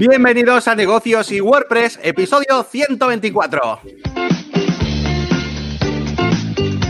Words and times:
Bienvenidos 0.00 0.66
a 0.66 0.74
Negocios 0.74 1.30
y 1.30 1.42
WordPress, 1.42 2.00
episodio 2.02 2.62
124. 2.62 3.80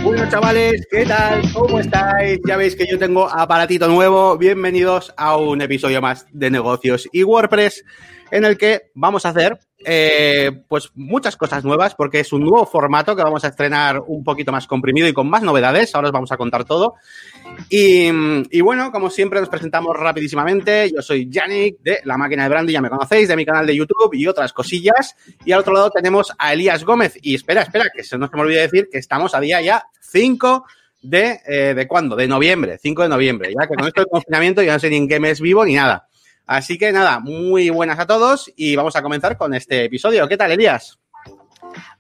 Bueno, 0.04 0.30
chavales, 0.30 0.87
¿qué 0.88 1.04
tal? 1.06 1.42
¿Cómo 1.53 1.81
estáis? 1.81 2.38
Ya 2.46 2.56
veis 2.56 2.76
que 2.76 2.87
yo 2.87 3.01
tengo 3.01 3.28
aparatito 3.28 3.88
nuevo. 3.88 4.38
Bienvenidos 4.38 5.12
a 5.17 5.37
un 5.37 5.60
episodio 5.60 6.01
más 6.01 6.24
de 6.31 6.53
Negocios 6.53 7.08
y 7.10 7.24
WordPress, 7.24 7.85
en 8.31 8.44
el 8.44 8.56
que 8.56 8.92
vamos 8.94 9.27
a 9.27 9.31
hacer 9.31 9.58
eh, 9.85 10.62
pues 10.69 10.90
muchas 10.94 11.37
cosas 11.37 11.65
nuevas, 11.65 11.94
porque 11.94 12.21
es 12.21 12.33
un 12.33 12.42
nuevo 12.42 12.67
formato 12.67 13.17
que 13.17 13.22
vamos 13.22 13.44
a 13.44 13.49
estrenar 13.49 14.01
un 14.06 14.22
poquito 14.22 14.53
más 14.53 14.67
comprimido 14.67 15.08
y 15.08 15.12
con 15.12 15.29
más 15.30 15.42
novedades. 15.42 15.94
Ahora 15.94 16.09
os 16.09 16.12
vamos 16.12 16.33
a 16.33 16.37
contar 16.37 16.65
todo. 16.65 16.95
Y, 17.69 18.61
bueno, 18.61 18.93
como 18.93 19.11
siempre, 19.11 19.41
nos 19.41 19.48
presentamos 19.48 19.97
rapidísimamente. 19.97 20.91
Yo 20.95 21.02
soy 21.02 21.29
Yannick 21.30 21.80
de 21.80 22.01
La 22.05 22.16
Máquina 22.16 22.43
de 22.43 22.48
Brandy, 22.51 22.73
ya 22.73 22.80
me 22.80 22.91
conocéis, 22.91 23.29
de 23.29 23.37
mi 23.37 23.47
canal 23.47 23.66
de 23.66 23.77
YouTube 23.77 24.15
y 24.15 24.27
otras 24.27 24.53
cosillas. 24.53 25.16
Y 25.45 25.53
al 25.53 25.61
otro 25.61 25.73
lado 25.73 25.91
tenemos 25.91 26.33
a 26.39 26.53
Elías 26.53 26.84
Gómez. 26.84 27.19
Y 27.23 27.34
espera, 27.34 27.62
espera, 27.62 27.87
que 27.95 28.05
se 28.05 28.19
nos 28.19 28.31
me 28.33 28.41
olvide 28.41 28.61
decir 28.61 28.89
que 28.91 28.98
estamos 28.98 29.34
a 29.34 29.41
día 29.41 29.61
ya 29.61 29.84
5 30.01 30.65
de, 31.03 31.41
eh, 31.47 31.75
¿de 31.75 31.89
cuándo? 31.89 32.17
De 32.17 32.28
noviembre, 32.28 32.78
5 32.78 33.03
de 33.03 33.09
noviembre. 33.09 33.53
Ya 33.59 33.67
que 33.67 33.75
con 33.75 33.87
esto 33.87 34.03
del 34.03 34.11
confinamiento 34.11 34.62
ya 34.62 34.75
no 34.75 34.78
sé 34.78 34.91
ni 34.91 34.97
en 34.97 35.09
qué 35.09 35.19
mes 35.20 35.41
vivo 35.41 35.65
ni 35.65 35.75
nada. 35.75 36.06
Así 36.51 36.79
que 36.79 36.91
nada, 36.91 37.21
muy 37.21 37.71
buenas 37.71 38.01
a 38.01 38.09
todos 38.09 38.53
y 38.57 38.75
vamos 38.75 38.97
a 38.97 39.03
comenzar 39.03 39.37
con 39.37 39.55
este 39.55 39.85
episodio. 39.85 40.27
¿Qué 40.27 40.37
tal, 40.37 40.51
Elías? 40.51 40.99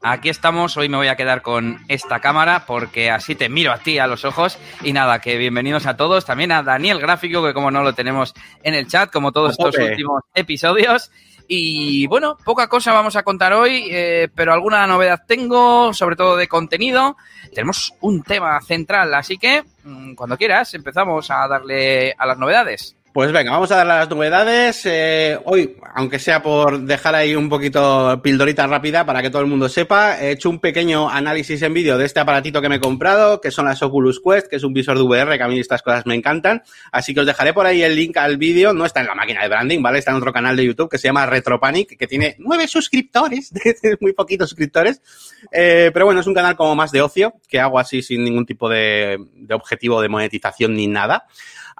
Aquí 0.02 0.28
estamos, 0.28 0.76
hoy 0.76 0.88
me 0.88 0.96
voy 0.96 1.06
a 1.06 1.14
quedar 1.14 1.40
con 1.40 1.78
esta 1.86 2.18
cámara 2.18 2.64
porque 2.66 3.12
así 3.12 3.36
te 3.36 3.48
miro 3.48 3.70
a 3.70 3.78
ti 3.78 4.00
a 4.00 4.08
los 4.08 4.24
ojos 4.24 4.58
y 4.82 4.92
nada, 4.92 5.20
que 5.20 5.36
bienvenidos 5.36 5.86
a 5.86 5.96
todos, 5.96 6.24
también 6.24 6.50
a 6.50 6.64
Daniel 6.64 6.98
Gráfico, 6.98 7.44
que 7.44 7.54
como 7.54 7.70
no 7.70 7.84
lo 7.84 7.94
tenemos 7.94 8.34
en 8.64 8.74
el 8.74 8.88
chat, 8.88 9.12
como 9.12 9.30
todos 9.30 9.52
estos 9.52 9.78
últimos 9.78 10.24
episodios. 10.34 11.12
Y 11.46 12.08
bueno, 12.08 12.36
poca 12.44 12.68
cosa 12.68 12.92
vamos 12.92 13.14
a 13.14 13.22
contar 13.22 13.52
hoy, 13.52 13.86
eh, 13.88 14.30
pero 14.34 14.52
alguna 14.52 14.84
novedad 14.88 15.22
tengo, 15.28 15.94
sobre 15.94 16.16
todo 16.16 16.34
de 16.34 16.48
contenido. 16.48 17.16
Tenemos 17.54 17.94
un 18.00 18.24
tema 18.24 18.60
central, 18.62 19.14
así 19.14 19.38
que 19.38 19.62
mm, 19.84 20.14
cuando 20.14 20.36
quieras 20.36 20.74
empezamos 20.74 21.30
a 21.30 21.46
darle 21.46 22.16
a 22.18 22.26
las 22.26 22.36
novedades. 22.36 22.96
Pues 23.12 23.32
venga, 23.32 23.50
vamos 23.50 23.72
a 23.72 23.76
dar 23.76 23.86
las 23.88 24.08
novedades. 24.08 24.82
Eh, 24.84 25.36
hoy, 25.44 25.76
aunque 25.96 26.20
sea 26.20 26.44
por 26.44 26.82
dejar 26.82 27.16
ahí 27.16 27.34
un 27.34 27.48
poquito 27.48 28.20
pildorita 28.22 28.68
rápida 28.68 29.04
para 29.04 29.20
que 29.20 29.30
todo 29.30 29.42
el 29.42 29.48
mundo 29.48 29.68
sepa, 29.68 30.20
he 30.20 30.30
hecho 30.30 30.48
un 30.48 30.60
pequeño 30.60 31.10
análisis 31.10 31.60
en 31.62 31.74
vídeo 31.74 31.98
de 31.98 32.04
este 32.04 32.20
aparatito 32.20 32.62
que 32.62 32.68
me 32.68 32.76
he 32.76 32.80
comprado, 32.80 33.40
que 33.40 33.50
son 33.50 33.64
las 33.64 33.82
Oculus 33.82 34.20
Quest, 34.24 34.46
que 34.46 34.56
es 34.56 34.62
un 34.62 34.72
visor 34.72 34.96
de 34.96 35.02
VR, 35.02 35.36
que 35.36 35.42
a 35.42 35.48
mí 35.48 35.58
estas 35.58 35.82
cosas 35.82 36.06
me 36.06 36.14
encantan. 36.14 36.62
Así 36.92 37.12
que 37.12 37.18
os 37.18 37.26
dejaré 37.26 37.52
por 37.52 37.66
ahí 37.66 37.82
el 37.82 37.96
link 37.96 38.16
al 38.16 38.36
vídeo. 38.36 38.72
No 38.72 38.86
está 38.86 39.00
en 39.00 39.08
la 39.08 39.16
máquina 39.16 39.42
de 39.42 39.48
branding, 39.48 39.82
¿vale? 39.82 39.98
Está 39.98 40.12
en 40.12 40.18
otro 40.18 40.32
canal 40.32 40.54
de 40.54 40.66
YouTube 40.66 40.88
que 40.88 40.98
se 40.98 41.08
llama 41.08 41.26
Retropanic, 41.26 41.98
que 41.98 42.06
tiene 42.06 42.36
nueve 42.38 42.68
suscriptores, 42.68 43.52
muy 44.00 44.12
poquitos 44.12 44.50
suscriptores. 44.50 45.02
Eh, 45.50 45.90
pero 45.92 46.04
bueno, 46.04 46.20
es 46.20 46.28
un 46.28 46.34
canal 46.34 46.54
como 46.54 46.76
más 46.76 46.92
de 46.92 47.02
ocio, 47.02 47.34
que 47.48 47.58
hago 47.58 47.80
así 47.80 48.02
sin 48.02 48.22
ningún 48.22 48.46
tipo 48.46 48.68
de, 48.68 49.18
de 49.34 49.54
objetivo 49.54 50.00
de 50.00 50.08
monetización 50.08 50.74
ni 50.74 50.86
nada. 50.86 51.26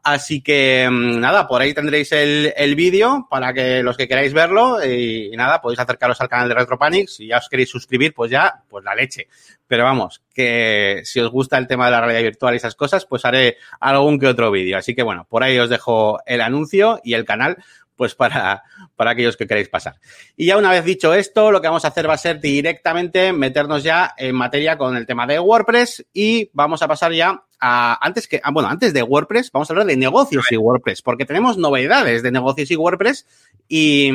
Así 0.02 0.40
que 0.40 0.88
mm, 0.90 1.20
nada, 1.20 1.46
por 1.46 1.60
ahí 1.60 1.74
tendréis 1.74 2.12
el, 2.12 2.52
el 2.56 2.74
vídeo 2.74 3.26
para 3.28 3.52
que 3.52 3.82
los 3.82 3.96
que 3.96 4.08
queráis 4.08 4.32
verlo 4.32 4.84
y, 4.84 5.30
nada, 5.36 5.60
podéis 5.60 5.80
acercaros 5.80 6.20
al 6.20 6.28
canal 6.28 6.48
de 6.48 6.54
RetroPanic. 6.54 7.08
Si 7.08 7.26
ya 7.26 7.38
os 7.38 7.48
queréis 7.48 7.70
suscribir, 7.70 8.14
pues 8.14 8.30
ya, 8.30 8.62
pues 8.68 8.84
la 8.84 8.94
leche. 8.94 9.28
Pero 9.66 9.84
vamos, 9.84 10.22
que 10.34 11.02
si 11.04 11.20
os 11.20 11.30
gusta 11.30 11.58
el 11.58 11.66
tema 11.66 11.84
de 11.86 11.92
la 11.92 12.00
realidad 12.00 12.22
virtual 12.22 12.54
y 12.54 12.56
esas 12.56 12.74
cosas, 12.74 13.06
pues 13.06 13.24
haré 13.24 13.56
algún 13.78 14.18
que 14.18 14.26
otro 14.26 14.50
vídeo. 14.50 14.78
Así 14.78 14.94
que 14.94 15.02
bueno, 15.02 15.26
por 15.28 15.42
ahí 15.42 15.58
os 15.58 15.70
dejo 15.70 16.18
el 16.26 16.40
anuncio 16.40 17.00
y 17.04 17.14
el 17.14 17.24
canal 17.24 17.58
pues 18.00 18.14
para, 18.14 18.62
para 18.96 19.10
aquellos 19.10 19.36
que 19.36 19.46
queréis 19.46 19.68
pasar. 19.68 20.00
Y 20.34 20.46
ya 20.46 20.56
una 20.56 20.70
vez 20.70 20.86
dicho 20.86 21.12
esto, 21.12 21.50
lo 21.50 21.60
que 21.60 21.68
vamos 21.68 21.84
a 21.84 21.88
hacer 21.88 22.08
va 22.08 22.14
a 22.14 22.16
ser 22.16 22.40
directamente 22.40 23.34
meternos 23.34 23.82
ya 23.82 24.14
en 24.16 24.34
materia 24.34 24.78
con 24.78 24.96
el 24.96 25.04
tema 25.04 25.26
de 25.26 25.38
WordPress 25.38 26.06
y 26.14 26.48
vamos 26.54 26.80
a 26.80 26.88
pasar 26.88 27.12
ya 27.12 27.44
antes 27.60 28.26
que, 28.26 28.40
bueno, 28.54 28.70
antes 28.70 28.94
de 28.94 29.02
WordPress, 29.02 29.52
vamos 29.52 29.68
a 29.68 29.74
hablar 29.74 29.86
de 29.86 29.98
negocios 29.98 30.50
y 30.50 30.56
WordPress, 30.56 31.02
porque 31.02 31.26
tenemos 31.26 31.58
novedades 31.58 32.22
de 32.22 32.30
negocios 32.32 32.70
y 32.70 32.76
WordPress. 32.76 33.26
Y, 33.68 34.10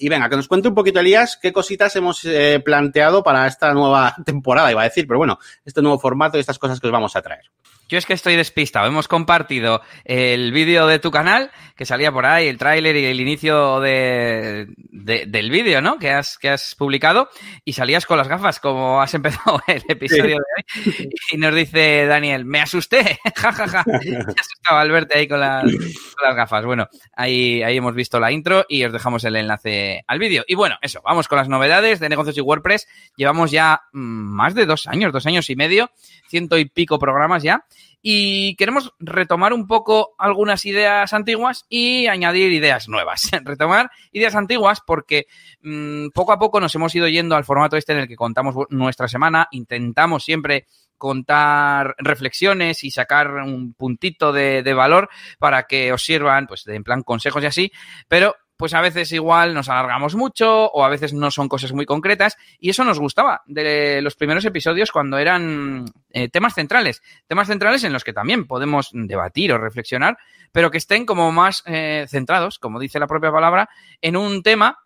y 0.00 0.08
venga, 0.08 0.28
que 0.28 0.34
nos 0.34 0.48
cuente 0.48 0.66
un 0.66 0.74
poquito, 0.74 0.98
Elías, 0.98 1.38
qué 1.40 1.52
cositas 1.52 1.94
hemos 1.94 2.24
eh, 2.24 2.60
planteado 2.64 3.22
para 3.22 3.46
esta 3.46 3.72
nueva 3.72 4.16
temporada, 4.26 4.72
iba 4.72 4.80
a 4.80 4.88
decir, 4.88 5.06
pero 5.06 5.18
bueno, 5.18 5.38
este 5.64 5.80
nuevo 5.80 6.00
formato 6.00 6.38
y 6.38 6.40
estas 6.40 6.58
cosas 6.58 6.80
que 6.80 6.88
os 6.88 6.92
vamos 6.92 7.14
a 7.14 7.22
traer. 7.22 7.52
Yo 7.88 7.96
es 7.96 8.04
que 8.04 8.12
estoy 8.12 8.36
despistado. 8.36 8.86
Hemos 8.86 9.08
compartido 9.08 9.80
el 10.04 10.52
vídeo 10.52 10.86
de 10.86 10.98
tu 10.98 11.10
canal, 11.10 11.50
que 11.74 11.86
salía 11.86 12.12
por 12.12 12.26
ahí, 12.26 12.46
el 12.46 12.58
tráiler 12.58 12.96
y 12.96 13.06
el 13.06 13.20
inicio 13.20 13.80
de, 13.80 14.68
del 15.08 15.50
vídeo, 15.50 15.80
¿no? 15.80 15.98
Que 15.98 16.10
has, 16.10 16.38
que 16.38 16.50
has 16.50 16.74
publicado, 16.74 17.30
y 17.64 17.72
salías 17.72 18.06
con 18.06 18.18
las 18.18 18.28
gafas, 18.28 18.60
como 18.60 19.00
has 19.00 19.14
empezado 19.14 19.60
el 19.66 19.82
episodio 19.88 20.36
de 20.36 20.84
hoy. 20.96 21.10
Y 21.32 21.38
nos 21.38 21.54
dice 21.54 22.06
Daniel, 22.06 22.44
me 22.44 22.60
asusté, 22.60 23.18
jajaja. 23.34 23.68
Ja, 23.68 23.84
ja. 23.84 23.84
Me 23.84 24.34
asustaba 24.38 24.80
al 24.80 24.90
verte 24.90 25.18
ahí 25.18 25.28
con 25.28 25.40
las, 25.40 25.62
con 25.62 26.26
las, 26.26 26.36
gafas. 26.36 26.64
Bueno, 26.64 26.88
ahí, 27.14 27.62
ahí 27.62 27.76
hemos 27.76 27.94
visto 27.94 28.18
la 28.18 28.32
intro 28.32 28.64
y 28.68 28.84
os 28.84 28.92
dejamos 28.92 29.24
el 29.24 29.36
enlace 29.36 30.02
al 30.06 30.18
vídeo. 30.18 30.44
Y 30.46 30.54
bueno, 30.54 30.76
eso, 30.80 31.00
vamos 31.04 31.28
con 31.28 31.38
las 31.38 31.48
novedades 31.48 32.00
de 32.00 32.08
negocios 32.08 32.36
y 32.38 32.40
WordPress. 32.40 32.86
Llevamos 33.16 33.50
ya 33.50 33.82
mm, 33.92 33.98
más 33.98 34.54
de 34.54 34.66
dos 34.66 34.86
años, 34.86 35.12
dos 35.12 35.26
años 35.26 35.50
y 35.50 35.56
medio, 35.56 35.90
ciento 36.28 36.58
y 36.58 36.64
pico 36.64 36.98
programas 36.98 37.42
ya 37.42 37.64
y 38.00 38.54
queremos 38.56 38.92
retomar 38.98 39.52
un 39.52 39.66
poco 39.66 40.14
algunas 40.18 40.64
ideas 40.64 41.12
antiguas 41.12 41.66
y 41.68 42.06
añadir 42.06 42.52
ideas 42.52 42.88
nuevas. 42.88 43.30
retomar 43.44 43.90
ideas 44.12 44.34
antiguas 44.34 44.80
porque 44.86 45.26
mmm, 45.62 46.08
poco 46.14 46.32
a 46.32 46.38
poco 46.38 46.60
nos 46.60 46.74
hemos 46.74 46.94
ido 46.94 47.08
yendo 47.08 47.36
al 47.36 47.44
formato 47.44 47.76
este 47.76 47.92
en 47.92 48.00
el 48.00 48.08
que 48.08 48.16
contamos 48.16 48.54
nuestra 48.70 49.08
semana, 49.08 49.48
intentamos 49.50 50.24
siempre 50.24 50.66
contar 50.96 51.94
reflexiones 51.98 52.82
y 52.82 52.90
sacar 52.90 53.32
un 53.34 53.72
puntito 53.74 54.32
de, 54.32 54.62
de 54.62 54.74
valor 54.74 55.08
para 55.38 55.64
que 55.64 55.92
os 55.92 56.02
sirvan, 56.02 56.46
pues, 56.48 56.66
en 56.66 56.82
plan 56.82 57.02
consejos 57.02 57.42
y 57.42 57.46
así, 57.46 57.72
pero 58.08 58.34
pues 58.58 58.74
a 58.74 58.80
veces 58.80 59.12
igual 59.12 59.54
nos 59.54 59.68
alargamos 59.68 60.16
mucho 60.16 60.66
o 60.66 60.84
a 60.84 60.88
veces 60.88 61.14
no 61.14 61.30
son 61.30 61.48
cosas 61.48 61.72
muy 61.72 61.86
concretas 61.86 62.36
y 62.58 62.70
eso 62.70 62.84
nos 62.84 62.98
gustaba 62.98 63.42
de 63.46 64.02
los 64.02 64.16
primeros 64.16 64.44
episodios 64.44 64.90
cuando 64.90 65.16
eran 65.16 65.86
eh, 66.10 66.28
temas 66.28 66.54
centrales, 66.54 67.00
temas 67.28 67.46
centrales 67.46 67.84
en 67.84 67.92
los 67.92 68.02
que 68.02 68.12
también 68.12 68.46
podemos 68.46 68.90
debatir 68.92 69.52
o 69.52 69.58
reflexionar, 69.58 70.18
pero 70.50 70.72
que 70.72 70.78
estén 70.78 71.06
como 71.06 71.30
más 71.30 71.62
eh, 71.66 72.06
centrados, 72.08 72.58
como 72.58 72.80
dice 72.80 72.98
la 72.98 73.06
propia 73.06 73.30
palabra, 73.30 73.70
en 74.02 74.16
un 74.16 74.42
tema 74.42 74.80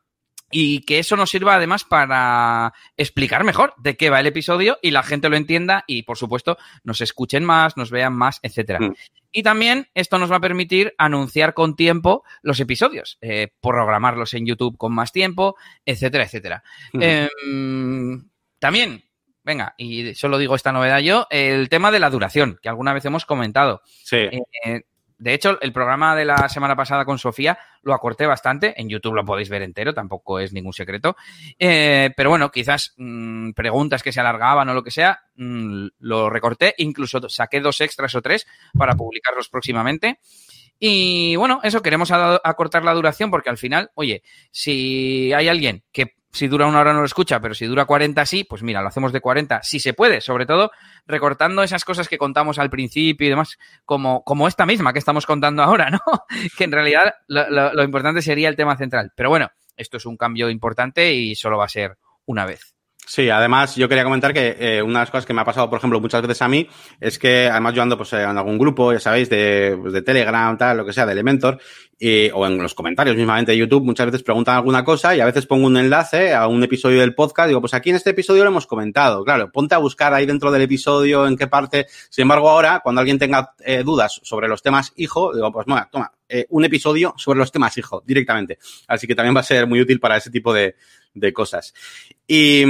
y 0.52 0.82
que 0.82 0.98
eso 0.98 1.16
nos 1.16 1.30
sirva 1.30 1.56
además 1.56 1.84
para 1.84 2.72
explicar 2.96 3.42
mejor 3.42 3.74
de 3.78 3.96
qué 3.96 4.10
va 4.10 4.20
el 4.20 4.26
episodio 4.26 4.78
y 4.82 4.90
la 4.90 5.02
gente 5.02 5.28
lo 5.28 5.36
entienda 5.36 5.82
y 5.86 6.04
por 6.04 6.18
supuesto 6.18 6.58
nos 6.84 7.00
escuchen 7.00 7.44
más, 7.44 7.76
nos 7.76 7.90
vean 7.90 8.12
más, 8.12 8.38
etcétera. 8.42 8.78
Mm. 8.78 8.94
Y 9.32 9.42
también 9.42 9.88
esto 9.94 10.18
nos 10.18 10.30
va 10.30 10.36
a 10.36 10.40
permitir 10.40 10.94
anunciar 10.98 11.54
con 11.54 11.74
tiempo 11.74 12.22
los 12.42 12.60
episodios, 12.60 13.18
eh, 13.22 13.48
programarlos 13.60 14.34
en 14.34 14.46
YouTube 14.46 14.76
con 14.76 14.92
más 14.92 15.10
tiempo, 15.10 15.56
etcétera, 15.86 16.24
etcétera. 16.24 16.62
Mm. 16.92 17.00
Eh, 17.02 17.28
también, 18.58 19.04
venga, 19.42 19.74
y 19.78 20.14
solo 20.14 20.36
digo 20.36 20.54
esta 20.54 20.70
novedad 20.70 20.98
yo, 20.98 21.26
el 21.30 21.70
tema 21.70 21.90
de 21.90 21.98
la 21.98 22.10
duración, 22.10 22.58
que 22.62 22.68
alguna 22.68 22.92
vez 22.92 23.04
hemos 23.06 23.24
comentado. 23.24 23.80
Sí. 24.04 24.18
Eh, 24.64 24.82
de 25.22 25.34
hecho, 25.34 25.56
el 25.60 25.72
programa 25.72 26.16
de 26.16 26.24
la 26.24 26.48
semana 26.48 26.74
pasada 26.74 27.04
con 27.04 27.16
Sofía 27.16 27.56
lo 27.82 27.94
acorté 27.94 28.26
bastante. 28.26 28.74
En 28.76 28.88
YouTube 28.88 29.14
lo 29.14 29.24
podéis 29.24 29.50
ver 29.50 29.62
entero, 29.62 29.94
tampoco 29.94 30.40
es 30.40 30.52
ningún 30.52 30.72
secreto. 30.72 31.14
Eh, 31.60 32.10
pero 32.16 32.30
bueno, 32.30 32.50
quizás 32.50 32.92
mmm, 32.96 33.52
preguntas 33.52 34.02
que 34.02 34.10
se 34.10 34.18
alargaban 34.18 34.68
o 34.68 34.74
lo 34.74 34.82
que 34.82 34.90
sea, 34.90 35.20
mmm, 35.36 35.86
lo 36.00 36.28
recorté. 36.28 36.74
Incluso 36.78 37.20
saqué 37.28 37.60
dos 37.60 37.80
extras 37.80 38.12
o 38.16 38.20
tres 38.20 38.48
para 38.76 38.96
publicarlos 38.96 39.48
próximamente. 39.48 40.18
Y 40.80 41.36
bueno, 41.36 41.60
eso 41.62 41.82
queremos 41.82 42.10
acortar 42.10 42.82
la 42.82 42.92
duración 42.92 43.30
porque 43.30 43.50
al 43.50 43.58
final, 43.58 43.92
oye, 43.94 44.24
si 44.50 45.32
hay 45.32 45.46
alguien 45.46 45.84
que 45.92 46.16
si 46.32 46.48
dura 46.48 46.66
una 46.66 46.80
hora 46.80 46.92
no 46.92 47.00
lo 47.00 47.06
escucha, 47.06 47.40
pero 47.40 47.54
si 47.54 47.66
dura 47.66 47.84
40 47.84 48.24
sí, 48.24 48.44
pues 48.44 48.62
mira, 48.62 48.80
lo 48.80 48.88
hacemos 48.88 49.12
de 49.12 49.20
40, 49.20 49.62
si 49.62 49.78
se 49.78 49.92
puede, 49.92 50.20
sobre 50.20 50.46
todo 50.46 50.70
recortando 51.06 51.62
esas 51.62 51.84
cosas 51.84 52.08
que 52.08 52.18
contamos 52.18 52.58
al 52.58 52.70
principio 52.70 53.26
y 53.26 53.30
demás, 53.30 53.58
como, 53.84 54.24
como 54.24 54.48
esta 54.48 54.64
misma 54.64 54.92
que 54.92 54.98
estamos 54.98 55.26
contando 55.26 55.62
ahora, 55.62 55.90
¿no? 55.90 56.00
que 56.56 56.64
en 56.64 56.72
realidad 56.72 57.14
lo, 57.28 57.48
lo, 57.50 57.74
lo 57.74 57.82
importante 57.84 58.22
sería 58.22 58.48
el 58.48 58.56
tema 58.56 58.76
central. 58.76 59.12
Pero 59.14 59.28
bueno, 59.28 59.50
esto 59.76 59.98
es 59.98 60.06
un 60.06 60.16
cambio 60.16 60.48
importante 60.48 61.12
y 61.12 61.34
solo 61.34 61.58
va 61.58 61.66
a 61.66 61.68
ser 61.68 61.98
una 62.24 62.46
vez. 62.46 62.74
Sí, 63.04 63.28
además 63.28 63.74
yo 63.74 63.88
quería 63.88 64.04
comentar 64.04 64.32
que 64.32 64.56
eh, 64.60 64.80
una 64.80 65.00
de 65.00 65.02
las 65.02 65.10
cosas 65.10 65.26
que 65.26 65.34
me 65.34 65.40
ha 65.40 65.44
pasado, 65.44 65.68
por 65.68 65.78
ejemplo, 65.78 66.00
muchas 66.00 66.22
veces 66.22 66.40
a 66.40 66.48
mí, 66.48 66.68
es 67.00 67.18
que 67.18 67.48
además 67.48 67.74
yo 67.74 67.82
ando 67.82 67.96
pues 67.96 68.12
en 68.12 68.38
algún 68.38 68.58
grupo, 68.58 68.92
ya 68.92 69.00
sabéis, 69.00 69.28
de, 69.28 69.76
pues, 69.80 69.92
de 69.92 70.02
Telegram, 70.02 70.56
tal, 70.56 70.76
lo 70.76 70.86
que 70.86 70.92
sea, 70.92 71.04
de 71.04 71.12
Elementor, 71.12 71.58
y, 71.98 72.30
o 72.30 72.46
en 72.46 72.58
los 72.58 72.74
comentarios 72.74 73.16
mismamente 73.16 73.52
de 73.52 73.58
YouTube, 73.58 73.84
muchas 73.84 74.06
veces 74.06 74.22
preguntan 74.22 74.54
alguna 74.54 74.84
cosa 74.84 75.16
y 75.16 75.20
a 75.20 75.24
veces 75.24 75.46
pongo 75.46 75.66
un 75.66 75.76
enlace 75.76 76.32
a 76.32 76.46
un 76.46 76.62
episodio 76.62 77.00
del 77.00 77.14
podcast, 77.14 77.48
digo, 77.48 77.60
pues 77.60 77.74
aquí 77.74 77.90
en 77.90 77.96
este 77.96 78.10
episodio 78.10 78.44
lo 78.44 78.50
hemos 78.50 78.68
comentado, 78.68 79.24
claro, 79.24 79.50
ponte 79.50 79.74
a 79.74 79.78
buscar 79.78 80.14
ahí 80.14 80.24
dentro 80.24 80.52
del 80.52 80.62
episodio 80.62 81.26
en 81.26 81.36
qué 81.36 81.48
parte, 81.48 81.86
sin 82.08 82.22
embargo 82.22 82.50
ahora, 82.50 82.80
cuando 82.84 83.00
alguien 83.00 83.18
tenga 83.18 83.52
eh, 83.64 83.82
dudas 83.84 84.20
sobre 84.22 84.46
los 84.46 84.62
temas 84.62 84.92
hijo, 84.96 85.34
digo, 85.34 85.50
pues 85.50 85.66
bueno, 85.66 85.88
toma, 85.90 86.12
eh, 86.28 86.46
un 86.50 86.64
episodio 86.64 87.14
sobre 87.18 87.40
los 87.40 87.52
temas 87.52 87.76
hijo, 87.76 88.02
directamente. 88.06 88.58
Así 88.86 89.06
que 89.06 89.14
también 89.14 89.36
va 89.36 89.40
a 89.40 89.44
ser 89.44 89.66
muy 89.66 89.80
útil 89.82 90.00
para 90.00 90.16
ese 90.16 90.30
tipo 90.30 90.54
de, 90.54 90.76
de 91.14 91.32
cosas. 91.32 91.74
Y, 92.26 92.64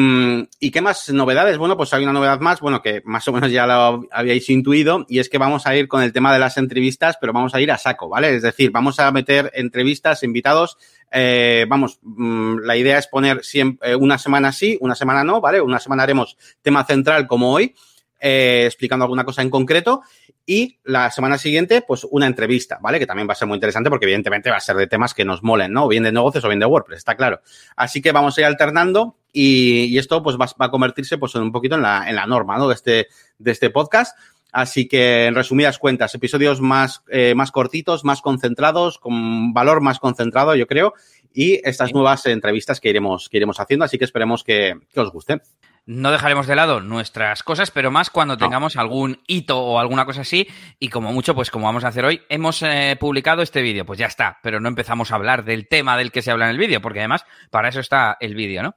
¿Y 0.59 0.71
qué 0.71 0.81
más 0.81 1.11
novedades? 1.11 1.59
Bueno, 1.59 1.77
pues 1.77 1.93
hay 1.95 2.03
una 2.03 2.13
novedad 2.13 2.41
más, 2.41 2.61
bueno, 2.61 2.83
que 2.83 3.03
más 3.05 3.27
o 3.29 3.33
menos 3.33 3.51
ya 3.51 3.67
lo 3.67 4.07
habíais 4.11 4.49
intuido, 4.51 5.07
y 5.09 5.19
es 5.19 5.29
que 5.29 5.39
vamos 5.39 5.67
a 5.67 5.77
ir 5.77 5.89
con 5.89 6.03
el 6.03 6.13
tema 6.13 6.33
de 6.33 6.39
las 6.39 6.57
entrevistas, 6.57 7.17
pero 7.21 7.33
vamos 7.33 7.55
a 7.55 7.61
ir 7.61 7.71
a 7.71 7.79
saco, 7.79 8.09
¿vale? 8.09 8.35
Es 8.35 8.43
decir, 8.43 8.71
vamos 8.71 8.99
a 8.99 9.11
meter 9.13 9.51
entrevistas, 9.55 10.23
invitados, 10.23 10.79
eh, 11.11 11.67
vamos, 11.69 11.99
mm, 12.03 12.59
la 12.61 12.77
idea 12.77 12.99
es 12.99 13.07
poner 13.07 13.45
siempre, 13.45 13.95
una 13.95 14.19
semana 14.19 14.51
sí, 14.53 14.79
una 14.81 14.95
semana 14.95 15.23
no, 15.23 15.41
¿vale? 15.41 15.61
Una 15.61 15.79
semana 15.79 16.03
haremos 16.03 16.37
tema 16.63 16.85
central 16.85 17.27
como 17.27 17.53
hoy, 17.53 17.75
eh, 18.25 18.63
explicando 18.67 19.05
alguna 19.05 19.25
cosa 19.25 19.43
en 19.43 19.51
concreto, 19.51 20.03
y 20.47 20.79
la 20.85 21.11
semana 21.11 21.39
siguiente, 21.39 21.83
pues 21.83 22.07
una 22.09 22.27
entrevista, 22.27 22.79
¿vale? 22.81 23.01
Que 23.01 23.07
también 23.07 23.29
va 23.29 23.33
a 23.33 23.37
ser 23.37 23.49
muy 23.49 23.57
interesante 23.57 23.91
porque 23.91 24.07
evidentemente 24.07 24.49
va 24.49 24.57
a 24.57 24.61
ser 24.61 24.77
de 24.77 24.87
temas 24.87 25.13
que 25.13 25.25
nos 25.25 25.43
molen, 25.43 25.73
¿no? 25.73 25.87
O 25.87 25.89
bien 25.89 26.05
de 26.05 26.13
negocios 26.13 26.45
o 26.45 26.49
bien 26.49 26.61
de 26.61 26.67
WordPress, 26.67 26.99
está 26.99 27.17
claro. 27.17 27.41
Así 27.77 28.01
que 28.01 28.13
vamos 28.13 28.37
a 28.37 28.41
ir 28.41 28.47
alternando 28.47 29.17
y, 29.33 29.85
y 29.85 29.99
esto 29.99 30.23
pues 30.23 30.37
va, 30.37 30.47
va, 30.61 30.67
a 30.67 30.71
convertirse 30.71 31.19
pues 31.19 31.35
un 31.35 31.51
poquito 31.51 31.75
en 31.75 31.83
la, 31.83 32.09
en 32.09 32.15
la 32.15 32.27
norma, 32.27 32.59
¿no? 32.59 32.69
De 32.69 32.75
este, 32.75 33.09
de 33.39 33.51
este 33.51 33.71
podcast. 33.71 34.17
Así 34.53 34.87
que, 34.87 35.27
en 35.27 35.35
resumidas 35.35 35.79
cuentas, 35.79 36.15
episodios 36.15 36.61
más, 36.61 37.03
eh, 37.09 37.35
más 37.35 37.51
cortitos, 37.51 38.05
más 38.05 38.21
concentrados, 38.21 38.99
con 38.99 39.55
valor 39.55 39.81
más 39.81 39.99
concentrado, 39.99 40.55
yo 40.55 40.67
creo, 40.67 40.93
y 41.33 41.61
estas 41.67 41.95
nuevas 41.95 42.27
entrevistas 42.27 42.79
que 42.79 42.91
iremos, 42.91 43.29
que 43.31 43.39
iremos 43.39 43.59
haciendo. 43.59 43.85
Así 43.85 43.99
que 43.99 44.05
esperemos 44.05 44.45
que, 44.45 44.75
que 44.93 45.01
os 45.01 45.11
gusten 45.11 45.41
no 45.85 46.13
dejaremos 46.13 46.47
de 46.47 46.55
lado 46.55 46.81
nuestras 46.81 47.43
cosas, 47.43 47.71
pero 47.71 47.91
más 47.91 48.09
cuando 48.09 48.37
tengamos 48.37 48.77
no. 48.77 48.83
algún 48.83 49.21
hito 49.27 49.59
o 49.59 49.79
alguna 49.81 50.05
cosa 50.05 50.21
así. 50.21 50.47
Y 50.79 50.89
como 50.89 51.13
mucho, 51.13 51.35
pues 51.35 51.51
como 51.51 51.67
vamos 51.67 51.85
a 51.85 51.89
hacer 51.89 52.05
hoy, 52.05 52.23
hemos 52.29 52.63
eh, 52.63 52.97
publicado 52.99 53.43
este 53.43 53.63
vídeo. 53.63 53.85
Pues 53.85 53.99
ya 53.99 54.07
está, 54.07 54.39
pero 54.43 54.61
no 54.61 54.69
empezamos 54.69 55.11
a 55.11 55.17
hablar 55.17 55.45
del 55.45 55.67
tema 55.67 55.97
del 55.97 56.13
que 56.13 56.23
se 56.23 56.31
habla 56.31 56.45
en 56.45 56.53
el 56.53 56.59
vídeo, 56.59 56.81
porque 56.81 57.01
además 57.01 57.25
para 57.51 57.69
eso 57.69 57.81
está 57.81 58.17
el 58.21 58.35
vídeo, 58.35 58.63
¿no? 58.63 58.77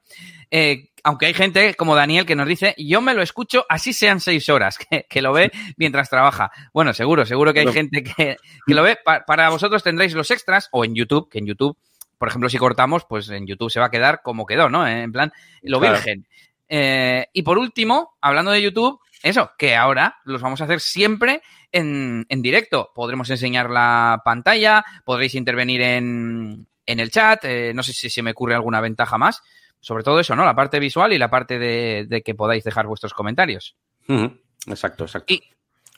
Eh, 0.50 0.90
aunque 1.04 1.26
hay 1.26 1.34
gente 1.34 1.74
como 1.74 1.94
Daniel 1.94 2.26
que 2.26 2.34
nos 2.34 2.48
dice, 2.48 2.74
yo 2.76 3.00
me 3.00 3.14
lo 3.14 3.22
escucho 3.22 3.64
así 3.68 3.92
sean 3.92 4.18
seis 4.18 4.48
horas, 4.48 4.76
que, 4.90 5.06
que 5.08 5.22
lo 5.22 5.32
ve 5.32 5.52
mientras 5.76 6.10
trabaja. 6.10 6.50
Bueno, 6.72 6.92
seguro, 6.92 7.24
seguro 7.24 7.54
que 7.54 7.60
hay 7.60 7.72
gente 7.72 8.02
que, 8.02 8.36
que 8.66 8.74
lo 8.74 8.82
ve. 8.82 8.98
Pa 9.04 9.24
para 9.24 9.48
vosotros 9.50 9.84
tendréis 9.84 10.14
los 10.14 10.32
extras 10.32 10.68
o 10.72 10.84
en 10.84 10.96
YouTube, 10.96 11.28
que 11.30 11.38
en 11.38 11.46
YouTube, 11.46 11.78
por 12.18 12.28
ejemplo, 12.28 12.48
si 12.48 12.58
cortamos, 12.58 13.04
pues 13.04 13.28
en 13.28 13.46
YouTube 13.46 13.70
se 13.70 13.78
va 13.78 13.86
a 13.86 13.90
quedar 13.90 14.22
como 14.22 14.46
quedó, 14.46 14.68
¿no? 14.68 14.86
En 14.88 15.12
plan, 15.12 15.32
lo 15.62 15.78
claro. 15.78 15.94
virgen. 15.94 16.26
Eh, 16.68 17.26
y 17.32 17.42
por 17.42 17.58
último, 17.58 18.16
hablando 18.20 18.50
de 18.50 18.62
YouTube, 18.62 19.00
eso, 19.22 19.52
que 19.58 19.76
ahora 19.76 20.18
los 20.24 20.42
vamos 20.42 20.60
a 20.60 20.64
hacer 20.64 20.80
siempre 20.80 21.42
en, 21.72 22.26
en 22.28 22.42
directo. 22.42 22.90
Podremos 22.94 23.30
enseñar 23.30 23.70
la 23.70 24.22
pantalla, 24.24 24.84
podréis 25.04 25.34
intervenir 25.34 25.82
en, 25.82 26.66
en 26.86 27.00
el 27.00 27.10
chat, 27.10 27.44
eh, 27.44 27.72
no 27.74 27.82
sé 27.82 27.92
si 27.92 28.10
se 28.10 28.22
me 28.22 28.32
ocurre 28.32 28.54
alguna 28.54 28.80
ventaja 28.80 29.18
más. 29.18 29.42
Sobre 29.78 30.02
todo 30.02 30.18
eso, 30.18 30.34
¿no? 30.34 30.44
La 30.44 30.56
parte 30.56 30.80
visual 30.80 31.12
y 31.12 31.18
la 31.18 31.30
parte 31.30 31.58
de, 31.58 32.06
de 32.08 32.22
que 32.22 32.34
podáis 32.34 32.64
dejar 32.64 32.86
vuestros 32.86 33.14
comentarios. 33.14 33.76
Uh 34.08 34.14
-huh. 34.14 34.40
Exacto, 34.66 35.04
exacto. 35.04 35.32
Y, 35.32 35.42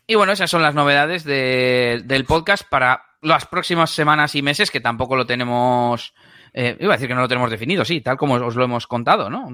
y, 0.07 0.15
bueno, 0.15 0.33
esas 0.33 0.51
son 0.51 0.63
las 0.63 0.75
novedades 0.75 1.25
de, 1.25 2.03
del 2.05 2.25
podcast 2.27 2.69
para 2.69 3.03
las 3.23 3.47
próximas 3.47 3.91
semanas 3.91 4.35
y 4.35 4.43
meses, 4.43 4.71
que 4.71 4.81
tampoco 4.81 5.17
lo 5.17 5.27
tenemos 5.27 6.13
eh, 6.53 6.77
iba 6.81 6.93
a 6.93 6.97
decir 6.97 7.09
que 7.09 7.15
no 7.15 7.21
lo 7.21 7.29
tenemos 7.29 7.51
definido, 7.51 7.85
sí, 7.85 8.01
tal 8.01 8.17
como 8.17 8.35
os 8.35 8.57
lo 8.57 8.65
hemos 8.65 8.87
contado, 8.87 9.31
¿no? 9.31 9.49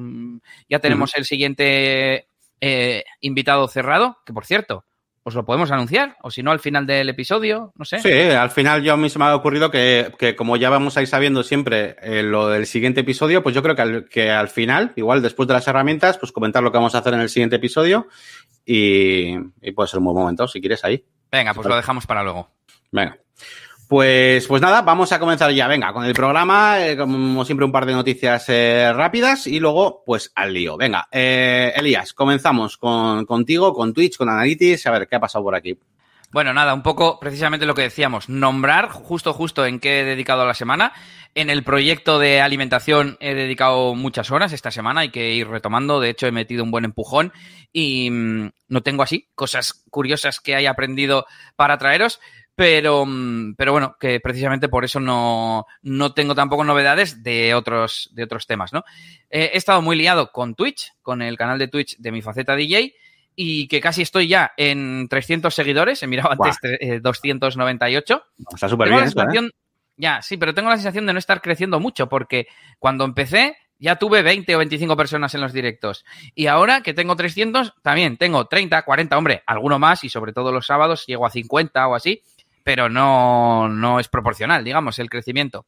Ya 0.69 0.79
tenemos 0.79 1.11
uh 1.11 1.14
-huh. 1.14 1.19
el 1.19 1.25
siguiente 1.25 2.29
eh, 2.61 3.05
invitado 3.20 3.69
cerrado, 3.69 4.19
que 4.25 4.32
por 4.32 4.46
cierto, 4.46 4.85
¿os 5.23 5.35
lo 5.35 5.44
podemos 5.44 5.70
anunciar? 5.70 6.17
O 6.23 6.31
si 6.31 6.43
no, 6.43 6.50
al 6.50 6.61
final 6.61 6.87
del 6.87 7.08
episodio, 7.08 7.73
no 7.76 7.85
sé. 7.85 7.99
Sí, 7.99 8.12
al 8.12 8.50
final 8.50 8.82
yo 8.82 8.93
a 8.93 8.96
mí 8.96 9.08
se 9.08 9.19
me 9.19 9.25
ha 9.25 9.35
ocurrido 9.35 9.70
que, 9.70 10.12
que 10.19 10.37
como 10.37 10.56
ya 10.56 10.69
vamos 10.69 10.96
a 10.96 11.00
ir 11.00 11.08
sabiendo 11.08 11.43
siempre 11.43 11.96
eh, 12.02 12.23
lo 12.23 12.49
del 12.49 12.67
siguiente 12.67 13.00
episodio, 13.00 13.43
pues 13.43 13.55
yo 13.55 13.62
creo 13.62 13.75
que 13.75 13.82
al, 13.82 14.08
que 14.08 14.31
al 14.31 14.49
final, 14.49 14.93
igual 14.96 15.23
después 15.23 15.49
de 15.49 15.55
las 15.55 15.67
herramientas, 15.67 16.19
pues 16.19 16.31
comentar 16.31 16.62
lo 16.62 16.70
que 16.70 16.79
vamos 16.79 16.94
a 16.94 16.99
hacer 16.99 17.14
en 17.14 17.20
el 17.20 17.31
siguiente 17.31 17.56
episodio 17.56 18.06
y, 18.67 19.35
y 19.62 19.73
puede 19.73 19.88
ser 19.88 19.99
un 19.99 20.05
buen 20.05 20.17
momento, 20.17 20.46
si 20.46 20.61
quieres, 20.61 20.85
ahí. 20.85 21.05
Venga, 21.32 21.55
pues 21.55 21.67
lo 21.67 21.76
dejamos 21.76 22.06
para 22.06 22.23
luego. 22.23 22.50
Venga. 22.93 23.19
Pues, 23.89 24.47
pues 24.47 24.63
nada, 24.63 24.83
vamos 24.83 25.13
a 25.13 25.19
comenzar 25.19 25.53
ya, 25.53 25.69
venga, 25.69 25.93
con 25.93 26.05
el 26.05 26.15
programa, 26.15 26.85
eh, 26.85 26.97
como 26.97 27.45
siempre 27.45 27.67
un 27.67 27.73
par 27.73 27.85
de 27.85 27.93
noticias 27.93 28.47
eh, 28.49 28.91
rápidas 28.95 29.47
y 29.47 29.61
luego 29.61 30.03
pues 30.07 30.33
al 30.35 30.55
lío. 30.55 30.77
Venga, 30.77 31.07
eh, 31.13 31.73
Elías, 31.77 32.15
comenzamos 32.15 32.79
con, 32.79 33.27
contigo, 33.27 33.75
con 33.75 33.93
Twitch, 33.93 34.17
con 34.17 34.31
Analytics, 34.31 34.87
a 34.87 34.91
ver 34.91 35.07
qué 35.07 35.17
ha 35.17 35.21
pasado 35.21 35.45
por 35.45 35.55
aquí. 35.55 35.79
Bueno, 36.33 36.53
nada, 36.53 36.75
un 36.75 36.83
poco 36.83 37.21
precisamente 37.21 37.67
lo 37.67 37.77
que 37.77 37.83
decíamos, 37.83 38.29
nombrar 38.29 38.89
justo, 38.89 39.33
justo 39.33 39.67
en 39.67 39.79
qué 39.79 40.01
he 40.01 40.05
dedicado 40.05 40.45
la 40.45 40.55
semana. 40.55 40.93
En 41.37 41.49
el 41.49 41.63
proyecto 41.63 42.19
de 42.19 42.41
alimentación 42.41 43.17
he 43.21 43.35
dedicado 43.35 43.95
muchas 43.95 44.33
horas 44.33 44.53
esta 44.53 44.73
semana, 44.73 45.03
hay 45.03 45.11
que 45.11 45.33
ir 45.33 45.47
retomando, 45.47 46.01
de 46.01 46.11
hecho 46.11 46.27
he 46.27 46.33
metido 46.33 46.65
un 46.65 46.73
buen 46.73 46.85
empujón 46.85 47.33
y 47.73 48.11
mmm, 48.11 48.51
no 48.67 48.83
tengo 48.83 49.05
así 49.05 49.29
cosas 49.37 49.85
curiosas 49.91 50.41
que 50.41 50.57
haya 50.57 50.71
aprendido 50.71 51.27
para 51.55 51.79
traeros, 51.79 52.19
pero, 52.56 53.05
mm, 53.06 53.55
pero 53.56 53.73
bueno, 53.73 53.97
que 53.99 54.21
precisamente 54.21 54.69
por 54.69 54.85
eso 54.85 55.01
no, 55.01 55.67
no 55.83 56.12
tengo 56.12 56.35
tampoco 56.35 56.65
novedades 56.65 57.23
de 57.23 57.55
otros, 57.55 58.11
de 58.12 58.25
otros 58.25 58.47
temas, 58.47 58.73
¿no? 58.73 58.85
Eh, 59.31 59.51
he 59.53 59.56
estado 59.56 59.83
muy 59.83 59.97
liado 59.97 60.31
con 60.31 60.55
Twitch, 60.55 60.93
con 61.03 61.23
el 61.23 61.37
canal 61.37 61.59
de 61.59 61.69
Twitch 61.69 61.97
de 61.99 62.12
mi 62.12 62.23
faceta 62.23 62.55
DJ, 62.55 62.95
y 63.37 63.67
que 63.67 63.81
casi 63.81 64.03
estoy 64.03 64.29
ya 64.29 64.53
en 64.56 65.09
300 65.09 65.53
seguidores, 65.53 66.03
he 66.03 66.06
mirado 66.06 66.31
antes 66.33 66.56
eh, 66.62 67.01
298. 67.01 68.23
Está 68.55 68.69
súper 68.69 68.89
bien. 68.89 69.05
¿eh? 69.05 69.51
Ya, 69.97 70.23
sí, 70.23 70.37
pero 70.37 70.55
tengo 70.55 70.71
la 70.71 70.77
sensación 70.77 71.06
de 71.06 71.12
no 71.12 71.19
estar 71.19 71.41
creciendo 71.41 71.81
mucho, 71.81 72.09
porque 72.09 72.47
cuando 72.79 73.05
empecé 73.05 73.56
ya 73.79 73.97
tuve 73.97 74.23
20 74.23 74.55
o 74.55 74.59
25 74.59 74.97
personas 74.97 75.35
en 75.35 75.41
los 75.41 75.53
directos. 75.53 76.05
Y 76.35 76.47
ahora 76.47 76.81
que 76.81 76.95
tengo 76.95 77.17
300, 77.17 77.75
también 77.83 78.17
tengo 78.17 78.47
30, 78.47 78.83
40, 78.83 79.19
hombre, 79.19 79.43
alguno 79.47 79.79
más, 79.79 80.05
y 80.05 80.09
sobre 80.09 80.33
todo 80.33 80.53
los 80.53 80.67
sábados 80.67 81.05
llego 81.06 81.27
a 81.27 81.31
50 81.31 81.89
o 81.89 81.95
así 81.95 82.23
pero 82.65 82.89
no, 82.89 83.69
no 83.69 84.01
es 84.01 84.09
proporcional, 84.09 84.65
digamos, 84.65 84.99
el 84.99 85.11
crecimiento. 85.11 85.67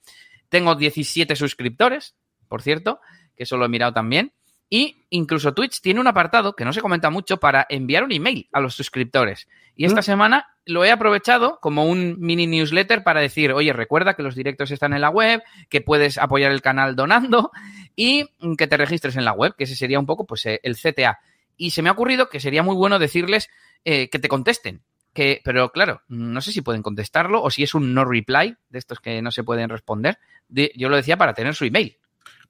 Tengo 0.49 0.75
17 0.75 1.37
suscriptores, 1.37 2.17
por 2.49 2.63
cierto, 2.63 3.01
que 3.37 3.45
eso 3.45 3.57
lo 3.57 3.67
he 3.67 3.69
mirado 3.69 3.93
también. 3.93 4.33
Y 4.69 5.07
incluso 5.11 5.55
Twitch 5.55 5.81
tiene 5.81 6.01
un 6.01 6.09
apartado 6.09 6.55
que 6.55 6.65
no 6.65 6.73
se 6.73 6.81
comenta 6.81 7.09
mucho 7.11 7.37
para 7.37 7.67
enviar 7.69 8.03
un 8.03 8.11
email 8.11 8.49
a 8.53 8.61
los 8.61 8.75
suscriptores. 8.75 9.47
Y 9.77 9.85
esta 9.85 10.01
¿Mm? 10.01 10.05
semana 10.05 10.47
lo 10.65 10.85
he 10.85 10.91
aprovechado 10.91 11.61
como 11.61 11.85
un 11.85 12.17
mini 12.19 12.49
newsletter 12.49 13.05
para 13.05 13.21
decir, 13.21 13.53
oye, 13.53 13.73
recuerda 13.73 14.15
que 14.15 14.25
los 14.25 14.35
directos 14.35 14.73
están 14.73 14.93
en 14.93 15.03
la 15.03 15.11
web, 15.11 15.43
que 15.69 15.83
puedes 15.83 16.19
apoyar 16.19 16.51
el 16.51 16.63
canal 16.63 16.97
donando 16.97 17.53
y 17.97 18.27
que 18.59 18.67
te 18.67 18.77
registres 18.77 19.17
en 19.17 19.25
la 19.25 19.33
web, 19.33 19.55
que 19.57 19.65
ese 19.65 19.77
sería 19.77 20.01
un 20.01 20.07
poco 20.07 20.27
pues 20.27 20.47
el 20.47 20.77
CTA. 20.77 21.21
Y 21.57 21.71
se 21.71 21.83
me 21.83 21.89
ha 21.89 21.93
ocurrido 21.93 22.29
que 22.29 22.41
sería 22.41 22.65
muy 22.65 22.75
bueno 22.75 22.99
decirles 22.99 23.49
eh, 23.85 24.11
que 24.11 24.19
te 24.19 24.29
contesten, 24.29 24.83
que, 25.17 25.41
pero 25.43 25.73
claro, 25.73 26.03
no 26.09 26.41
sé 26.41 26.53
si 26.53 26.63
pueden 26.63 26.83
contestarlo 26.83 27.43
o 27.43 27.51
si 27.51 27.65
es 27.65 27.75
un 27.75 27.93
no 27.93 28.05
reply 28.05 28.55
de 28.69 28.79
estos 28.79 29.01
que 29.01 29.21
no 29.21 29.33
se 29.33 29.43
pueden 29.43 29.69
responder. 29.69 30.19
De, 30.47 30.71
yo 30.77 30.89
lo 30.89 30.95
decía 30.95 31.17
para 31.17 31.35
tener 31.35 31.55
su 31.55 31.65
email. 31.65 31.99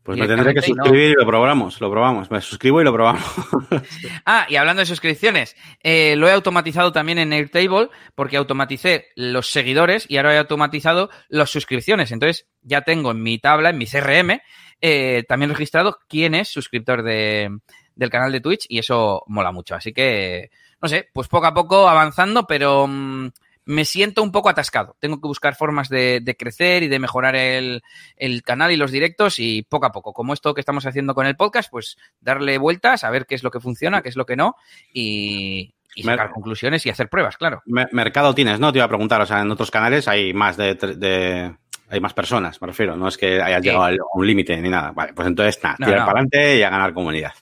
Pues 0.02 0.18
me 0.18 0.28
tendré 0.28 0.54
que 0.54 0.62
suscribir 0.62 1.08
no. 1.08 1.12
y 1.12 1.24
lo 1.24 1.26
probamos, 1.26 1.80
lo 1.80 1.90
probamos. 1.90 2.30
Me 2.30 2.40
suscribo 2.40 2.80
y 2.80 2.84
lo 2.84 2.92
probamos. 2.92 3.24
ah, 4.26 4.46
y 4.48 4.54
hablando 4.54 4.80
de 4.80 4.86
suscripciones, 4.86 5.56
eh, 5.82 6.14
lo 6.16 6.28
he 6.28 6.32
automatizado 6.32 6.92
también 6.92 7.18
en 7.18 7.32
Airtable 7.32 7.88
porque 8.14 8.36
automaticé 8.36 9.08
los 9.16 9.50
seguidores 9.50 10.06
y 10.08 10.16
ahora 10.18 10.34
he 10.34 10.38
automatizado 10.38 11.10
las 11.28 11.50
suscripciones. 11.50 12.12
Entonces 12.12 12.46
ya 12.62 12.82
tengo 12.82 13.10
en 13.10 13.22
mi 13.22 13.38
tabla, 13.38 13.70
en 13.70 13.78
mi 13.78 13.86
CRM, 13.86 14.40
eh, 14.80 15.24
también 15.26 15.50
registrado 15.50 15.98
quién 16.08 16.36
es 16.36 16.48
suscriptor 16.50 17.02
de, 17.02 17.50
del 17.96 18.10
canal 18.10 18.30
de 18.30 18.40
Twitch 18.40 18.66
y 18.68 18.78
eso 18.78 19.24
mola 19.26 19.50
mucho. 19.50 19.74
Así 19.74 19.92
que 19.92 20.50
no 20.80 20.88
sé, 20.88 21.08
pues 21.12 21.28
poco 21.28 21.46
a 21.46 21.54
poco 21.54 21.88
avanzando, 21.88 22.46
pero 22.46 22.86
mmm, 22.86 23.28
me 23.66 23.84
siento 23.84 24.22
un 24.22 24.32
poco 24.32 24.48
atascado. 24.48 24.96
Tengo 25.00 25.20
que 25.20 25.28
buscar 25.28 25.54
formas 25.56 25.88
de, 25.88 26.20
de 26.22 26.36
crecer 26.36 26.84
y 26.84 26.88
de 26.88 26.98
mejorar 26.98 27.34
el, 27.34 27.82
el, 28.16 28.42
canal 28.42 28.70
y 28.70 28.76
los 28.76 28.92
directos 28.92 29.38
y 29.38 29.62
poco 29.62 29.86
a 29.86 29.92
poco, 29.92 30.12
como 30.12 30.32
esto 30.32 30.54
que 30.54 30.60
estamos 30.60 30.86
haciendo 30.86 31.14
con 31.14 31.26
el 31.26 31.36
podcast, 31.36 31.70
pues 31.70 31.96
darle 32.20 32.58
vueltas, 32.58 33.04
a 33.04 33.10
ver 33.10 33.26
qué 33.26 33.34
es 33.34 33.42
lo 33.42 33.50
que 33.50 33.60
funciona, 33.60 34.02
qué 34.02 34.08
es 34.08 34.16
lo 34.16 34.24
que 34.24 34.36
no 34.36 34.54
y, 34.92 35.74
y 35.96 36.02
sacar 36.04 36.26
Mer 36.26 36.34
conclusiones 36.34 36.86
y 36.86 36.90
hacer 36.90 37.08
pruebas, 37.08 37.36
claro. 37.36 37.62
Mercado 37.64 38.34
tienes, 38.34 38.60
¿no? 38.60 38.70
Te 38.70 38.78
iba 38.78 38.84
a 38.84 38.88
preguntar, 38.88 39.20
o 39.20 39.26
sea, 39.26 39.40
en 39.40 39.50
otros 39.50 39.72
canales 39.72 40.06
hay 40.06 40.32
más 40.32 40.56
de, 40.56 40.74
de 40.74 41.52
hay 41.88 42.00
más 42.00 42.14
personas, 42.14 42.60
me 42.60 42.68
refiero, 42.68 42.96
no 42.96 43.08
es 43.08 43.16
que 43.16 43.40
hayas 43.40 43.62
sí. 43.62 43.68
llegado 43.68 43.86
a 43.86 44.18
un 44.18 44.26
límite 44.26 44.56
ni 44.60 44.68
nada. 44.68 44.92
Vale, 44.92 45.12
pues 45.12 45.26
entonces 45.26 45.58
nada, 45.62 45.76
no, 45.78 45.86
tirar 45.86 46.00
no. 46.00 46.06
para 46.06 46.20
adelante 46.20 46.58
y 46.58 46.62
a 46.62 46.70
ganar 46.70 46.92
comunidad. 46.94 47.32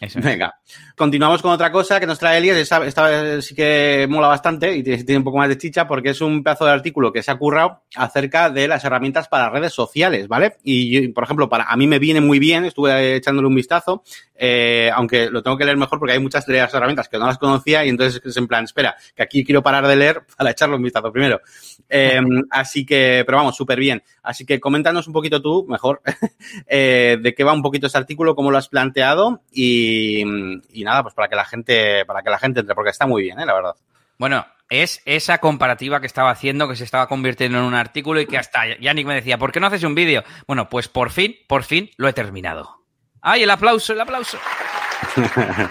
Venga, 0.00 0.58
continuamos 0.96 1.42
con 1.42 1.50
otra 1.50 1.70
cosa 1.70 2.00
que 2.00 2.06
nos 2.06 2.18
trae 2.18 2.38
Elias. 2.38 2.56
Esta, 2.56 2.86
esta 2.86 3.42
sí 3.42 3.54
que 3.54 4.06
mola 4.08 4.28
bastante 4.28 4.74
y 4.74 4.82
tiene, 4.82 5.18
un 5.18 5.24
poco 5.24 5.36
más 5.36 5.50
de 5.50 5.58
chicha 5.58 5.86
porque 5.86 6.10
es 6.10 6.22
un 6.22 6.42
pedazo 6.42 6.64
de 6.64 6.70
artículo 6.70 7.12
que 7.12 7.22
se 7.22 7.30
ha 7.30 7.36
currado 7.36 7.82
acerca 7.94 8.48
de 8.48 8.66
las 8.66 8.82
herramientas 8.82 9.28
para 9.28 9.50
redes 9.50 9.74
sociales, 9.74 10.26
¿vale? 10.26 10.56
Y, 10.64 11.08
por 11.08 11.24
ejemplo, 11.24 11.50
para 11.50 11.64
a 11.64 11.76
mí 11.76 11.86
me 11.86 11.98
viene 11.98 12.22
muy 12.22 12.38
bien, 12.38 12.64
estuve 12.64 13.16
echándole 13.16 13.48
un 13.48 13.54
vistazo, 13.54 14.02
eh, 14.34 14.90
aunque 14.94 15.28
lo 15.28 15.42
tengo 15.42 15.58
que 15.58 15.66
leer 15.66 15.76
mejor 15.76 15.98
porque 15.98 16.14
hay 16.14 16.18
muchas 16.18 16.46
de 16.46 16.56
las 16.56 16.72
herramientas 16.72 17.10
que 17.10 17.18
no 17.18 17.26
las 17.26 17.36
conocía 17.36 17.84
y 17.84 17.90
entonces 17.90 18.22
es 18.24 18.36
en 18.38 18.48
plan, 18.48 18.64
espera, 18.64 18.96
que 19.14 19.22
aquí 19.22 19.44
quiero 19.44 19.62
parar 19.62 19.86
de 19.86 19.96
leer 19.96 20.22
para 20.38 20.52
echarle 20.52 20.76
un 20.76 20.82
vistazo 20.82 21.12
primero. 21.12 21.42
Eh, 21.90 22.22
así 22.48 22.86
que, 22.86 23.22
pero 23.26 23.36
vamos, 23.36 23.54
súper 23.54 23.78
bien. 23.78 24.02
Así 24.22 24.46
que 24.46 24.60
coméntanos 24.60 25.06
un 25.06 25.12
poquito 25.12 25.42
tú, 25.42 25.66
mejor, 25.68 26.00
eh, 26.66 27.18
de 27.20 27.34
qué 27.34 27.44
va 27.44 27.52
un 27.52 27.60
poquito 27.60 27.86
este 27.86 27.98
artículo, 27.98 28.34
cómo 28.34 28.50
lo 28.50 28.56
has 28.56 28.68
planteado 28.68 29.42
y, 29.52 29.89
y, 29.90 30.84
nada, 30.84 31.02
pues 31.02 31.14
para 31.14 31.28
que 31.28 31.36
la 31.36 31.44
gente, 31.44 32.04
para 32.04 32.22
que 32.22 32.30
la 32.30 32.38
gente 32.38 32.60
entre, 32.60 32.74
porque 32.74 32.90
está 32.90 33.06
muy 33.06 33.22
bien, 33.22 33.40
¿eh? 33.40 33.46
la 33.46 33.54
verdad. 33.54 33.74
Bueno, 34.18 34.46
es 34.68 35.02
esa 35.04 35.38
comparativa 35.38 36.00
que 36.00 36.06
estaba 36.06 36.30
haciendo, 36.30 36.68
que 36.68 36.76
se 36.76 36.84
estaba 36.84 37.08
convirtiendo 37.08 37.58
en 37.58 37.64
un 37.64 37.74
artículo 37.74 38.20
y 38.20 38.26
que 38.26 38.38
hasta 38.38 38.78
Yannick 38.78 39.06
me 39.06 39.14
decía, 39.14 39.38
¿por 39.38 39.52
qué 39.52 39.60
no 39.60 39.66
haces 39.66 39.82
un 39.82 39.94
vídeo? 39.94 40.22
Bueno, 40.46 40.68
pues 40.68 40.88
por 40.88 41.10
fin, 41.10 41.36
por 41.48 41.64
fin 41.64 41.90
lo 41.96 42.08
he 42.08 42.12
terminado. 42.12 42.84
¡Ay, 43.22 43.42
el 43.42 43.50
aplauso, 43.50 43.92
el 43.92 44.00
aplauso! 44.00 44.38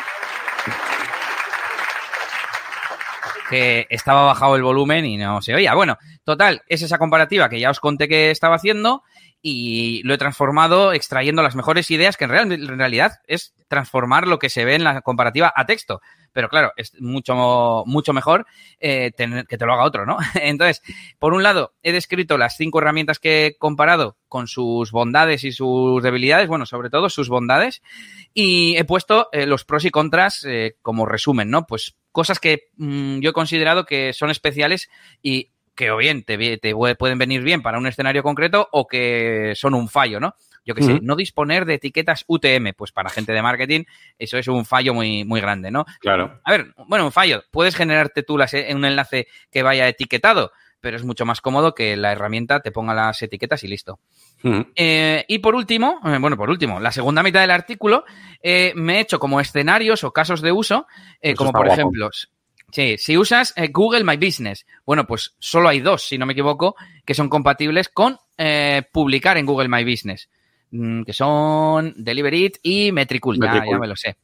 que 3.50 3.88
estaba 3.90 4.26
bajado 4.26 4.56
el 4.56 4.64
volumen 4.64 5.06
y 5.06 5.18
no 5.18 5.42
se 5.42 5.56
oía. 5.56 5.74
Bueno, 5.74 5.98
total, 6.24 6.62
es 6.68 6.82
esa 6.82 6.98
comparativa 6.98 7.50
que 7.50 7.60
ya 7.60 7.72
os 7.72 7.80
conté 7.80 8.08
que 8.08 8.32
estaba 8.32 8.56
haciendo 8.56 9.04
y 9.42 10.02
lo 10.04 10.14
he 10.14 10.18
transformado 10.18 10.94
extrayendo 10.94 11.42
las 11.42 11.56
mejores 11.56 11.90
ideas, 11.92 12.18
que 12.18 12.26
en, 12.26 12.52
en 12.52 12.78
realidad 12.78 13.20
es 13.28 13.54
transformar 13.68 14.28
lo 14.28 14.40
que 14.40 14.50
se 14.50 14.66
ve 14.66 14.76
en 14.76 14.84
la 14.84 15.02
comparativa 15.02 15.54
a 15.56 15.66
texto. 15.66 16.02
Pero 16.34 16.50
claro, 16.50 16.74
es 16.76 17.00
mucho, 17.00 17.84
mucho 17.86 18.14
mejor 18.14 18.46
eh, 18.80 19.12
tener, 19.16 19.48
que 19.48 19.58
te 19.58 19.66
lo 19.66 19.74
haga 19.74 19.86
otro, 19.86 20.06
¿no? 20.06 20.18
Entonces, 20.36 20.82
por 21.18 21.34
un 21.34 21.44
lado, 21.44 21.74
he 21.82 21.92
descrito 21.92 22.38
las 22.38 22.58
cinco 22.58 22.80
herramientas 22.80 23.20
que 23.20 23.46
he 23.46 23.58
comparado 23.58 24.18
con 24.28 24.48
sus 24.48 24.92
bondades 24.92 25.44
y 25.44 25.52
sus 25.52 26.04
debilidades, 26.04 26.48
bueno, 26.48 26.66
sobre 26.66 26.90
todo 26.90 27.10
sus 27.10 27.30
bondades, 27.30 27.82
y 28.34 28.76
he 28.78 28.84
puesto 28.84 29.30
eh, 29.32 29.46
los 29.46 29.66
pros 29.66 29.86
y 29.86 29.92
contras 29.92 30.44
eh, 30.46 30.76
como 30.82 31.06
resumen, 31.06 31.50
¿no? 31.50 31.66
Pues 31.66 31.96
cosas 32.12 32.40
que 32.40 32.70
mmm, 32.78 33.20
yo 33.20 33.32
he 33.32 33.34
considerado 33.34 33.86
que 33.86 34.14
son 34.14 34.30
especiales 34.30 34.90
y 35.22 35.52
que 35.80 35.92
o 35.92 35.98
bien 35.98 36.24
te, 36.24 36.58
te, 36.58 36.76
pueden 36.98 37.18
venir 37.18 37.42
bien 37.42 37.62
para 37.62 37.78
un 37.78 37.88
escenario 37.88 38.22
concreto 38.22 38.68
o 38.74 38.86
que 38.86 39.54
son 39.56 39.74
un 39.74 39.88
fallo, 39.88 40.20
¿no? 40.20 40.36
Yo 40.66 40.76
que 40.76 40.84
uh 40.84 40.88
-huh. 40.88 40.98
sé, 40.98 41.00
no 41.02 41.16
disponer 41.16 41.64
de 41.64 41.76
etiquetas 41.76 42.26
UTM, 42.28 42.74
pues 42.76 42.92
para 42.92 43.10
gente 43.10 43.32
de 43.32 43.42
marketing 43.42 43.86
eso 44.18 44.38
es 44.38 44.50
un 44.50 44.66
fallo 44.66 44.94
muy, 44.94 45.24
muy 45.24 45.40
grande, 45.40 45.72
¿no? 45.72 45.86
Claro. 46.02 46.42
A 46.44 46.52
ver, 46.52 46.74
bueno, 46.86 47.06
un 47.06 47.14
fallo. 47.14 47.44
Puedes 47.50 47.78
generarte 47.78 48.24
tú 48.24 48.38
las, 48.38 48.54
un 48.54 48.84
enlace 48.84 49.28
que 49.50 49.64
vaya 49.64 49.88
etiquetado, 49.88 50.52
pero 50.82 50.98
es 50.98 51.06
mucho 51.06 51.26
más 51.26 51.40
cómodo 51.40 51.74
que 51.74 51.96
la 51.96 52.12
herramienta 52.12 52.60
te 52.60 52.74
ponga 52.74 52.94
las 52.94 53.22
etiquetas 53.22 53.64
y 53.64 53.70
listo. 53.70 54.00
Uh 54.44 54.50
-huh. 54.50 54.72
eh, 54.76 55.24
y 55.30 55.40
por 55.40 55.56
último, 55.56 56.02
eh, 56.04 56.18
bueno, 56.20 56.36
por 56.36 56.50
último, 56.50 56.82
la 56.82 56.92
segunda 56.92 57.24
mitad 57.24 57.40
del 57.40 57.52
artículo 57.52 58.04
eh, 58.44 58.74
me 58.76 58.98
he 58.98 59.00
hecho 59.00 59.18
como 59.18 59.40
escenarios 59.40 60.04
o 60.04 60.12
casos 60.12 60.42
de 60.42 60.52
uso, 60.52 60.88
eh, 61.22 61.36
como 61.36 61.54
por 61.54 61.68
guapo. 61.68 61.74
ejemplo, 61.74 62.10
Sí, 62.72 62.98
si 62.98 63.18
usas 63.18 63.54
eh, 63.56 63.70
Google 63.72 64.04
My 64.04 64.18
Business, 64.18 64.66
bueno, 64.86 65.06
pues 65.06 65.36
solo 65.40 65.70
hay 65.70 65.80
dos, 65.80 66.04
si 66.04 66.18
no 66.18 66.26
me 66.26 66.34
equivoco, 66.34 66.76
que 67.06 67.14
son 67.14 67.30
compatibles 67.30 67.90
con 67.90 68.18
eh, 68.38 68.84
publicar 68.92 69.38
en 69.38 69.46
Google 69.46 69.70
My 69.70 69.84
Business, 69.84 70.30
mm, 70.72 71.04
que 71.04 71.14
son 71.14 71.94
Deliverit 71.98 72.58
y 72.64 72.92
Metricool, 72.92 73.38
Metricool. 73.38 73.66
Ya, 73.66 73.72
ya, 73.74 73.80
me 73.80 73.88
lo 73.88 73.96
sé. 73.96 74.18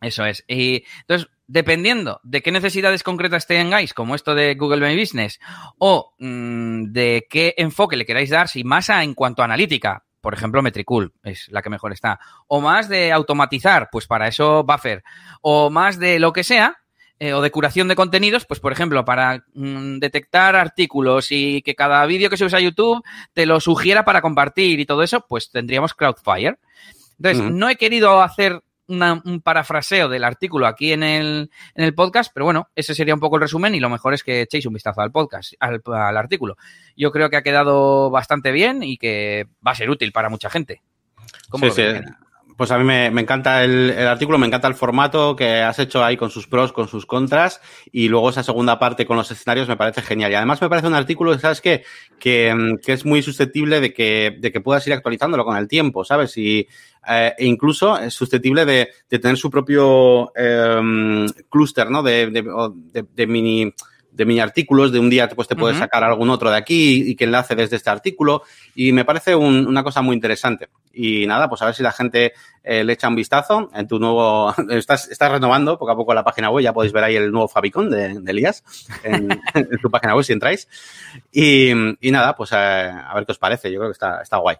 Eso 0.00 0.24
es. 0.24 0.44
Y 0.46 0.84
entonces, 1.00 1.28
dependiendo 1.48 2.20
de 2.22 2.40
qué 2.40 2.52
necesidades 2.52 3.02
concretas 3.02 3.46
tengáis, 3.46 3.94
como 3.94 4.14
esto 4.14 4.34
de 4.34 4.54
Google 4.54 4.86
My 4.86 4.98
Business, 4.98 5.40
o 5.78 6.14
mmm, 6.18 6.84
de 6.84 7.26
qué 7.28 7.54
enfoque 7.56 7.96
le 7.96 8.06
queráis 8.06 8.30
dar, 8.30 8.48
si 8.48 8.62
más 8.62 8.88
en 8.90 9.14
cuanto 9.14 9.42
a 9.42 9.46
analítica, 9.46 10.04
por 10.20 10.34
ejemplo, 10.34 10.62
Metricool 10.62 11.12
es 11.22 11.48
la 11.48 11.62
que 11.62 11.70
mejor 11.70 11.92
está, 11.92 12.20
o 12.46 12.60
más 12.60 12.88
de 12.88 13.12
automatizar, 13.12 13.88
pues 13.90 14.06
para 14.06 14.28
eso 14.28 14.62
Buffer, 14.62 15.02
o 15.40 15.70
más 15.70 15.98
de 15.98 16.18
lo 16.18 16.32
que 16.32 16.44
sea, 16.44 16.76
eh, 17.20 17.32
o 17.32 17.40
de 17.40 17.50
curación 17.50 17.88
de 17.88 17.96
contenidos, 17.96 18.46
pues 18.46 18.60
por 18.60 18.72
ejemplo, 18.72 19.04
para 19.04 19.44
mmm, 19.54 19.98
detectar 19.98 20.56
artículos 20.56 21.28
y 21.30 21.62
que 21.62 21.74
cada 21.74 22.04
vídeo 22.06 22.30
que 22.30 22.36
subes 22.36 22.54
a 22.54 22.60
YouTube 22.60 23.02
te 23.32 23.46
lo 23.46 23.60
sugiera 23.60 24.04
para 24.04 24.20
compartir 24.20 24.80
y 24.80 24.86
todo 24.86 25.02
eso, 25.02 25.24
pues 25.28 25.50
tendríamos 25.50 25.94
Crowdfire. 25.94 26.58
Entonces, 27.18 27.42
uh 27.42 27.48
-huh. 27.48 27.54
no 27.54 27.68
he 27.68 27.76
querido 27.76 28.22
hacer 28.22 28.62
una, 28.86 29.20
un 29.24 29.40
parafraseo 29.40 30.08
del 30.08 30.24
artículo 30.24 30.66
aquí 30.66 30.92
en 30.92 31.02
el, 31.02 31.50
en 31.74 31.84
el 31.84 31.94
podcast, 31.94 32.30
pero 32.32 32.46
bueno, 32.46 32.68
ese 32.74 32.94
sería 32.94 33.14
un 33.14 33.20
poco 33.20 33.36
el 33.36 33.42
resumen 33.42 33.74
y 33.74 33.80
lo 33.80 33.90
mejor 33.90 34.14
es 34.14 34.22
que 34.22 34.42
echéis 34.42 34.66
un 34.66 34.72
vistazo 34.74 35.00
al 35.00 35.12
podcast, 35.12 35.52
al, 35.60 35.82
al 35.84 36.16
artículo. 36.16 36.56
Yo 36.96 37.10
creo 37.12 37.28
que 37.28 37.36
ha 37.36 37.42
quedado 37.42 38.10
bastante 38.10 38.50
bien 38.52 38.82
y 38.82 38.96
que 38.96 39.46
va 39.66 39.72
a 39.72 39.74
ser 39.74 39.90
útil 39.90 40.12
para 40.12 40.30
mucha 40.30 40.48
gente. 40.48 40.82
¿Cómo 41.50 41.66
sí, 41.66 41.82
sí 41.82 41.82
pues 42.58 42.72
a 42.72 42.76
mí 42.76 42.82
me, 42.82 43.08
me 43.12 43.20
encanta 43.20 43.62
el, 43.62 43.90
el, 43.90 44.08
artículo, 44.08 44.36
me 44.36 44.48
encanta 44.48 44.66
el 44.66 44.74
formato 44.74 45.36
que 45.36 45.62
has 45.62 45.78
hecho 45.78 46.04
ahí 46.04 46.16
con 46.16 46.28
sus 46.28 46.48
pros, 46.48 46.72
con 46.72 46.88
sus 46.88 47.06
contras, 47.06 47.60
y 47.92 48.08
luego 48.08 48.30
esa 48.30 48.42
segunda 48.42 48.80
parte 48.80 49.06
con 49.06 49.16
los 49.16 49.30
escenarios 49.30 49.68
me 49.68 49.76
parece 49.76 50.02
genial. 50.02 50.32
Y 50.32 50.34
además 50.34 50.60
me 50.60 50.68
parece 50.68 50.88
un 50.88 50.94
artículo, 50.94 51.38
¿sabes 51.38 51.60
qué? 51.60 51.84
Que, 52.18 52.76
que 52.84 52.92
es 52.92 53.04
muy 53.04 53.22
susceptible 53.22 53.80
de 53.80 53.94
que, 53.94 54.36
de 54.40 54.50
que 54.50 54.60
puedas 54.60 54.84
ir 54.88 54.92
actualizándolo 54.92 55.44
con 55.44 55.56
el 55.56 55.68
tiempo, 55.68 56.04
¿sabes? 56.04 56.36
Y 56.36 56.66
eh, 57.08 57.32
e 57.38 57.46
incluso 57.46 57.96
es 57.96 58.12
susceptible 58.12 58.64
de, 58.64 58.88
de 59.08 59.18
tener 59.20 59.36
su 59.36 59.52
propio 59.52 60.32
eh, 60.34 61.26
clúster, 61.48 61.88
¿no? 61.88 62.02
De, 62.02 62.26
de, 62.26 62.42
de, 62.42 63.04
de 63.14 63.26
mini 63.28 63.72
de 64.10 64.24
mini 64.24 64.40
artículos, 64.40 64.92
de 64.92 64.98
un 64.98 65.10
día 65.10 65.28
pues 65.28 65.48
te 65.48 65.56
puedes 65.56 65.76
uh 65.76 65.80
-huh. 65.80 65.84
sacar 65.84 66.04
algún 66.04 66.30
otro 66.30 66.50
de 66.50 66.56
aquí 66.56 67.10
y 67.10 67.14
que 67.14 67.24
enlace 67.24 67.54
desde 67.54 67.76
este 67.76 67.90
artículo 67.90 68.42
y 68.74 68.92
me 68.92 69.04
parece 69.04 69.34
un, 69.34 69.66
una 69.66 69.82
cosa 69.82 70.02
muy 70.02 70.14
interesante. 70.14 70.68
Y 70.92 71.26
nada, 71.26 71.48
pues 71.48 71.62
a 71.62 71.66
ver 71.66 71.74
si 71.74 71.82
la 71.82 71.92
gente 71.92 72.32
eh, 72.64 72.82
le 72.82 72.94
echa 72.94 73.08
un 73.08 73.14
vistazo 73.14 73.70
en 73.72 73.86
tu 73.86 73.98
nuevo, 73.98 74.52
estás, 74.70 75.08
estás 75.08 75.30
renovando 75.30 75.78
poco 75.78 75.92
a 75.92 75.96
poco 75.96 76.14
la 76.14 76.24
página 76.24 76.50
web, 76.50 76.64
ya 76.64 76.72
podéis 76.72 76.92
ver 76.92 77.04
ahí 77.04 77.16
el 77.16 77.30
nuevo 77.30 77.46
Fabicon 77.48 77.90
de, 77.90 78.20
de 78.20 78.30
Elías 78.30 78.64
en, 79.04 79.30
en, 79.54 79.78
tu 79.80 79.90
página 79.90 80.14
web 80.14 80.24
si 80.24 80.32
entráis. 80.32 80.68
Y, 81.30 81.70
y 82.00 82.10
nada, 82.10 82.34
pues 82.34 82.52
a, 82.52 82.86
eh, 82.86 82.90
a, 82.90 83.14
ver 83.14 83.26
qué 83.26 83.32
os 83.32 83.38
parece, 83.38 83.70
yo 83.70 83.78
creo 83.78 83.90
que 83.90 83.94
está, 83.94 84.22
está 84.22 84.38
guay. 84.38 84.56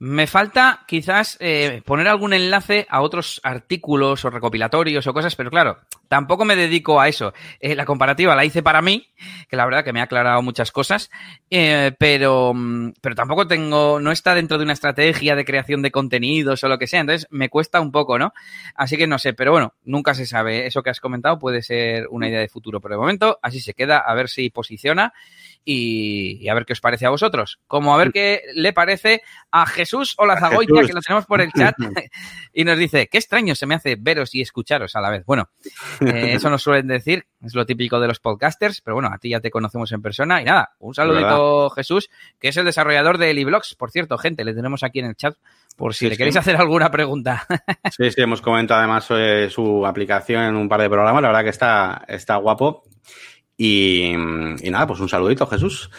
Me 0.00 0.28
falta 0.28 0.84
quizás 0.86 1.36
eh, 1.40 1.82
poner 1.84 2.06
algún 2.06 2.32
enlace 2.32 2.86
a 2.88 3.00
otros 3.00 3.40
artículos 3.42 4.24
o 4.24 4.30
recopilatorios 4.30 5.04
o 5.08 5.12
cosas, 5.12 5.34
pero 5.34 5.50
claro, 5.50 5.78
tampoco 6.06 6.44
me 6.44 6.54
dedico 6.54 7.00
a 7.00 7.08
eso. 7.08 7.34
Eh, 7.58 7.74
la 7.74 7.84
comparativa 7.84 8.36
la 8.36 8.44
hice 8.44 8.62
para 8.62 8.80
mí, 8.80 9.08
que 9.48 9.56
la 9.56 9.64
verdad 9.64 9.82
que 9.82 9.92
me 9.92 9.98
ha 9.98 10.04
aclarado 10.04 10.40
muchas 10.40 10.70
cosas, 10.70 11.10
eh, 11.50 11.90
pero, 11.98 12.52
mm, 12.54 12.92
pero 13.00 13.16
tampoco 13.16 13.48
tengo, 13.48 13.98
no 13.98 14.12
está 14.12 14.36
dentro 14.36 14.56
de 14.56 14.62
una 14.62 14.72
estrategia 14.72 15.34
de 15.34 15.44
creación 15.44 15.82
de 15.82 15.90
contenidos 15.90 16.62
o 16.62 16.68
lo 16.68 16.78
que 16.78 16.86
sea, 16.86 17.00
entonces 17.00 17.26
me 17.30 17.48
cuesta 17.48 17.80
un 17.80 17.90
poco, 17.90 18.20
¿no? 18.20 18.32
Así 18.76 18.96
que 18.96 19.08
no 19.08 19.18
sé, 19.18 19.32
pero 19.34 19.50
bueno, 19.50 19.74
nunca 19.84 20.14
se 20.14 20.26
sabe. 20.26 20.66
Eso 20.66 20.84
que 20.84 20.90
has 20.90 21.00
comentado 21.00 21.40
puede 21.40 21.60
ser 21.60 22.06
una 22.10 22.28
idea 22.28 22.38
de 22.38 22.48
futuro, 22.48 22.80
pero 22.80 22.94
de 22.94 23.00
momento 23.00 23.40
así 23.42 23.60
se 23.60 23.74
queda, 23.74 23.98
a 23.98 24.14
ver 24.14 24.28
si 24.28 24.48
posiciona 24.50 25.12
y, 25.64 26.38
y, 26.40 26.48
a 26.48 26.54
ver 26.54 26.64
qué 26.64 26.72
os 26.72 26.80
parece 26.80 27.06
a 27.06 27.10
vosotros. 27.10 27.60
Como 27.66 27.94
a 27.94 27.98
ver 27.98 28.12
qué 28.12 28.42
le 28.54 28.72
parece 28.72 29.22
a 29.50 29.66
Jesús 29.66 30.14
Olazagoitia, 30.18 30.86
que 30.86 30.92
lo 30.92 31.00
tenemos 31.00 31.26
por 31.26 31.40
el 31.40 31.52
chat, 31.52 31.74
y 32.52 32.64
nos 32.64 32.78
dice, 32.78 33.08
qué 33.08 33.18
extraño 33.18 33.54
se 33.54 33.66
me 33.66 33.74
hace 33.74 33.96
veros 33.96 34.34
y 34.34 34.40
escucharos 34.40 34.96
a 34.96 35.00
la 35.00 35.10
vez. 35.10 35.24
Bueno, 35.26 35.50
eh, 36.00 36.32
eso 36.34 36.50
nos 36.50 36.62
suelen 36.62 36.86
decir, 36.86 37.26
es 37.42 37.54
lo 37.54 37.66
típico 37.66 38.00
de 38.00 38.08
los 38.08 38.20
podcasters, 38.20 38.80
pero 38.80 38.94
bueno, 38.94 39.10
a 39.12 39.18
ti 39.18 39.30
ya 39.30 39.40
te 39.40 39.50
conocemos 39.50 39.92
en 39.92 40.02
persona. 40.02 40.40
Y 40.40 40.44
nada, 40.44 40.74
un 40.78 40.94
saludito 40.94 41.70
Jesús, 41.70 42.10
que 42.38 42.48
es 42.48 42.56
el 42.56 42.64
desarrollador 42.64 43.18
de 43.18 43.32
Liblogs. 43.34 43.74
Por 43.74 43.90
cierto, 43.90 44.18
gente, 44.18 44.44
le 44.44 44.54
tenemos 44.54 44.82
aquí 44.82 45.00
en 45.00 45.06
el 45.06 45.16
chat 45.16 45.36
por 45.78 45.94
si 45.94 46.06
sí, 46.06 46.10
le 46.10 46.16
queréis 46.16 46.34
sí. 46.34 46.40
hacer 46.40 46.56
alguna 46.56 46.90
pregunta. 46.90 47.46
sí, 47.96 48.10
sí, 48.10 48.20
hemos 48.20 48.42
comentado 48.42 48.80
además 48.80 49.06
eh, 49.10 49.48
su 49.48 49.86
aplicación 49.86 50.42
en 50.42 50.56
un 50.56 50.68
par 50.68 50.80
de 50.80 50.90
programas, 50.90 51.22
la 51.22 51.28
verdad 51.28 51.44
que 51.44 51.50
está, 51.50 52.04
está 52.08 52.36
guapo. 52.36 52.82
Y, 53.58 54.12
y, 54.14 54.70
nada, 54.70 54.86
pues 54.86 55.00
un 55.00 55.08
saludito, 55.08 55.46
Jesús. 55.46 55.90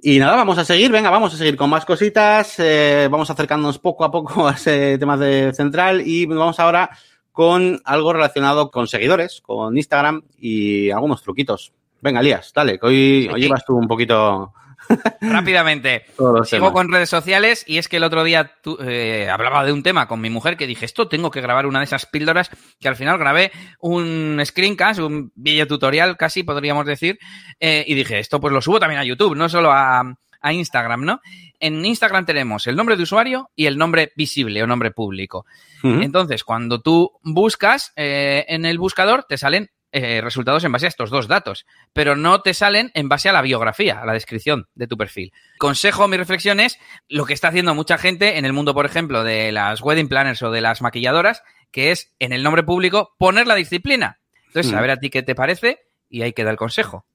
Y 0.00 0.20
nada, 0.20 0.36
vamos 0.36 0.58
a 0.58 0.64
seguir, 0.64 0.92
venga, 0.92 1.10
vamos 1.10 1.34
a 1.34 1.36
seguir 1.36 1.56
con 1.56 1.70
más 1.70 1.84
cositas, 1.84 2.54
eh, 2.58 3.08
vamos 3.10 3.30
acercándonos 3.30 3.80
poco 3.80 4.04
a 4.04 4.12
poco 4.12 4.46
a 4.48 4.52
ese 4.52 4.96
tema 4.98 5.16
de 5.16 5.52
central 5.52 6.02
y 6.06 6.26
vamos 6.26 6.60
ahora 6.60 6.90
con 7.32 7.80
algo 7.84 8.12
relacionado 8.12 8.70
con 8.70 8.86
seguidores, 8.86 9.40
con 9.40 9.76
Instagram 9.76 10.22
y 10.38 10.90
algunos 10.90 11.22
truquitos. 11.22 11.72
Venga, 12.00 12.22
Lías, 12.22 12.52
dale, 12.54 12.78
que 12.78 12.86
hoy, 12.86 13.30
hoy 13.32 13.40
llevas 13.40 13.64
tú 13.64 13.76
un 13.76 13.88
poquito 13.88 14.52
Rápidamente, 15.20 16.04
sigo 16.44 16.72
con 16.72 16.90
redes 16.90 17.10
sociales 17.10 17.64
y 17.66 17.78
es 17.78 17.88
que 17.88 17.98
el 17.98 18.04
otro 18.04 18.24
día 18.24 18.52
tú, 18.62 18.78
eh, 18.80 19.28
hablaba 19.30 19.64
de 19.64 19.72
un 19.72 19.82
tema 19.82 20.08
con 20.08 20.20
mi 20.20 20.30
mujer 20.30 20.56
que 20.56 20.66
dije, 20.66 20.84
esto 20.84 21.08
tengo 21.08 21.30
que 21.30 21.40
grabar 21.40 21.66
una 21.66 21.80
de 21.80 21.84
esas 21.84 22.06
píldoras 22.06 22.50
que 22.80 22.88
al 22.88 22.96
final 22.96 23.18
grabé 23.18 23.52
un 23.80 24.40
screencast, 24.44 25.00
un 25.00 25.32
video 25.34 25.66
tutorial 25.66 26.16
casi 26.16 26.42
podríamos 26.42 26.86
decir, 26.86 27.18
eh, 27.60 27.84
y 27.86 27.94
dije, 27.94 28.18
esto 28.18 28.40
pues 28.40 28.52
lo 28.52 28.60
subo 28.60 28.80
también 28.80 29.00
a 29.00 29.04
YouTube, 29.04 29.36
no 29.36 29.48
solo 29.48 29.72
a, 29.72 30.02
a 30.40 30.52
Instagram, 30.52 31.04
¿no? 31.04 31.20
En 31.60 31.84
Instagram 31.84 32.24
tenemos 32.24 32.66
el 32.66 32.76
nombre 32.76 32.96
de 32.96 33.02
usuario 33.02 33.50
y 33.56 33.66
el 33.66 33.76
nombre 33.78 34.12
visible 34.16 34.62
o 34.62 34.66
nombre 34.66 34.90
público. 34.90 35.46
Entonces, 35.82 36.42
cuando 36.42 36.80
tú 36.80 37.12
buscas 37.22 37.92
eh, 37.94 38.44
en 38.48 38.64
el 38.64 38.78
buscador, 38.78 39.24
te 39.28 39.38
salen 39.38 39.70
eh, 39.92 40.20
resultados 40.20 40.64
en 40.64 40.72
base 40.72 40.86
a 40.86 40.88
estos 40.88 41.10
dos 41.10 41.28
datos, 41.28 41.66
pero 41.92 42.14
no 42.14 42.42
te 42.42 42.54
salen 42.54 42.90
en 42.94 43.08
base 43.08 43.28
a 43.28 43.32
la 43.32 43.42
biografía, 43.42 44.00
a 44.00 44.06
la 44.06 44.12
descripción 44.12 44.68
de 44.74 44.86
tu 44.86 44.96
perfil. 44.96 45.32
Consejo, 45.58 46.08
mi 46.08 46.16
reflexión 46.16 46.60
es 46.60 46.78
lo 47.08 47.24
que 47.24 47.34
está 47.34 47.48
haciendo 47.48 47.74
mucha 47.74 47.98
gente 47.98 48.38
en 48.38 48.44
el 48.44 48.52
mundo, 48.52 48.74
por 48.74 48.86
ejemplo, 48.86 49.24
de 49.24 49.52
las 49.52 49.80
wedding 49.80 50.08
planners 50.08 50.42
o 50.42 50.50
de 50.50 50.60
las 50.60 50.82
maquilladoras, 50.82 51.42
que 51.70 51.90
es 51.90 52.12
en 52.18 52.32
el 52.32 52.42
nombre 52.42 52.62
público 52.62 53.14
poner 53.18 53.46
la 53.46 53.54
disciplina. 53.54 54.20
Entonces, 54.48 54.72
a 54.72 54.80
ver 54.80 54.90
a 54.90 54.96
ti 54.98 55.10
qué 55.10 55.22
te 55.22 55.34
parece 55.34 55.80
y 56.08 56.22
ahí 56.22 56.32
queda 56.32 56.50
el 56.50 56.56
consejo. 56.56 57.06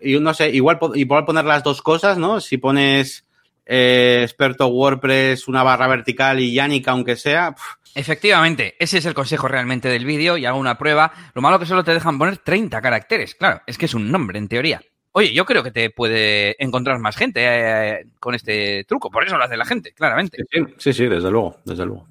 Y 0.00 0.18
no 0.18 0.32
sé, 0.34 0.50
igual, 0.50 0.78
igual 0.94 1.24
poner 1.24 1.44
las 1.44 1.62
dos 1.62 1.82
cosas, 1.82 2.18
¿no? 2.18 2.40
Si 2.40 2.56
pones 2.56 3.26
eh, 3.66 4.20
experto 4.22 4.66
WordPress, 4.66 5.46
una 5.46 5.62
barra 5.62 5.86
vertical 5.86 6.40
y 6.40 6.52
Yannick, 6.54 6.88
aunque 6.88 7.16
sea. 7.16 7.54
Efectivamente, 7.94 8.76
ese 8.78 8.98
es 8.98 9.06
el 9.06 9.14
consejo 9.14 9.48
realmente 9.48 9.88
del 9.88 10.04
vídeo 10.04 10.36
y 10.36 10.46
hago 10.46 10.58
una 10.58 10.78
prueba. 10.78 11.12
Lo 11.34 11.42
malo 11.42 11.58
que 11.58 11.66
solo 11.66 11.84
te 11.84 11.92
dejan 11.92 12.18
poner 12.18 12.38
30 12.38 12.80
caracteres. 12.80 13.34
Claro, 13.34 13.62
es 13.66 13.78
que 13.78 13.86
es 13.86 13.94
un 13.94 14.10
nombre 14.10 14.38
en 14.38 14.48
teoría. 14.48 14.80
Oye, 15.12 15.32
yo 15.32 15.44
creo 15.44 15.62
que 15.62 15.72
te 15.72 15.90
puede 15.90 16.54
encontrar 16.62 17.00
más 17.00 17.16
gente 17.16 17.40
eh, 17.42 18.06
con 18.20 18.34
este 18.34 18.84
truco. 18.84 19.10
Por 19.10 19.24
eso 19.24 19.36
lo 19.36 19.44
hace 19.44 19.56
la 19.56 19.64
gente, 19.64 19.92
claramente. 19.92 20.38
Sí, 20.78 20.92
sí, 20.92 21.06
desde 21.06 21.30
luego, 21.30 21.56
desde 21.64 21.84
luego. 21.84 22.06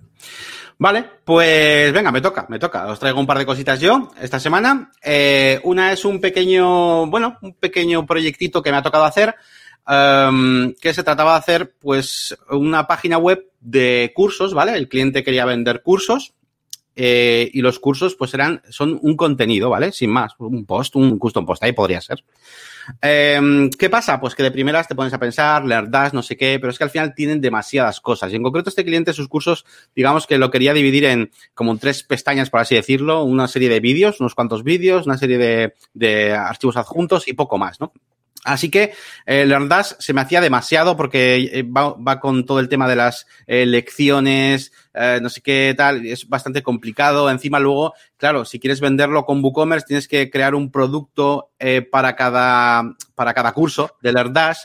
Vale, 0.81 1.03
pues 1.25 1.91
venga, 1.91 2.11
me 2.11 2.21
toca, 2.21 2.45
me 2.49 2.59
toca. 2.59 2.87
Os 2.87 2.99
traigo 2.99 3.19
un 3.19 3.27
par 3.27 3.37
de 3.37 3.45
cositas 3.45 3.79
yo 3.79 4.11
esta 4.21 4.39
semana. 4.39 4.91
Eh, 5.03 5.59
una 5.63 5.91
es 5.91 6.03
un 6.05 6.21
pequeño, 6.21 7.05
bueno, 7.07 7.37
un 7.41 7.53
pequeño 7.53 8.05
proyectito 8.05 8.61
que 8.61 8.71
me 8.71 8.77
ha 8.77 8.81
tocado 8.81 9.03
hacer, 9.03 9.35
em, 9.89 10.73
que 10.75 10.93
se 10.93 11.03
trataba 11.03 11.33
de 11.33 11.39
hacer, 11.39 11.73
pues, 11.79 12.37
una 12.49 12.87
página 12.87 13.17
web 13.17 13.45
de 13.59 14.11
cursos, 14.15 14.53
¿vale? 14.53 14.75
El 14.75 14.87
cliente 14.87 15.23
quería 15.23 15.45
vender 15.45 15.81
cursos 15.81 16.33
eh, 16.95 17.49
y 17.53 17.61
los 17.61 17.79
cursos, 17.79 18.15
pues, 18.15 18.33
eran, 18.33 18.61
son 18.69 18.99
un 19.01 19.15
contenido, 19.15 19.69
¿vale? 19.69 19.91
Sin 19.91 20.11
más, 20.11 20.33
un 20.37 20.65
post, 20.65 20.95
un 20.95 21.17
custom 21.17 21.45
post, 21.45 21.63
ahí 21.63 21.71
podría 21.71 22.01
ser. 22.01 22.23
Em, 23.01 23.69
¿Qué 23.69 23.89
pasa? 23.89 24.19
Pues 24.19 24.35
que 24.35 24.43
de 24.43 24.51
primeras 24.51 24.87
te 24.87 24.95
pones 24.95 25.13
a 25.13 25.19
pensar, 25.19 25.65
leer 25.65 25.89
das, 25.89 26.13
no 26.13 26.23
sé 26.23 26.37
qué, 26.37 26.57
pero 26.59 26.71
es 26.71 26.77
que 26.77 26.83
al 26.83 26.89
final 26.89 27.13
tienen 27.13 27.41
demasiadas 27.41 28.01
cosas. 28.01 28.31
Y 28.31 28.35
en 28.35 28.43
concreto 28.43 28.69
este 28.69 28.85
cliente, 28.85 29.13
sus 29.13 29.27
cursos, 29.27 29.65
digamos 29.95 30.27
que 30.27 30.37
lo 30.37 30.51
quería 30.51 30.73
dividir 30.73 31.05
en 31.05 31.31
como 31.53 31.71
en 31.71 31.79
tres 31.79 32.03
pestañas, 32.03 32.49
por 32.49 32.59
así 32.59 32.75
decirlo, 32.75 33.23
una 33.23 33.47
serie 33.47 33.69
de 33.69 33.79
vídeos, 33.79 34.19
unos 34.19 34.35
cuantos 34.35 34.63
vídeos, 34.63 35.05
una 35.05 35.17
serie 35.17 35.37
de, 35.37 35.73
de 35.93 36.33
archivos 36.33 36.77
adjuntos 36.77 37.27
y 37.27 37.33
poco 37.33 37.57
más, 37.57 37.79
¿no? 37.79 37.93
Así 38.45 38.69
que 38.71 38.93
eh, 39.25 39.45
LearnDash 39.45 39.93
se 39.99 40.13
me 40.13 40.21
hacía 40.21 40.39
demasiado 40.39 40.95
porque 40.95 41.49
eh, 41.51 41.63
va, 41.63 42.19
con 42.19 42.45
todo 42.45 42.59
el 42.59 42.69
tema 42.69 42.87
de 42.87 42.95
las 42.95 43.27
eh, 43.47 43.65
lecciones, 43.65 44.71
eh, 44.93 45.19
no 45.21 45.29
sé 45.29 45.41
qué 45.41 45.73
tal, 45.75 46.05
es 46.05 46.27
bastante 46.29 46.63
complicado. 46.63 47.29
Encima 47.29 47.59
luego, 47.59 47.93
claro, 48.15 48.45
si 48.45 48.59
quieres 48.59 48.79
venderlo 48.79 49.25
con 49.25 49.43
WooCommerce 49.43 49.87
tienes 49.87 50.07
que 50.07 50.29
crear 50.29 50.55
un 50.55 50.71
producto 50.71 51.51
para, 51.91 52.15
cada, 52.15 52.95
para 53.13 53.33
cada 53.33 53.51
curso 53.51 53.97
de 54.01 54.13
LearnDash 54.13 54.59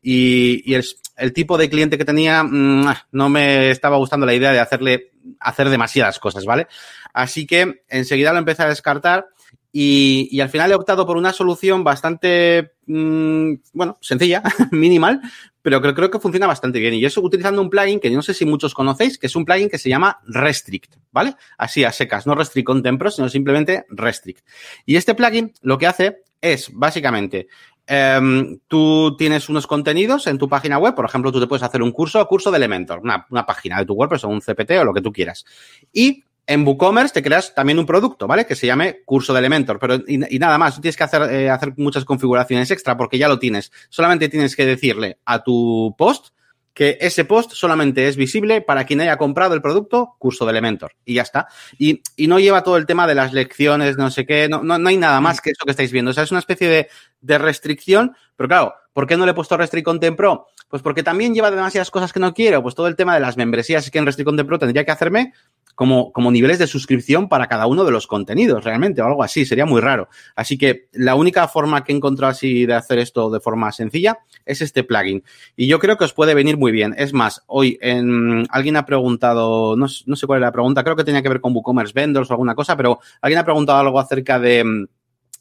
y, 0.00 0.62
y 0.64 0.74
el, 0.74 0.84
el, 1.16 1.32
tipo 1.32 1.58
de 1.58 1.68
cliente 1.68 1.98
que 1.98 2.04
tenía 2.04 2.44
mm, 2.44 2.94
no 3.10 3.28
me 3.28 3.70
estaba 3.70 3.96
gustando 3.96 4.24
la 4.24 4.34
idea 4.34 4.52
de 4.52 4.60
hacerle 4.60 5.10
hacer 5.40 5.68
demasiadas 5.68 6.20
cosas, 6.20 6.44
¿vale? 6.44 6.68
Así 7.12 7.44
que 7.44 7.82
enseguida 7.88 8.32
lo 8.32 8.38
empecé 8.38 8.62
a 8.62 8.68
descartar 8.68 9.26
y, 9.78 10.26
y, 10.30 10.40
al 10.40 10.48
final 10.48 10.72
he 10.72 10.74
optado 10.74 11.04
por 11.04 11.18
una 11.18 11.34
solución 11.34 11.84
bastante, 11.84 12.72
mmm, 12.86 13.52
bueno, 13.74 13.98
sencilla, 14.00 14.42
minimal, 14.70 15.20
pero 15.60 15.82
creo, 15.82 15.94
creo 15.94 16.10
que 16.10 16.18
funciona 16.18 16.46
bastante 16.46 16.78
bien. 16.78 16.94
Y 16.94 17.04
eso 17.04 17.20
utilizando 17.20 17.60
un 17.60 17.68
plugin 17.68 18.00
que 18.00 18.08
no 18.08 18.22
sé 18.22 18.32
si 18.32 18.46
muchos 18.46 18.72
conocéis, 18.72 19.18
que 19.18 19.26
es 19.26 19.36
un 19.36 19.44
plugin 19.44 19.68
que 19.68 19.76
se 19.76 19.90
llama 19.90 20.18
Restrict, 20.24 20.94
¿vale? 21.12 21.34
Así 21.58 21.84
a 21.84 21.92
secas, 21.92 22.26
no 22.26 22.34
Restrict 22.34 22.64
Contempro, 22.64 23.10
sino 23.10 23.28
simplemente 23.28 23.84
Restrict. 23.90 24.46
Y 24.86 24.96
este 24.96 25.14
plugin 25.14 25.52
lo 25.60 25.76
que 25.76 25.86
hace 25.86 26.22
es, 26.40 26.70
básicamente, 26.72 27.48
Um, 27.88 28.58
tú 28.66 29.14
tienes 29.16 29.48
unos 29.48 29.68
contenidos 29.68 30.26
en 30.26 30.38
tu 30.38 30.48
página 30.48 30.76
web, 30.76 30.96
por 30.96 31.04
ejemplo, 31.04 31.30
tú 31.30 31.38
te 31.38 31.46
puedes 31.46 31.62
hacer 31.62 31.82
un 31.82 31.92
curso, 31.92 32.26
curso 32.26 32.50
de 32.50 32.56
Elementor, 32.56 32.98
una, 32.98 33.28
una 33.30 33.46
página 33.46 33.78
de 33.78 33.86
tu 33.86 33.94
WordPress 33.94 34.24
o 34.24 34.28
un 34.28 34.40
CPT 34.40 34.72
o 34.80 34.84
lo 34.84 34.92
que 34.92 35.00
tú 35.00 35.12
quieras. 35.12 35.44
Y 35.92 36.24
en 36.46 36.66
WooCommerce 36.66 37.14
te 37.14 37.22
creas 37.22 37.54
también 37.54 37.78
un 37.78 37.86
producto, 37.86 38.26
¿vale? 38.26 38.46
Que 38.46 38.54
se 38.54 38.66
llame 38.66 39.02
curso 39.04 39.32
de 39.32 39.40
Elementor, 39.40 39.78
pero 39.78 39.96
y, 40.06 40.36
y 40.36 40.38
nada 40.38 40.58
más, 40.58 40.76
no 40.76 40.82
tienes 40.82 40.96
que 40.96 41.04
hacer, 41.04 41.22
eh, 41.22 41.50
hacer 41.50 41.74
muchas 41.76 42.04
configuraciones 42.04 42.70
extra 42.70 42.96
porque 42.96 43.18
ya 43.18 43.28
lo 43.28 43.38
tienes. 43.38 43.72
Solamente 43.88 44.28
tienes 44.28 44.54
que 44.54 44.64
decirle 44.64 45.18
a 45.24 45.42
tu 45.42 45.94
post 45.98 46.28
que 46.76 46.98
ese 47.00 47.24
post 47.24 47.52
solamente 47.52 48.06
es 48.06 48.16
visible 48.16 48.60
para 48.60 48.84
quien 48.84 49.00
haya 49.00 49.16
comprado 49.16 49.54
el 49.54 49.62
producto 49.62 50.14
curso 50.18 50.44
de 50.44 50.50
Elementor 50.50 50.92
y 51.06 51.14
ya 51.14 51.22
está. 51.22 51.48
Y, 51.78 52.02
y 52.16 52.26
no 52.26 52.38
lleva 52.38 52.62
todo 52.62 52.76
el 52.76 52.84
tema 52.84 53.06
de 53.06 53.14
las 53.14 53.32
lecciones, 53.32 53.96
no 53.96 54.10
sé 54.10 54.26
qué, 54.26 54.46
no, 54.46 54.62
no, 54.62 54.78
no 54.78 54.88
hay 54.90 54.98
nada 54.98 55.22
más 55.22 55.40
que 55.40 55.50
eso 55.50 55.64
que 55.64 55.70
estáis 55.70 55.90
viendo. 55.90 56.10
O 56.10 56.14
sea, 56.14 56.24
es 56.24 56.30
una 56.30 56.40
especie 56.40 56.68
de, 56.68 56.88
de 57.22 57.38
restricción, 57.38 58.14
pero 58.36 58.48
claro, 58.48 58.74
¿por 58.92 59.06
qué 59.06 59.16
no 59.16 59.24
le 59.24 59.30
he 59.30 59.34
puesto 59.34 59.56
Restrict 59.56 59.86
Content 59.86 60.18
Pro? 60.18 60.48
Pues 60.68 60.82
porque 60.82 61.02
también 61.02 61.34
lleva 61.34 61.50
demasiadas 61.50 61.90
cosas 61.90 62.12
que 62.12 62.20
no 62.20 62.34
quiero. 62.34 62.62
Pues 62.62 62.74
todo 62.74 62.88
el 62.88 62.96
tema 62.96 63.14
de 63.14 63.20
las 63.20 63.38
membresías 63.38 63.86
es 63.86 63.90
que 63.90 63.98
en 63.98 64.04
Restrict 64.04 64.26
Content 64.26 64.46
Pro 64.46 64.58
tendría 64.58 64.84
que 64.84 64.90
hacerme 64.90 65.32
como, 65.76 66.10
como 66.10 66.32
niveles 66.32 66.58
de 66.58 66.66
suscripción 66.66 67.28
para 67.28 67.46
cada 67.46 67.66
uno 67.66 67.84
de 67.84 67.92
los 67.92 68.06
contenidos, 68.06 68.64
realmente, 68.64 69.02
o 69.02 69.06
algo 69.06 69.22
así, 69.22 69.44
sería 69.44 69.66
muy 69.66 69.80
raro. 69.80 70.08
Así 70.34 70.58
que 70.58 70.88
la 70.92 71.14
única 71.14 71.46
forma 71.46 71.84
que 71.84 71.92
he 71.92 71.96
encontrado 71.96 72.32
así 72.32 72.66
de 72.66 72.74
hacer 72.74 72.98
esto 72.98 73.30
de 73.30 73.40
forma 73.40 73.70
sencilla 73.70 74.18
es 74.46 74.62
este 74.62 74.82
plugin. 74.82 75.22
Y 75.54 75.66
yo 75.68 75.78
creo 75.78 75.98
que 75.98 76.04
os 76.04 76.14
puede 76.14 76.34
venir 76.34 76.56
muy 76.56 76.72
bien. 76.72 76.94
Es 76.96 77.12
más, 77.12 77.42
hoy 77.46 77.78
en, 77.82 78.46
alguien 78.50 78.76
ha 78.76 78.86
preguntado, 78.86 79.76
no, 79.76 79.86
no 80.06 80.16
sé 80.16 80.26
cuál 80.26 80.38
era 80.38 80.48
la 80.48 80.52
pregunta, 80.52 80.82
creo 80.82 80.96
que 80.96 81.04
tenía 81.04 81.22
que 81.22 81.28
ver 81.28 81.40
con 81.42 81.54
WooCommerce 81.54 81.92
Vendors 81.94 82.30
o 82.30 82.32
alguna 82.32 82.54
cosa, 82.54 82.76
pero 82.76 82.98
alguien 83.20 83.38
ha 83.38 83.44
preguntado 83.44 83.78
algo 83.78 84.00
acerca 84.00 84.40
de 84.40 84.88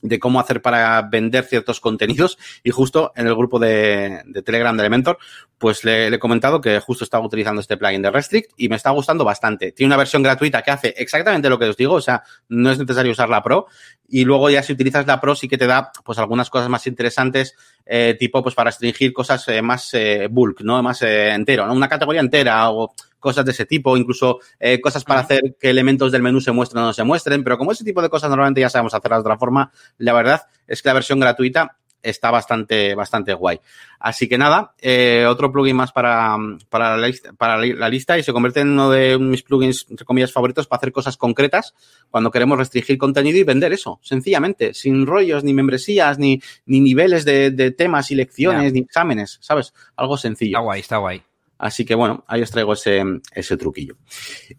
de 0.07 0.19
cómo 0.19 0.39
hacer 0.39 0.61
para 0.61 1.01
vender 1.01 1.45
ciertos 1.45 1.79
contenidos 1.79 2.37
y 2.63 2.71
justo 2.71 3.11
en 3.15 3.27
el 3.27 3.35
grupo 3.35 3.59
de, 3.59 4.21
Telegram 4.45 4.75
de 4.75 4.83
Elementor, 4.83 5.17
pues 5.57 5.83
le, 5.83 6.07
he 6.07 6.19
comentado 6.19 6.61
que 6.61 6.79
justo 6.79 7.03
estaba 7.03 7.25
utilizando 7.25 7.61
este 7.61 7.77
plugin 7.77 8.01
de 8.01 8.11
Restrict 8.11 8.51
y 8.57 8.69
me 8.69 8.75
está 8.75 8.91
gustando 8.91 9.23
bastante. 9.25 9.71
Tiene 9.71 9.87
una 9.87 9.97
versión 9.97 10.23
gratuita 10.23 10.61
que 10.61 10.71
hace 10.71 10.93
exactamente 10.97 11.49
lo 11.49 11.57
que 11.57 11.65
os 11.65 11.77
digo, 11.77 11.95
o 11.95 12.01
sea, 12.01 12.23
no 12.49 12.71
es 12.71 12.77
necesario 12.77 13.11
usar 13.11 13.29
la 13.29 13.43
Pro 13.43 13.67
y 14.07 14.23
luego 14.25 14.49
ya 14.49 14.61
si 14.61 14.73
utilizas 14.73 15.07
la 15.07 15.19
Pro 15.19 15.35
sí 15.35 15.47
que 15.47 15.57
te 15.57 15.67
da 15.67 15.91
pues 16.03 16.19
algunas 16.19 16.49
cosas 16.49 16.69
más 16.69 16.85
interesantes, 16.87 17.55
eh, 17.85 18.15
tipo 18.19 18.43
pues 18.43 18.55
para 18.55 18.69
restringir 18.69 19.13
cosas 19.13 19.47
eh, 19.47 19.61
más 19.61 19.93
eh, 19.93 20.27
bulk, 20.29 20.61
¿no? 20.61 20.81
Más 20.83 21.01
entero, 21.01 21.65
¿no? 21.65 21.73
Una 21.73 21.89
categoría 21.89 22.21
entera 22.21 22.69
o 22.69 22.93
cosas 23.25 23.43
de 23.43 23.51
ese 23.51 23.65
tipo, 23.65 23.97
incluso 23.97 24.39
eh, 24.59 24.79
cosas 24.79 25.03
para 25.03 25.21
hacer 25.21 25.57
que 25.59 25.71
elementos 25.71 26.11
del 26.11 26.21
menú 26.21 26.39
se 26.39 26.51
muestren 26.51 26.83
o 26.83 26.85
no 26.85 26.93
se 26.93 27.03
muestren, 27.03 27.43
pero 27.43 27.57
como 27.57 27.71
ese 27.71 27.83
tipo 27.83 28.03
de 28.03 28.09
cosas 28.09 28.29
normalmente 28.29 28.61
ya 28.61 28.69
sabemos 28.69 28.93
hacerlas 28.93 29.17
de 29.17 29.21
otra 29.21 29.39
forma, 29.39 29.71
la 29.97 30.13
verdad 30.13 30.43
es 30.67 30.83
que 30.83 30.89
la 30.89 30.93
versión 30.93 31.19
gratuita 31.19 31.75
está 32.03 32.29
bastante, 32.29 32.93
bastante 32.93 33.33
guay. 33.33 33.59
Así 33.99 34.29
que 34.29 34.37
nada, 34.37 34.75
eh, 34.79 35.25
otro 35.27 35.51
plugin 35.51 35.75
más 35.75 35.91
para, 35.91 36.37
para, 36.69 36.97
la 36.97 37.07
lista, 37.07 37.33
para 37.33 37.57
la 37.57 37.89
lista 37.89 38.15
y 38.19 38.21
se 38.21 38.31
convierte 38.31 38.59
en 38.59 38.69
uno 38.69 38.91
de 38.91 39.17
mis 39.17 39.41
plugins, 39.41 39.87
entre 39.89 40.05
comillas, 40.05 40.31
favoritos 40.31 40.67
para 40.67 40.77
hacer 40.77 40.91
cosas 40.91 41.17
concretas 41.17 41.73
cuando 42.11 42.29
queremos 42.29 42.59
restringir 42.59 42.99
contenido 42.99 43.39
y 43.39 43.43
vender 43.43 43.73
eso, 43.73 43.99
sencillamente, 44.03 44.75
sin 44.75 45.07
rollos, 45.07 45.43
ni 45.43 45.53
membresías, 45.55 46.19
ni, 46.19 46.39
ni 46.67 46.79
niveles 46.79 47.25
de, 47.25 47.49
de 47.49 47.71
temas 47.71 48.11
y 48.11 48.15
lecciones, 48.15 48.71
yeah. 48.71 48.71
ni 48.71 48.79
exámenes, 48.81 49.39
¿sabes? 49.41 49.73
Algo 49.95 50.15
sencillo. 50.15 50.57
Está 50.57 50.63
guay, 50.63 50.79
está 50.79 50.97
guay. 50.97 51.34
Así 51.57 51.85
que 51.85 51.95
bueno, 51.95 52.25
ahí 52.27 52.41
os 52.41 52.51
traigo 52.51 52.73
ese, 52.73 53.01
ese 53.31 53.57
truquillo. 53.57 53.95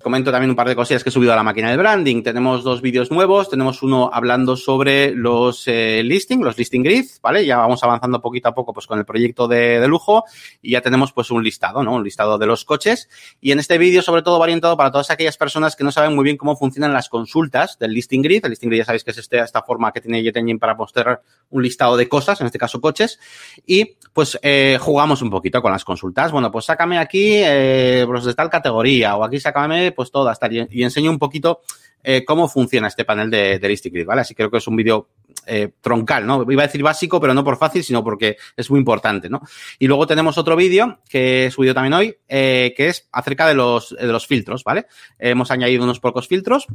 Comento 0.02 0.30
también 0.30 0.50
un 0.50 0.56
par 0.56 0.68
de 0.68 0.74
cosillas 0.74 1.04
que 1.04 1.10
he 1.10 1.12
subido 1.12 1.32
a 1.32 1.36
la 1.36 1.42
máquina 1.42 1.70
de 1.70 1.76
branding. 1.76 2.22
Tenemos 2.22 2.64
dos 2.64 2.80
vídeos 2.80 3.10
nuevos. 3.10 3.50
Tenemos 3.50 3.82
uno 3.82 4.10
hablando 4.12 4.56
sobre 4.56 5.12
los 5.12 5.68
eh, 5.68 6.02
listing, 6.02 6.42
los 6.42 6.56
listing 6.56 6.82
grids, 6.82 7.20
¿vale? 7.20 7.44
Ya 7.44 7.58
vamos 7.58 7.82
avanzando 7.82 8.20
poquito 8.20 8.48
a 8.48 8.54
poco 8.54 8.72
pues 8.72 8.86
con 8.86 8.98
el 8.98 9.04
proyecto 9.04 9.46
de, 9.46 9.78
de, 9.78 9.88
lujo 9.88 10.24
y 10.62 10.72
ya 10.72 10.80
tenemos 10.80 11.12
pues 11.12 11.30
un 11.30 11.44
listado, 11.44 11.82
¿no? 11.82 11.94
Un 11.94 12.04
listado 12.04 12.38
de 12.38 12.46
los 12.46 12.64
coches. 12.64 13.08
Y 13.40 13.52
en 13.52 13.58
este 13.58 13.76
vídeo 13.76 14.00
sobre 14.00 14.22
todo 14.22 14.38
va 14.38 14.44
orientado 14.44 14.76
para 14.76 14.90
todas 14.90 15.10
aquellas 15.10 15.36
personas 15.36 15.76
que 15.76 15.84
no 15.84 15.92
saben 15.92 16.14
muy 16.14 16.24
bien 16.24 16.36
cómo 16.36 16.56
funcionan 16.56 16.92
las 16.94 17.10
consultas 17.10 17.78
del 17.78 17.92
listing 17.92 18.22
grid. 18.22 18.44
El 18.44 18.50
listing 18.50 18.70
grid 18.70 18.78
ya 18.78 18.84
sabéis 18.86 19.04
que 19.04 19.10
es 19.10 19.18
este, 19.18 19.38
esta 19.38 19.62
forma 19.62 19.92
que 19.92 20.00
tiene 20.00 20.22
Jet 20.22 20.36
Engine 20.36 20.58
para 20.58 20.74
mostrar 20.74 21.20
un 21.50 21.62
listado 21.62 21.96
de 21.96 22.08
cosas, 22.08 22.40
en 22.40 22.46
este 22.46 22.58
caso 22.58 22.80
coches. 22.80 23.18
Y 23.66 23.96
pues 24.12 24.38
eh, 24.42 24.78
jugamos 24.80 25.22
un 25.22 25.30
poquito 25.30 25.60
con 25.62 25.72
las 25.72 25.84
consultas. 25.84 26.32
Bueno, 26.32 26.50
pues 26.50 26.64
sácame 26.64 26.98
aquí 26.98 27.34
eh, 27.34 28.06
los 28.08 28.24
de 28.24 28.34
tal 28.34 28.50
categoría 28.50 29.16
o 29.16 29.24
aquí 29.24 29.38
sácame 29.38 29.92
pues 29.92 30.10
todas 30.10 30.38
tal 30.38 30.52
y, 30.52 30.66
y 30.70 30.82
enseño 30.82 31.10
un 31.10 31.18
poquito 31.18 31.60
eh, 32.08 32.24
cómo 32.24 32.48
funciona 32.48 32.86
este 32.86 33.04
panel 33.04 33.28
de, 33.28 33.58
de 33.58 33.68
Grid, 33.90 34.06
¿vale? 34.06 34.20
Así 34.20 34.32
creo 34.32 34.48
que 34.48 34.58
es 34.58 34.66
un 34.68 34.76
vídeo 34.76 35.08
eh, 35.44 35.72
troncal, 35.80 36.24
¿no? 36.24 36.46
Iba 36.48 36.62
a 36.62 36.66
decir 36.68 36.80
básico, 36.80 37.20
pero 37.20 37.34
no 37.34 37.42
por 37.42 37.58
fácil, 37.58 37.82
sino 37.82 38.04
porque 38.04 38.36
es 38.56 38.70
muy 38.70 38.78
importante, 38.78 39.28
¿no? 39.28 39.40
Y 39.80 39.88
luego 39.88 40.06
tenemos 40.06 40.38
otro 40.38 40.54
vídeo 40.54 41.00
que 41.08 41.46
he 41.46 41.50
subido 41.50 41.74
también 41.74 41.94
hoy, 41.94 42.16
eh, 42.28 42.72
que 42.76 42.90
es 42.90 43.08
acerca 43.10 43.48
de 43.48 43.54
los, 43.54 43.90
de 43.90 44.06
los 44.06 44.24
filtros, 44.24 44.62
¿vale? 44.62 44.86
hemos 45.18 45.50
añadido 45.50 45.82
unos 45.82 45.98
pocos 45.98 46.28
filtros. 46.28 46.68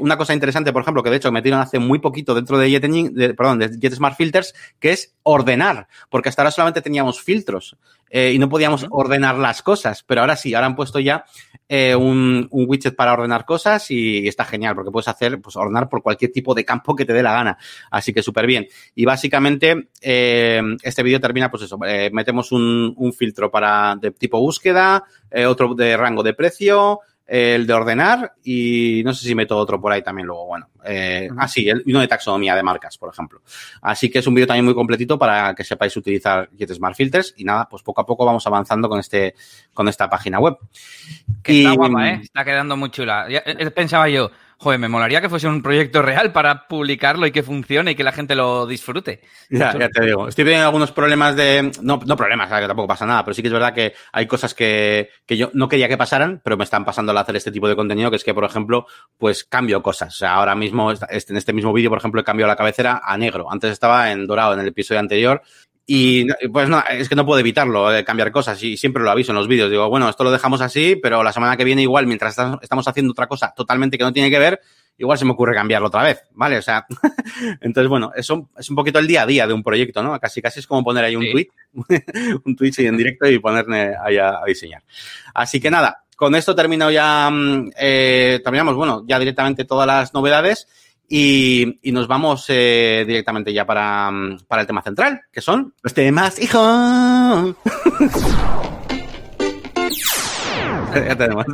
Una 0.00 0.16
cosa 0.16 0.32
interesante, 0.32 0.72
por 0.72 0.80
ejemplo, 0.80 1.02
que 1.02 1.10
de 1.10 1.16
hecho 1.16 1.30
metieron 1.30 1.60
hace 1.60 1.78
muy 1.78 1.98
poquito 1.98 2.34
dentro 2.34 2.56
de 2.56 2.70
Jet, 2.70 2.82
de 2.82 3.78
Jet 3.78 3.94
Smart 3.94 4.16
Filters, 4.16 4.54
que 4.78 4.92
es 4.92 5.14
ordenar, 5.22 5.86
porque 6.08 6.30
hasta 6.30 6.40
ahora 6.40 6.50
solamente 6.50 6.80
teníamos 6.80 7.20
filtros 7.20 7.76
eh, 8.10 8.32
y 8.34 8.38
no 8.38 8.48
podíamos 8.48 8.86
ordenar 8.90 9.36
las 9.36 9.62
cosas, 9.62 10.02
pero 10.02 10.20
ahora 10.20 10.36
sí, 10.36 10.54
ahora 10.54 10.66
han 10.66 10.76
puesto 10.76 10.98
ya 10.98 11.24
eh, 11.70 11.94
un, 11.94 12.48
un, 12.50 12.64
widget 12.66 12.96
para 12.96 13.12
ordenar 13.12 13.44
cosas 13.44 13.90
y 13.90 14.26
está 14.26 14.46
genial 14.46 14.74
porque 14.74 14.90
puedes 14.90 15.08
hacer, 15.08 15.38
pues 15.38 15.54
ordenar 15.54 15.88
por 15.90 16.02
cualquier 16.02 16.32
tipo 16.32 16.54
de 16.54 16.64
campo 16.64 16.96
que 16.96 17.04
te 17.04 17.12
dé 17.12 17.22
la 17.22 17.34
gana. 17.34 17.58
Así 17.90 18.14
que 18.14 18.22
súper 18.22 18.46
bien. 18.46 18.66
Y 18.94 19.04
básicamente 19.04 19.90
eh, 20.00 20.62
este 20.82 21.02
vídeo 21.02 21.20
termina, 21.20 21.50
pues 21.50 21.64
eso, 21.64 21.78
eh, 21.86 22.10
metemos 22.10 22.52
un, 22.52 22.94
un, 22.96 23.12
filtro 23.12 23.50
para 23.50 23.96
de 23.96 24.12
tipo 24.12 24.40
búsqueda, 24.40 25.04
otro 25.46 25.74
de 25.74 25.96
rango 25.96 26.22
de 26.22 26.32
precio, 26.32 27.00
el 27.28 27.66
de 27.66 27.74
ordenar 27.74 28.32
y 28.42 29.02
no 29.04 29.12
sé 29.12 29.26
si 29.26 29.34
meto 29.34 29.54
otro 29.58 29.78
por 29.78 29.92
ahí 29.92 30.02
también 30.02 30.26
luego, 30.26 30.46
bueno. 30.46 30.70
Eh, 30.82 31.28
ah, 31.36 31.46
sí, 31.46 31.68
el, 31.68 31.82
uno 31.86 32.00
de 32.00 32.08
taxonomía 32.08 32.56
de 32.56 32.62
marcas, 32.62 32.96
por 32.96 33.12
ejemplo. 33.12 33.42
Así 33.82 34.10
que 34.10 34.20
es 34.20 34.26
un 34.26 34.34
vídeo 34.34 34.46
también 34.46 34.64
muy 34.64 34.74
completito 34.74 35.18
para 35.18 35.54
que 35.54 35.62
sepáis 35.62 35.94
utilizar 35.98 36.48
Smart 36.72 36.96
Filters 36.96 37.34
y 37.36 37.44
nada, 37.44 37.68
pues 37.68 37.82
poco 37.82 38.00
a 38.00 38.06
poco 38.06 38.24
vamos 38.24 38.46
avanzando 38.46 38.88
con 38.88 38.98
este 38.98 39.34
con 39.74 39.88
esta 39.88 40.08
página 40.08 40.40
web. 40.40 40.56
Que 41.42 41.52
y, 41.52 41.58
está 41.66 41.72
guapa, 41.72 42.08
¿eh? 42.08 42.20
Está 42.22 42.44
quedando 42.46 42.78
muy 42.78 42.90
chula. 42.90 43.26
Ya, 43.28 43.42
eh, 43.44 43.70
pensaba 43.72 44.08
yo, 44.08 44.30
joder, 44.58 44.78
me 44.78 44.88
molaría 44.88 45.20
que 45.20 45.28
fuese 45.28 45.46
un 45.46 45.62
proyecto 45.62 46.02
real 46.02 46.32
para 46.32 46.66
publicarlo 46.66 47.26
y 47.26 47.30
que 47.30 47.42
funcione 47.42 47.92
y 47.92 47.94
que 47.94 48.02
la 48.02 48.12
gente 48.12 48.34
lo 48.34 48.66
disfrute. 48.66 49.20
Ya, 49.48 49.76
ya 49.78 49.88
te 49.88 50.04
digo. 50.04 50.28
Estoy 50.28 50.44
teniendo 50.44 50.66
algunos 50.66 50.90
problemas 50.92 51.36
de. 51.36 51.70
No, 51.80 52.00
no 52.04 52.16
problemas, 52.16 52.48
que 52.48 52.66
tampoco 52.66 52.88
pasa 52.88 53.06
nada, 53.06 53.24
pero 53.24 53.34
sí 53.34 53.42
que 53.42 53.48
es 53.48 53.54
verdad 53.54 53.72
que 53.72 53.94
hay 54.12 54.26
cosas 54.26 54.54
que, 54.54 55.10
que 55.24 55.36
yo 55.36 55.50
no 55.54 55.68
quería 55.68 55.88
que 55.88 55.96
pasaran, 55.96 56.40
pero 56.42 56.56
me 56.56 56.64
están 56.64 56.84
pasando 56.84 57.12
al 57.12 57.18
hacer 57.18 57.36
este 57.36 57.52
tipo 57.52 57.68
de 57.68 57.76
contenido, 57.76 58.10
que 58.10 58.16
es 58.16 58.24
que, 58.24 58.34
por 58.34 58.44
ejemplo, 58.44 58.86
pues 59.16 59.44
cambio 59.44 59.82
cosas. 59.82 60.14
O 60.14 60.18
sea, 60.18 60.34
ahora 60.34 60.54
mismo, 60.54 60.90
en 60.90 61.36
este 61.36 61.52
mismo 61.52 61.72
vídeo, 61.72 61.90
por 61.90 61.98
ejemplo, 61.98 62.20
he 62.20 62.24
cambiado 62.24 62.48
la 62.48 62.56
cabecera 62.56 63.00
a 63.04 63.16
negro. 63.16 63.50
Antes 63.50 63.70
estaba 63.70 64.10
en 64.10 64.26
dorado 64.26 64.54
en 64.54 64.60
el 64.60 64.68
episodio 64.68 65.00
anterior 65.00 65.42
y 65.90 66.26
pues 66.52 66.68
no, 66.68 66.84
es 66.86 67.08
que 67.08 67.14
no 67.14 67.24
puedo 67.24 67.40
evitarlo, 67.40 67.88
de 67.88 68.04
cambiar 68.04 68.30
cosas 68.30 68.62
y 68.62 68.76
siempre 68.76 69.02
lo 69.02 69.10
aviso 69.10 69.32
en 69.32 69.36
los 69.36 69.48
vídeos. 69.48 69.70
Digo, 69.70 69.88
bueno, 69.88 70.06
esto 70.06 70.22
lo 70.22 70.30
dejamos 70.30 70.60
así, 70.60 70.96
pero 71.02 71.22
la 71.22 71.32
semana 71.32 71.56
que 71.56 71.64
viene 71.64 71.80
igual, 71.80 72.06
mientras 72.06 72.36
estamos 72.60 72.86
haciendo 72.86 73.12
otra 73.12 73.26
cosa 73.26 73.54
totalmente 73.56 73.96
que 73.96 74.04
no 74.04 74.12
tiene 74.12 74.30
que 74.30 74.38
ver, 74.38 74.60
igual 74.98 75.16
se 75.16 75.24
me 75.24 75.30
ocurre 75.30 75.54
cambiarlo 75.54 75.88
otra 75.88 76.02
vez, 76.02 76.24
¿vale? 76.32 76.58
O 76.58 76.62
sea, 76.62 76.86
entonces, 77.62 77.88
bueno, 77.88 78.12
eso 78.14 78.50
es 78.58 78.68
un 78.68 78.76
poquito 78.76 78.98
el 78.98 79.06
día 79.06 79.22
a 79.22 79.26
día 79.26 79.46
de 79.46 79.54
un 79.54 79.62
proyecto, 79.62 80.02
¿no? 80.02 80.20
Casi, 80.20 80.42
casi 80.42 80.60
es 80.60 80.66
como 80.66 80.84
poner 80.84 81.06
ahí 81.06 81.16
un 81.16 81.22
sí. 81.22 81.32
tweet, 81.32 81.48
un 82.44 82.54
tweet 82.54 82.72
en 82.80 82.98
directo 82.98 83.26
y 83.26 83.38
ponerme 83.38 83.94
ahí 84.04 84.18
a, 84.18 84.42
a, 84.42 84.44
diseñar. 84.46 84.82
Así 85.32 85.58
que 85.58 85.70
nada, 85.70 86.04
con 86.16 86.34
esto 86.34 86.54
termino 86.54 86.90
ya, 86.90 87.30
eh, 87.78 88.42
terminamos, 88.44 88.74
bueno, 88.74 89.04
ya 89.06 89.18
directamente 89.18 89.64
todas 89.64 89.86
las 89.86 90.12
novedades. 90.12 90.68
Y, 91.08 91.78
y, 91.82 91.92
nos 91.92 92.06
vamos 92.06 92.44
eh, 92.48 93.04
directamente 93.06 93.52
ya 93.52 93.64
para, 93.64 94.10
para 94.46 94.60
el 94.60 94.66
tema 94.66 94.82
central, 94.82 95.22
que 95.32 95.40
son 95.40 95.74
los 95.82 95.94
temas, 95.94 96.38
hijo. 96.38 96.60
ya 101.08 101.16
tenemos. 101.16 101.44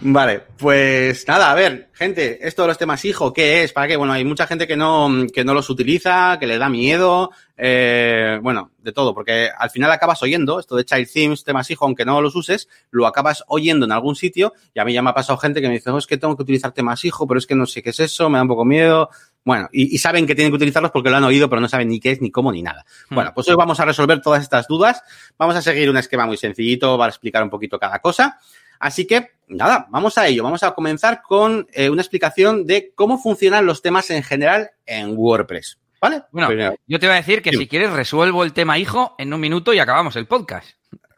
Vale, 0.00 0.42
pues 0.56 1.26
nada, 1.26 1.50
a 1.50 1.54
ver, 1.54 1.90
gente, 1.92 2.46
esto 2.46 2.62
de 2.62 2.68
los 2.68 2.78
temas 2.78 3.04
hijo, 3.04 3.32
¿qué 3.32 3.62
es? 3.62 3.72
¿Para 3.72 3.88
qué? 3.88 3.96
Bueno, 3.96 4.12
hay 4.12 4.24
mucha 4.24 4.46
gente 4.46 4.66
que 4.66 4.76
no, 4.76 5.10
que 5.32 5.44
no 5.44 5.54
los 5.54 5.70
utiliza, 5.70 6.38
que 6.38 6.46
le 6.46 6.58
da 6.58 6.68
miedo, 6.68 7.30
eh, 7.56 8.38
bueno, 8.42 8.70
de 8.78 8.92
todo, 8.92 9.14
porque 9.14 9.50
al 9.56 9.70
final 9.70 9.90
acabas 9.90 10.22
oyendo 10.22 10.60
esto 10.60 10.76
de 10.76 10.84
Child 10.84 11.08
Themes, 11.12 11.44
temas 11.44 11.70
hijo, 11.70 11.84
aunque 11.84 12.04
no 12.04 12.20
los 12.20 12.36
uses, 12.36 12.68
lo 12.90 13.06
acabas 13.06 13.44
oyendo 13.48 13.86
en 13.86 13.92
algún 13.92 14.14
sitio 14.14 14.52
y 14.74 14.80
a 14.80 14.84
mí 14.84 14.92
ya 14.92 15.02
me 15.02 15.10
ha 15.10 15.14
pasado 15.14 15.38
gente 15.38 15.60
que 15.60 15.68
me 15.68 15.74
dice, 15.74 15.90
oh, 15.90 15.98
es 15.98 16.06
que 16.06 16.16
tengo 16.16 16.36
que 16.36 16.42
utilizar 16.42 16.72
temas 16.72 17.04
hijo, 17.04 17.26
pero 17.26 17.38
es 17.38 17.46
que 17.46 17.54
no 17.54 17.66
sé 17.66 17.82
qué 17.82 17.90
es 17.90 18.00
eso, 18.00 18.30
me 18.30 18.38
da 18.38 18.42
un 18.42 18.48
poco 18.48 18.64
miedo. 18.64 19.10
Bueno, 19.44 19.68
y, 19.72 19.94
y, 19.94 19.98
saben 19.98 20.26
que 20.26 20.34
tienen 20.34 20.52
que 20.52 20.56
utilizarlos 20.56 20.90
porque 20.90 21.08
lo 21.08 21.16
han 21.16 21.24
oído, 21.24 21.48
pero 21.48 21.60
no 21.60 21.68
saben 21.68 21.88
ni 21.88 21.98
qué 22.00 22.10
es, 22.10 22.20
ni 22.20 22.30
cómo, 22.30 22.52
ni 22.52 22.60
nada. 22.60 22.84
Hmm. 23.08 23.14
Bueno, 23.14 23.32
pues 23.34 23.48
hoy 23.48 23.54
vamos 23.56 23.80
a 23.80 23.86
resolver 23.86 24.20
todas 24.20 24.42
estas 24.42 24.68
dudas. 24.68 25.02
Vamos 25.38 25.56
a 25.56 25.62
seguir 25.62 25.88
un 25.88 25.96
esquema 25.96 26.26
muy 26.26 26.36
sencillito 26.36 26.98
para 26.98 27.08
explicar 27.08 27.42
un 27.42 27.48
poquito 27.48 27.78
cada 27.78 27.98
cosa. 28.00 28.38
Así 28.78 29.06
que, 29.06 29.30
nada, 29.48 29.86
vamos 29.90 30.18
a 30.18 30.26
ello. 30.26 30.42
Vamos 30.42 30.62
a 30.62 30.72
comenzar 30.72 31.22
con 31.22 31.66
eh, 31.72 31.90
una 31.90 32.02
explicación 32.02 32.66
de 32.66 32.92
cómo 32.94 33.18
funcionan 33.18 33.66
los 33.66 33.82
temas 33.82 34.10
en 34.10 34.22
general 34.22 34.70
en 34.86 35.14
WordPress. 35.16 35.78
¿Vale? 36.00 36.22
Bueno, 36.30 36.48
Primero. 36.48 36.76
yo 36.86 37.00
te 37.00 37.06
voy 37.06 37.14
a 37.14 37.16
decir 37.16 37.42
que 37.42 37.50
sí. 37.50 37.58
si 37.58 37.66
quieres 37.66 37.92
resuelvo 37.92 38.44
el 38.44 38.52
tema 38.52 38.78
hijo 38.78 39.16
en 39.18 39.32
un 39.32 39.40
minuto 39.40 39.72
y 39.72 39.80
acabamos 39.80 40.14
el 40.16 40.26
podcast. 40.26 40.70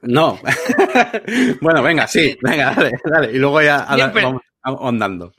No. 0.02 0.40
bueno, 1.60 1.82
venga, 1.82 2.06
sí, 2.06 2.38
venga, 2.40 2.74
dale, 2.74 2.92
dale. 3.04 3.32
Y 3.32 3.38
luego 3.38 3.60
ya 3.60 3.86
Siempre, 3.94 4.22
vamos 4.22 4.42
ahondando. 4.62 5.34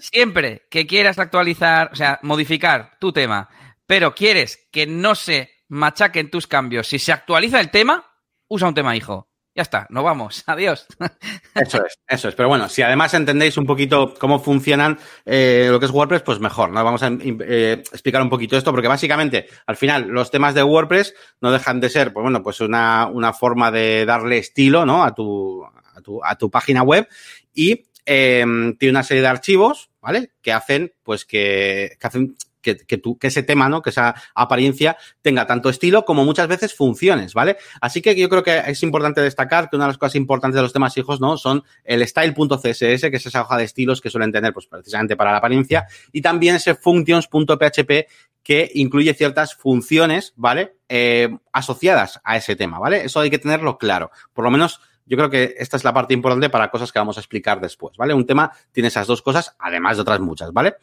Siempre 0.00 0.66
que 0.70 0.86
quieras 0.86 1.18
actualizar, 1.18 1.90
o 1.92 1.96
sea, 1.96 2.18
modificar 2.22 2.98
tu 3.00 3.12
tema, 3.12 3.48
pero 3.86 4.14
quieres 4.14 4.68
que 4.70 4.86
no 4.86 5.14
se 5.14 5.50
machaquen 5.68 6.30
tus 6.30 6.46
cambios, 6.46 6.86
si 6.86 6.98
se 6.98 7.12
actualiza 7.12 7.60
el 7.60 7.70
tema, 7.70 8.04
usa 8.48 8.68
un 8.68 8.74
tema 8.74 8.96
hijo. 8.96 9.25
Ya 9.56 9.62
está, 9.62 9.86
nos 9.88 10.04
vamos. 10.04 10.44
Adiós. 10.46 10.86
Eso 11.54 11.84
es, 11.86 11.98
eso 12.06 12.28
es. 12.28 12.34
Pero 12.34 12.50
bueno, 12.50 12.68
si 12.68 12.82
además 12.82 13.14
entendéis 13.14 13.56
un 13.56 13.64
poquito 13.64 14.12
cómo 14.20 14.38
funcionan 14.38 14.98
eh, 15.24 15.68
lo 15.70 15.80
que 15.80 15.86
es 15.86 15.92
WordPress, 15.92 16.20
pues 16.20 16.40
mejor. 16.40 16.70
¿no? 16.70 16.84
Vamos 16.84 17.02
a 17.02 17.08
eh, 17.08 17.82
explicar 17.90 18.20
un 18.20 18.28
poquito 18.28 18.58
esto, 18.58 18.70
porque 18.70 18.86
básicamente, 18.86 19.48
al 19.66 19.76
final, 19.78 20.08
los 20.08 20.30
temas 20.30 20.54
de 20.54 20.62
WordPress 20.62 21.14
no 21.40 21.50
dejan 21.50 21.80
de 21.80 21.88
ser, 21.88 22.12
pues 22.12 22.22
bueno, 22.22 22.42
pues 22.42 22.60
una, 22.60 23.06
una 23.06 23.32
forma 23.32 23.70
de 23.70 24.04
darle 24.04 24.36
estilo, 24.36 24.84
¿no? 24.84 25.02
A 25.02 25.14
tu, 25.14 25.64
a 25.64 26.00
tu, 26.02 26.22
a 26.22 26.36
tu 26.36 26.50
página 26.50 26.82
web. 26.82 27.08
Y 27.54 27.86
eh, 28.04 28.44
tiene 28.78 28.90
una 28.90 29.02
serie 29.02 29.22
de 29.22 29.28
archivos, 29.28 29.88
¿vale? 30.02 30.32
Que 30.42 30.52
hacen, 30.52 30.92
pues 31.02 31.24
que, 31.24 31.96
que 31.98 32.06
hacen 32.06 32.36
que, 32.74 33.00
que, 33.18 33.26
ese 33.26 33.42
tema, 33.42 33.68
¿no? 33.68 33.82
Que 33.82 33.90
esa 33.90 34.14
apariencia 34.34 34.96
tenga 35.22 35.46
tanto 35.46 35.68
estilo 35.68 36.04
como 36.04 36.24
muchas 36.24 36.48
veces 36.48 36.74
funciones, 36.74 37.34
¿vale? 37.34 37.56
Así 37.80 38.02
que 38.02 38.16
yo 38.16 38.28
creo 38.28 38.42
que 38.42 38.58
es 38.66 38.82
importante 38.82 39.20
destacar 39.20 39.70
que 39.70 39.76
una 39.76 39.86
de 39.86 39.90
las 39.90 39.98
cosas 39.98 40.16
importantes 40.16 40.56
de 40.56 40.62
los 40.62 40.72
temas 40.72 40.96
hijos, 40.96 41.20
¿no? 41.20 41.36
Son 41.36 41.62
el 41.84 42.06
style.css, 42.06 42.70
que 43.10 43.16
es 43.16 43.26
esa 43.26 43.42
hoja 43.42 43.56
de 43.56 43.64
estilos 43.64 44.00
que 44.00 44.10
suelen 44.10 44.32
tener, 44.32 44.52
pues 44.52 44.66
precisamente 44.66 45.16
para 45.16 45.32
la 45.32 45.38
apariencia, 45.38 45.86
y 46.12 46.20
también 46.22 46.56
ese 46.56 46.74
functions.php 46.74 48.06
que 48.42 48.70
incluye 48.74 49.12
ciertas 49.14 49.54
funciones, 49.54 50.32
¿vale? 50.36 50.76
Eh, 50.88 51.36
asociadas 51.52 52.20
a 52.22 52.36
ese 52.36 52.54
tema, 52.54 52.78
¿vale? 52.78 53.04
Eso 53.04 53.20
hay 53.20 53.30
que 53.30 53.38
tenerlo 53.38 53.76
claro. 53.76 54.10
Por 54.32 54.44
lo 54.44 54.50
menos 54.50 54.80
yo 55.06 55.16
creo 55.16 55.30
que 55.30 55.54
esta 55.58 55.76
es 55.76 55.84
la 55.84 55.94
parte 55.94 56.14
importante 56.14 56.50
para 56.50 56.70
cosas 56.70 56.92
que 56.92 56.98
vamos 56.98 57.16
a 57.16 57.20
explicar 57.20 57.60
después, 57.60 57.96
¿vale? 57.96 58.12
Un 58.12 58.26
tema 58.26 58.52
tiene 58.72 58.88
esas 58.88 59.06
dos 59.06 59.22
cosas, 59.22 59.56
además 59.58 59.96
de 59.96 60.02
otras 60.02 60.20
muchas, 60.20 60.52
¿vale? 60.52 60.76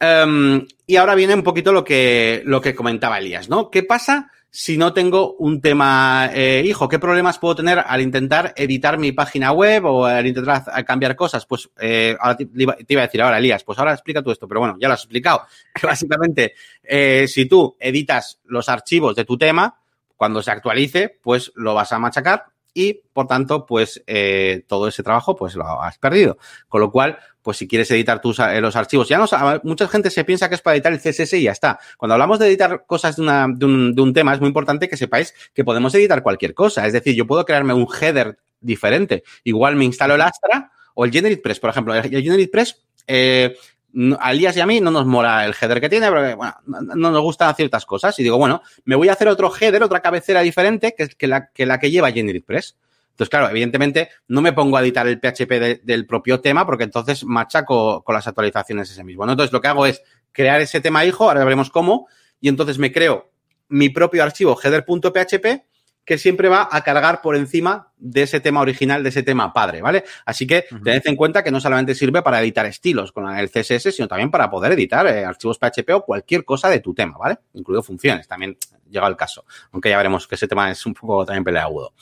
Um, 0.00 0.64
y 0.86 0.96
ahora 0.96 1.14
viene 1.14 1.34
un 1.34 1.42
poquito 1.42 1.72
lo 1.72 1.82
que, 1.84 2.42
lo 2.44 2.60
que 2.60 2.74
comentaba 2.74 3.18
Elías, 3.18 3.48
¿no? 3.48 3.70
¿Qué 3.70 3.82
pasa 3.82 4.30
si 4.50 4.78
no 4.78 4.92
tengo 4.92 5.34
un 5.34 5.60
tema 5.60 6.30
eh, 6.32 6.62
hijo? 6.64 6.88
¿Qué 6.88 7.00
problemas 7.00 7.38
puedo 7.38 7.56
tener 7.56 7.80
al 7.84 8.00
intentar 8.00 8.54
editar 8.56 8.96
mi 8.96 9.10
página 9.12 9.50
web 9.52 9.84
o 9.86 10.04
al 10.04 10.26
intentar 10.26 10.84
cambiar 10.84 11.16
cosas? 11.16 11.46
Pues 11.46 11.68
eh, 11.80 12.16
ahora 12.20 12.36
te, 12.36 12.46
te, 12.46 12.92
iba 12.92 13.02
a 13.02 13.06
decir 13.06 13.20
ahora, 13.20 13.38
Elías, 13.38 13.64
pues 13.64 13.78
ahora 13.78 13.92
explica 13.92 14.22
tú 14.22 14.30
esto, 14.30 14.46
pero 14.46 14.60
bueno, 14.60 14.76
ya 14.78 14.86
lo 14.86 14.94
has 14.94 15.00
explicado. 15.00 15.42
Básicamente, 15.82 16.54
eh, 16.82 17.26
si 17.26 17.46
tú 17.46 17.76
editas 17.80 18.40
los 18.44 18.68
archivos 18.68 19.16
de 19.16 19.24
tu 19.24 19.36
tema, 19.36 19.80
cuando 20.16 20.42
se 20.42 20.50
actualice, 20.50 21.18
pues 21.22 21.52
lo 21.56 21.74
vas 21.74 21.92
a 21.92 21.98
machacar 21.98 22.44
y, 22.78 23.02
por 23.12 23.26
tanto, 23.26 23.66
pues 23.66 24.04
eh, 24.06 24.62
todo 24.68 24.86
ese 24.86 25.02
trabajo 25.02 25.34
pues 25.34 25.56
lo 25.56 25.64
has 25.82 25.98
perdido. 25.98 26.38
Con 26.68 26.80
lo 26.80 26.92
cual, 26.92 27.18
pues 27.42 27.56
si 27.56 27.66
quieres 27.66 27.90
editar 27.90 28.20
tus 28.20 28.38
eh, 28.38 28.60
los 28.60 28.76
archivos, 28.76 29.08
ya 29.08 29.18
no 29.18 29.26
mucha 29.64 29.88
gente 29.88 30.10
se 30.10 30.22
piensa 30.22 30.48
que 30.48 30.54
es 30.54 30.60
para 30.60 30.76
editar 30.76 30.92
el 30.92 31.00
CSS 31.00 31.32
y 31.32 31.42
ya 31.42 31.50
está. 31.50 31.80
Cuando 31.96 32.14
hablamos 32.14 32.38
de 32.38 32.46
editar 32.46 32.84
cosas 32.86 33.16
de, 33.16 33.22
una, 33.22 33.48
de, 33.48 33.66
un, 33.66 34.12
tema, 34.14 34.32
es 34.32 34.38
muy 34.38 34.46
importante 34.46 34.88
que 34.88 34.96
sepáis 34.96 35.34
que 35.52 35.64
podemos 35.64 35.92
editar 35.96 36.22
cualquier 36.22 36.54
cosa. 36.54 36.86
Es 36.86 36.92
decir, 36.92 37.16
yo 37.16 37.26
puedo 37.26 37.44
crearme 37.44 37.74
un 37.74 37.88
header 38.00 38.38
diferente. 38.60 39.24
Igual 39.42 39.74
me 39.74 39.84
instalo 39.84 40.14
el 40.14 40.20
Astra 40.20 40.70
o 40.94 41.04
el 41.04 41.10
GeneratePress, 41.10 41.58
por 41.58 41.70
ejemplo. 41.70 41.96
El 41.96 42.22
GeneratePress 42.22 42.80
eh, 43.08 43.56
a 44.20 44.32
Elías 44.32 44.56
y 44.56 44.60
a 44.60 44.66
mí 44.66 44.80
no 44.80 44.90
nos 44.90 45.06
mola 45.06 45.44
el 45.44 45.54
header 45.60 45.80
que 45.80 45.88
tiene, 45.88 46.08
porque 46.08 46.34
bueno, 46.34 46.54
no 46.66 47.10
nos 47.10 47.22
gustan 47.22 47.54
ciertas 47.54 47.86
cosas. 47.86 48.18
Y 48.18 48.22
digo, 48.22 48.36
bueno, 48.38 48.62
me 48.84 48.96
voy 48.96 49.08
a 49.08 49.12
hacer 49.12 49.28
otro 49.28 49.52
header, 49.54 49.82
otra 49.82 50.00
cabecera 50.00 50.40
diferente 50.40 50.94
que, 50.96 51.08
que, 51.08 51.26
la, 51.26 51.48
que 51.48 51.66
la 51.66 51.78
que 51.78 51.90
lleva 51.90 52.12
GeneratePress. 52.12 52.76
Entonces, 53.10 53.30
claro, 53.30 53.48
evidentemente 53.48 54.10
no 54.28 54.40
me 54.40 54.52
pongo 54.52 54.76
a 54.76 54.82
editar 54.82 55.08
el 55.08 55.18
PHP 55.18 55.50
de, 55.50 55.80
del 55.82 56.06
propio 56.06 56.40
tema 56.40 56.64
porque 56.64 56.84
entonces 56.84 57.24
machaco 57.24 58.04
con 58.04 58.14
las 58.14 58.28
actualizaciones 58.28 58.90
ese 58.90 59.02
mismo. 59.02 59.24
Entonces, 59.24 59.52
lo 59.52 59.60
que 59.60 59.68
hago 59.68 59.86
es 59.86 60.02
crear 60.30 60.60
ese 60.60 60.80
tema 60.80 61.04
hijo, 61.04 61.24
ahora 61.24 61.42
veremos 61.42 61.70
cómo, 61.70 62.06
y 62.40 62.48
entonces 62.48 62.78
me 62.78 62.92
creo 62.92 63.32
mi 63.68 63.88
propio 63.88 64.22
archivo 64.22 64.56
header.php 64.62 65.67
que 66.08 66.16
siempre 66.16 66.48
va 66.48 66.66
a 66.72 66.80
cargar 66.80 67.20
por 67.20 67.36
encima 67.36 67.92
de 67.98 68.22
ese 68.22 68.40
tema 68.40 68.62
original, 68.62 69.02
de 69.02 69.10
ese 69.10 69.22
tema 69.22 69.52
padre, 69.52 69.82
¿vale? 69.82 70.04
Así 70.24 70.46
que 70.46 70.64
tened 70.82 71.02
en 71.04 71.16
cuenta 71.16 71.44
que 71.44 71.50
no 71.50 71.60
solamente 71.60 71.94
sirve 71.94 72.22
para 72.22 72.40
editar 72.40 72.64
estilos 72.64 73.12
con 73.12 73.28
el 73.28 73.50
CSS, 73.50 73.94
sino 73.94 74.08
también 74.08 74.30
para 74.30 74.48
poder 74.48 74.72
editar 74.72 75.06
eh, 75.06 75.26
archivos 75.26 75.58
PHP 75.58 75.90
o 75.90 76.06
cualquier 76.06 76.46
cosa 76.46 76.70
de 76.70 76.80
tu 76.80 76.94
tema, 76.94 77.18
¿vale? 77.18 77.40
Incluido 77.52 77.82
funciones, 77.82 78.26
también 78.26 78.56
llega 78.88 79.06
el 79.06 79.16
caso. 79.16 79.44
Aunque 79.70 79.90
ya 79.90 79.98
veremos 79.98 80.26
que 80.26 80.36
ese 80.36 80.48
tema 80.48 80.70
es 80.70 80.86
un 80.86 80.94
poco 80.94 81.26
también 81.26 81.44
peleagudo. 81.44 81.92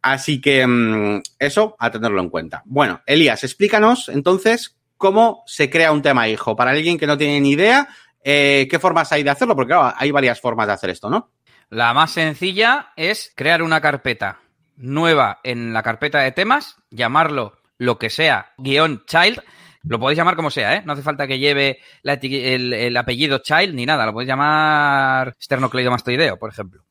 Así 0.00 0.40
que 0.40 0.64
mm, 0.64 1.22
eso, 1.40 1.74
a 1.80 1.90
tenerlo 1.90 2.20
en 2.20 2.30
cuenta. 2.30 2.62
Bueno, 2.64 3.02
Elías, 3.06 3.42
explícanos 3.42 4.08
entonces 4.08 4.78
cómo 4.96 5.42
se 5.46 5.68
crea 5.68 5.90
un 5.90 6.00
tema 6.00 6.28
hijo. 6.28 6.54
Para 6.54 6.70
alguien 6.70 6.96
que 6.96 7.08
no 7.08 7.18
tiene 7.18 7.40
ni 7.40 7.50
idea, 7.50 7.88
eh, 8.22 8.68
¿qué 8.70 8.78
formas 8.78 9.10
hay 9.10 9.24
de 9.24 9.30
hacerlo? 9.30 9.56
Porque 9.56 9.72
claro, 9.72 9.92
hay 9.98 10.12
varias 10.12 10.40
formas 10.40 10.68
de 10.68 10.74
hacer 10.74 10.90
esto, 10.90 11.10
¿no? 11.10 11.32
La 11.72 11.94
más 11.94 12.10
sencilla 12.10 12.92
es 12.96 13.32
crear 13.34 13.62
una 13.62 13.80
carpeta 13.80 14.40
nueva 14.76 15.40
en 15.42 15.72
la 15.72 15.82
carpeta 15.82 16.18
de 16.18 16.30
temas, 16.30 16.76
llamarlo 16.90 17.56
lo 17.78 17.98
que 17.98 18.10
sea, 18.10 18.52
guion 18.58 19.04
child. 19.06 19.42
Lo 19.82 19.98
podéis 19.98 20.18
llamar 20.18 20.36
como 20.36 20.50
sea, 20.50 20.76
¿eh? 20.76 20.82
No 20.84 20.92
hace 20.92 21.00
falta 21.00 21.26
que 21.26 21.38
lleve 21.38 21.78
el, 22.02 22.94
apellido 22.94 23.38
child 23.38 23.74
ni 23.74 23.86
nada. 23.86 24.04
Lo 24.04 24.12
podéis 24.12 24.28
llamar 24.28 25.34
esternocleidomastoideo, 25.40 26.38
por 26.38 26.50
ejemplo. 26.50 26.84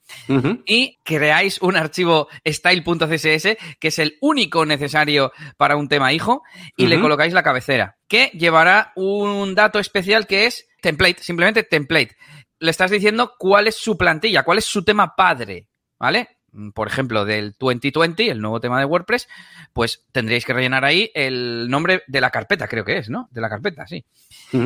Y 0.66 0.98
creáis 1.04 1.62
un 1.62 1.78
archivo 1.78 2.28
style.css, 2.44 3.58
que 3.80 3.88
es 3.88 4.00
el 4.00 4.18
único 4.20 4.66
necesario 4.66 5.32
para 5.58 5.76
un 5.76 5.90
tema 5.90 6.12
hijo, 6.12 6.42
y 6.76 6.88
le 6.88 7.00
colocáis 7.00 7.34
la 7.34 7.44
cabecera, 7.44 7.98
que 8.08 8.32
llevará 8.34 8.94
un 8.96 9.54
dato 9.54 9.78
especial 9.78 10.26
que 10.26 10.48
es 10.48 10.68
template, 10.82 11.22
simplemente 11.22 11.62
template. 11.62 12.18
Le 12.62 12.72
estás 12.72 12.90
diciendo 12.90 13.34
cuál 13.38 13.68
es 13.68 13.76
su 13.76 13.98
plantilla, 13.98 14.44
cuál 14.44 14.60
es 14.60 14.66
su 14.66 14.86
tema 14.86 15.16
padre, 15.16 15.68
¿vale? 16.00 16.30
por 16.74 16.88
ejemplo, 16.88 17.26
del 17.26 17.56
2020, 17.58 18.30
el 18.30 18.42
nuevo 18.42 18.60
tema 18.60 18.80
de 18.80 18.86
WordPress, 18.86 19.28
pues 19.74 20.06
tendréis 20.12 20.46
que 20.46 20.54
rellenar 20.54 20.84
ahí 20.84 21.10
el 21.14 21.70
nombre 21.70 22.04
de 22.08 22.22
la 22.22 22.30
carpeta, 22.30 22.68
creo 22.68 22.84
que 22.84 22.98
es, 22.98 23.10
¿no? 23.10 23.30
De 23.32 23.42
la 23.42 23.50
carpeta, 23.50 23.88
sí. 23.88 24.04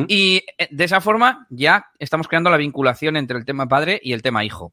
Y 0.08 0.42
eh, 0.58 0.68
de 0.70 0.84
esa 0.84 1.00
forma 1.00 1.46
ya 1.48 1.86
estamos 1.98 2.26
creando 2.26 2.50
la 2.50 2.56
vinculación 2.56 3.16
entre 3.16 3.38
el 3.38 3.44
tema 3.44 3.68
padre 3.68 4.00
y 4.02 4.12
el 4.12 4.22
tema 4.22 4.44
hijo. 4.44 4.72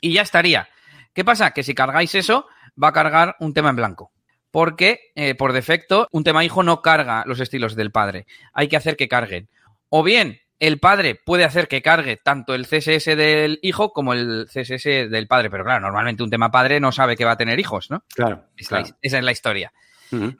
Y 0.00 0.12
ya 0.12 0.22
estaría. 0.22 0.68
¿Qué 1.12 1.24
pasa? 1.24 1.52
Que 1.52 1.62
si 1.62 1.74
cargáis 1.74 2.14
eso, 2.14 2.46
va 2.82 2.88
a 2.88 2.92
cargar 2.92 3.36
un 3.38 3.54
tema 3.54 3.70
en 3.70 3.76
blanco. 3.76 4.12
Porque, 4.50 5.12
eh, 5.14 5.34
por 5.34 5.52
defecto, 5.52 6.08
un 6.10 6.24
tema 6.24 6.44
hijo 6.44 6.62
no 6.62 6.82
carga 6.82 7.22
los 7.26 7.38
estilos 7.38 7.76
del 7.76 7.92
padre. 7.92 8.26
Hay 8.52 8.68
que 8.68 8.76
hacer 8.76 8.96
que 8.96 9.08
carguen. 9.08 9.48
O 9.90 10.02
bien, 10.02 10.40
el 10.58 10.80
padre 10.80 11.14
puede 11.14 11.44
hacer 11.44 11.68
que 11.68 11.82
cargue 11.82 12.16
tanto 12.16 12.54
el 12.54 12.66
CSS 12.66 13.16
del 13.16 13.58
hijo 13.62 13.92
como 13.92 14.12
el 14.12 14.46
CSS 14.46 15.10
del 15.10 15.26
padre. 15.28 15.50
Pero 15.50 15.64
claro, 15.64 15.80
normalmente 15.80 16.22
un 16.22 16.30
tema 16.30 16.50
padre 16.50 16.80
no 16.80 16.92
sabe 16.92 17.16
que 17.16 17.24
va 17.24 17.32
a 17.32 17.36
tener 17.36 17.58
hijos, 17.60 17.90
¿no? 17.90 18.04
Claro. 18.14 18.44
esa 18.56 18.84
es 19.00 19.12
la 19.12 19.32
historia. 19.32 19.72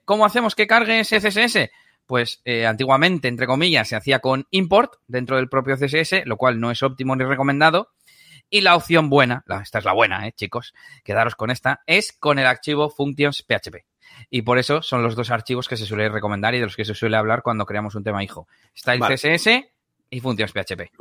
¿Cómo 0.04 0.24
hacemos 0.24 0.54
que 0.54 0.66
cargue 0.66 1.00
ese 1.00 1.20
CSS? 1.20 1.70
Pues 2.06 2.40
eh, 2.44 2.66
antiguamente, 2.66 3.28
entre 3.28 3.46
comillas, 3.46 3.86
se 3.88 3.96
hacía 3.96 4.20
con 4.20 4.46
import 4.50 4.94
dentro 5.06 5.36
del 5.36 5.48
propio 5.48 5.76
CSS, 5.76 6.24
lo 6.24 6.38
cual 6.38 6.58
no 6.58 6.70
es 6.70 6.82
óptimo 6.82 7.14
ni 7.14 7.24
recomendado. 7.24 7.90
Y 8.50 8.62
la 8.62 8.76
opción 8.76 9.10
buena, 9.10 9.44
esta 9.62 9.78
es 9.78 9.84
la 9.84 9.92
buena, 9.92 10.26
¿eh, 10.26 10.32
chicos, 10.32 10.72
quedaros 11.04 11.34
con 11.34 11.50
esta, 11.50 11.82
es 11.86 12.12
con 12.12 12.38
el 12.38 12.46
archivo 12.46 12.88
functions.php. 12.88 13.84
Y 14.30 14.40
por 14.40 14.56
eso 14.56 14.80
son 14.80 15.02
los 15.02 15.14
dos 15.16 15.30
archivos 15.30 15.68
que 15.68 15.76
se 15.76 15.84
suele 15.84 16.08
recomendar 16.08 16.54
y 16.54 16.58
de 16.58 16.64
los 16.64 16.74
que 16.74 16.86
se 16.86 16.94
suele 16.94 17.18
hablar 17.18 17.42
cuando 17.42 17.66
creamos 17.66 17.94
un 17.94 18.04
tema 18.04 18.24
hijo. 18.24 18.48
Está 18.74 18.94
el 18.94 19.00
CSS 19.00 19.68
y 20.10 20.20
functions.php. 20.20 20.92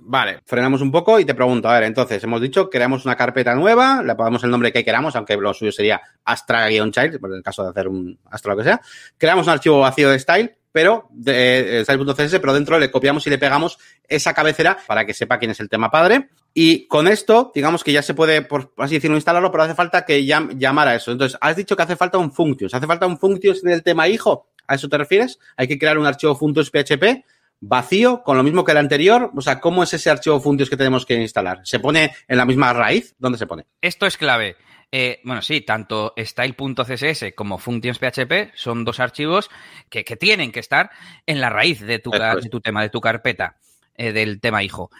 Vale, 0.00 0.40
frenamos 0.44 0.80
un 0.80 0.90
poco 0.90 1.18
y 1.20 1.24
te 1.24 1.34
pregunto, 1.34 1.68
a 1.68 1.74
ver, 1.74 1.84
entonces, 1.84 2.22
hemos 2.24 2.40
dicho, 2.40 2.68
creamos 2.68 3.04
una 3.04 3.16
carpeta 3.16 3.54
nueva, 3.54 4.02
le 4.02 4.14
ponemos 4.14 4.42
el 4.44 4.50
nombre 4.50 4.72
que 4.72 4.84
queramos, 4.84 5.14
aunque 5.14 5.36
lo 5.36 5.54
suyo 5.54 5.72
sería 5.72 6.00
Astra-Child, 6.24 7.20
en 7.24 7.32
el 7.32 7.42
caso 7.42 7.62
de 7.62 7.70
hacer 7.70 7.88
un 7.88 8.18
Astra 8.30 8.52
lo 8.52 8.58
que 8.58 8.64
sea. 8.64 8.80
Creamos 9.16 9.46
un 9.46 9.52
archivo 9.52 9.80
vacío 9.80 10.10
de 10.10 10.18
style, 10.18 10.56
pero 10.72 11.08
de, 11.10 11.82
style.css, 11.84 12.38
pero 12.40 12.52
dentro 12.52 12.78
le 12.78 12.90
copiamos 12.90 13.26
y 13.26 13.30
le 13.30 13.38
pegamos 13.38 13.78
esa 14.08 14.34
cabecera 14.34 14.76
para 14.86 15.06
que 15.06 15.14
sepa 15.14 15.38
quién 15.38 15.52
es 15.52 15.60
el 15.60 15.68
tema 15.68 15.90
padre. 15.90 16.28
Y 16.52 16.86
con 16.86 17.06
esto, 17.06 17.52
digamos 17.54 17.84
que 17.84 17.92
ya 17.92 18.02
se 18.02 18.14
puede, 18.14 18.42
por 18.42 18.72
así 18.78 18.94
decirlo, 18.94 19.16
instalarlo, 19.16 19.50
pero 19.50 19.64
hace 19.64 19.74
falta 19.74 20.04
que 20.04 20.24
llamar 20.24 20.88
a 20.88 20.94
eso. 20.94 21.12
Entonces, 21.12 21.38
has 21.40 21.56
dicho 21.56 21.76
que 21.76 21.82
hace 21.82 21.96
falta 21.96 22.18
un 22.18 22.32
functions. 22.32 22.74
¿Hace 22.74 22.86
falta 22.86 23.06
un 23.06 23.18
functions 23.18 23.62
en 23.62 23.70
el 23.70 23.82
tema 23.82 24.08
hijo? 24.08 24.48
¿A 24.66 24.74
eso 24.74 24.88
te 24.88 24.98
refieres? 24.98 25.38
Hay 25.56 25.68
que 25.68 25.78
crear 25.78 25.98
un 25.98 26.06
archivo 26.06 26.34
functions.php 26.34 27.24
vacío, 27.60 28.22
con 28.22 28.36
lo 28.36 28.42
mismo 28.42 28.64
que 28.64 28.72
el 28.72 28.78
anterior? 28.78 29.30
O 29.34 29.40
sea, 29.40 29.60
¿cómo 29.60 29.82
es 29.82 29.92
ese 29.94 30.10
archivo 30.10 30.40
Funtios 30.40 30.70
que 30.70 30.76
tenemos 30.76 31.06
que 31.06 31.14
instalar? 31.14 31.60
¿Se 31.64 31.80
pone 31.80 32.14
en 32.28 32.36
la 32.36 32.44
misma 32.44 32.72
raíz? 32.72 33.14
¿Dónde 33.18 33.38
se 33.38 33.46
pone? 33.46 33.66
Esto 33.80 34.06
es 34.06 34.16
clave. 34.16 34.56
Eh, 34.92 35.20
bueno, 35.24 35.42
sí, 35.42 35.62
tanto 35.62 36.14
style.css 36.16 37.34
como 37.34 37.58
functions.php 37.58 38.52
son 38.54 38.84
dos 38.84 39.00
archivos 39.00 39.50
que, 39.90 40.04
tienen 40.04 40.52
que 40.52 40.60
estar 40.60 40.90
en 41.26 41.40
la 41.40 41.50
raíz 41.50 41.80
de 41.80 41.98
tu, 41.98 42.12
tu 42.50 42.60
tema, 42.60 42.82
de 42.82 42.90
tu 42.90 43.00
carpeta, 43.00 43.56
eh, 43.96 44.12
del 44.12 44.40
tema 44.40 44.62
hijo. 44.62 44.90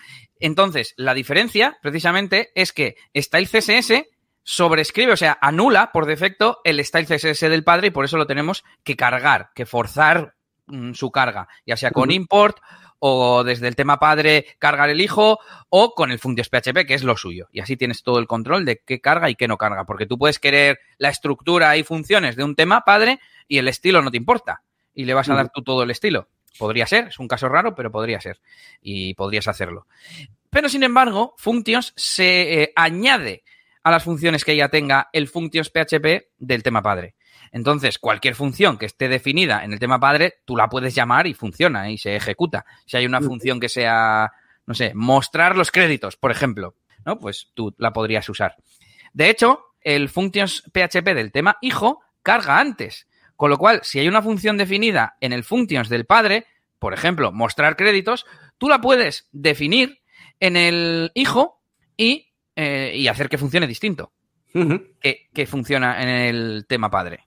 Entonces, 0.41 0.93
la 0.97 1.15
diferencia, 1.15 1.79
precisamente, 1.83 2.51
es 2.55 2.73
que 2.73 2.97
style.css 3.15 4.05
sobrescribe, 4.43 5.13
o 5.13 5.17
sea, 5.17 5.39
anula 5.41 5.91
por 5.93 6.07
defecto 6.07 6.61
el 6.65 6.85
style 6.85 7.07
CSS 7.07 7.41
del 7.41 7.65
padre 7.65 7.89
y 7.89 7.91
por 7.91 8.05
eso 8.05 8.17
lo 8.17 8.29
tenemos 8.29 8.65
que 8.85 8.97
cargar, 8.97 9.51
que 9.55 9.67
forzar 9.67 10.36
Mm, 10.69 10.95
su 10.95 11.13
carga, 11.13 11.47
ya 11.65 11.77
sea 11.77 11.93
con 11.93 12.11
import 12.11 12.59
o 12.99 13.45
desde 13.45 13.69
el 13.69 13.77
tema 13.77 14.01
padre 14.01 14.47
cargar 14.59 14.91
el 14.91 15.01
hijo 15.01 15.39
o 15.69 15.95
con 15.95 16.11
el 16.11 16.19
functions 16.19 16.49
PHP, 16.49 16.87
que 16.87 16.95
es 16.95 17.05
lo 17.05 17.17
suyo. 17.17 17.47
Y 17.53 17.61
así 17.61 17.77
tienes 17.77 18.03
todo 18.03 18.19
el 18.19 18.27
control 18.27 18.65
de 18.65 18.83
qué 18.85 19.01
carga 19.01 19.31
y 19.31 19.37
qué 19.37 19.47
no 19.47 19.59
carga, 19.59 19.85
porque 19.85 20.07
tú 20.07 20.19
puedes 20.19 20.41
querer 20.41 20.81
la 20.99 21.11
estructura 21.11 21.77
y 21.77 21.85
funciones 21.85 22.35
de 22.35 22.43
un 22.43 22.57
tema 22.57 22.81
padre 22.81 23.21
y 23.47 23.59
el 23.59 23.69
estilo 23.69 24.03
no 24.03 24.11
te 24.11 24.17
importa 24.17 24.63
y 24.93 25.05
le 25.05 25.15
vas 25.15 25.29
a 25.29 25.37
dar 25.37 25.51
tú 25.51 25.63
todo 25.63 25.85
el 25.85 25.91
estilo. 25.93 26.29
Podría 26.59 26.87
ser, 26.87 27.09
es 27.09 27.19
un 27.21 27.29
caso 27.29 27.49
raro, 27.49 27.77
pero 27.77 27.93
podría 27.93 28.21
ser 28.21 28.41
y 28.81 29.15
podrías 29.15 29.47
hacerlo. 29.47 29.87
Pero 30.51 30.69
sin 30.69 30.83
embargo, 30.83 31.35
functions 31.37 31.93
se 31.95 32.63
eh, 32.63 32.73
añade 32.75 33.45
a 33.85 33.93
las 33.93 34.03
funciones 34.03 34.45
que 34.45 34.57
ya 34.57 34.69
tenga 34.69 35.11
el 35.13 35.29
functions 35.29 35.71
PHP 35.71 36.33
del 36.39 36.65
tema 36.65 36.83
padre. 36.83 37.15
Entonces, 37.53 37.99
cualquier 37.99 38.35
función 38.35 38.79
que 38.79 38.87
esté 38.87 39.09
definida 39.09 39.65
en 39.65 39.73
el 39.73 39.79
tema 39.79 40.01
padre, 40.01 40.35
tú 40.45 40.57
la 40.57 40.69
puedes 40.69 40.95
llamar 40.95 41.27
y 41.27 41.35
funciona 41.35 41.91
y 41.91 41.99
se 41.99 42.17
ejecuta. 42.17 42.65
Si 42.87 42.97
hay 42.97 43.07
una 43.07 43.21
función 43.21 43.61
que 43.61 43.69
sea, 43.69 44.33
no 44.67 44.75
sé, 44.75 44.93
mostrar 44.95 45.57
los 45.57 45.71
créditos, 45.71 46.17
por 46.17 46.31
ejemplo, 46.31 46.75
¿no? 47.05 47.19
Pues 47.19 47.51
tú 47.55 47.75
la 47.79 47.93
podrías 47.93 48.29
usar. 48.29 48.57
De 49.13 49.31
hecho, 49.31 49.61
el 49.81 50.09
functions 50.09 50.63
PHP 50.73 51.15
del 51.15 51.33
tema 51.33 51.59
hijo 51.61 52.01
carga 52.23 52.59
antes. 52.59 53.07
Con 53.37 53.51
lo 53.51 53.59
cual, 53.59 53.81
si 53.83 53.99
hay 53.99 54.09
una 54.09 54.23
función 54.23 54.57
definida 54.57 55.17
en 55.21 55.33
el 55.33 55.45
functions 55.45 55.89
del 55.89 56.07
padre, 56.07 56.47
por 56.79 56.95
ejemplo, 56.95 57.33
mostrar 57.33 57.77
créditos, 57.77 58.27
tú 58.59 58.69
la 58.69 58.81
puedes 58.81 59.29
definir 59.33 60.01
en 60.41 60.57
el 60.57 61.13
hijo 61.15 61.61
y, 61.97 62.33
eh, 62.57 63.07
hacer 63.09 63.29
que 63.29 63.39
funcione 63.39 63.67
distinto. 63.67 64.13
que, 65.35 65.47
funciona 65.47 66.03
en 66.03 66.09
el 66.09 66.67
tema 66.67 66.91
padre. 66.91 67.26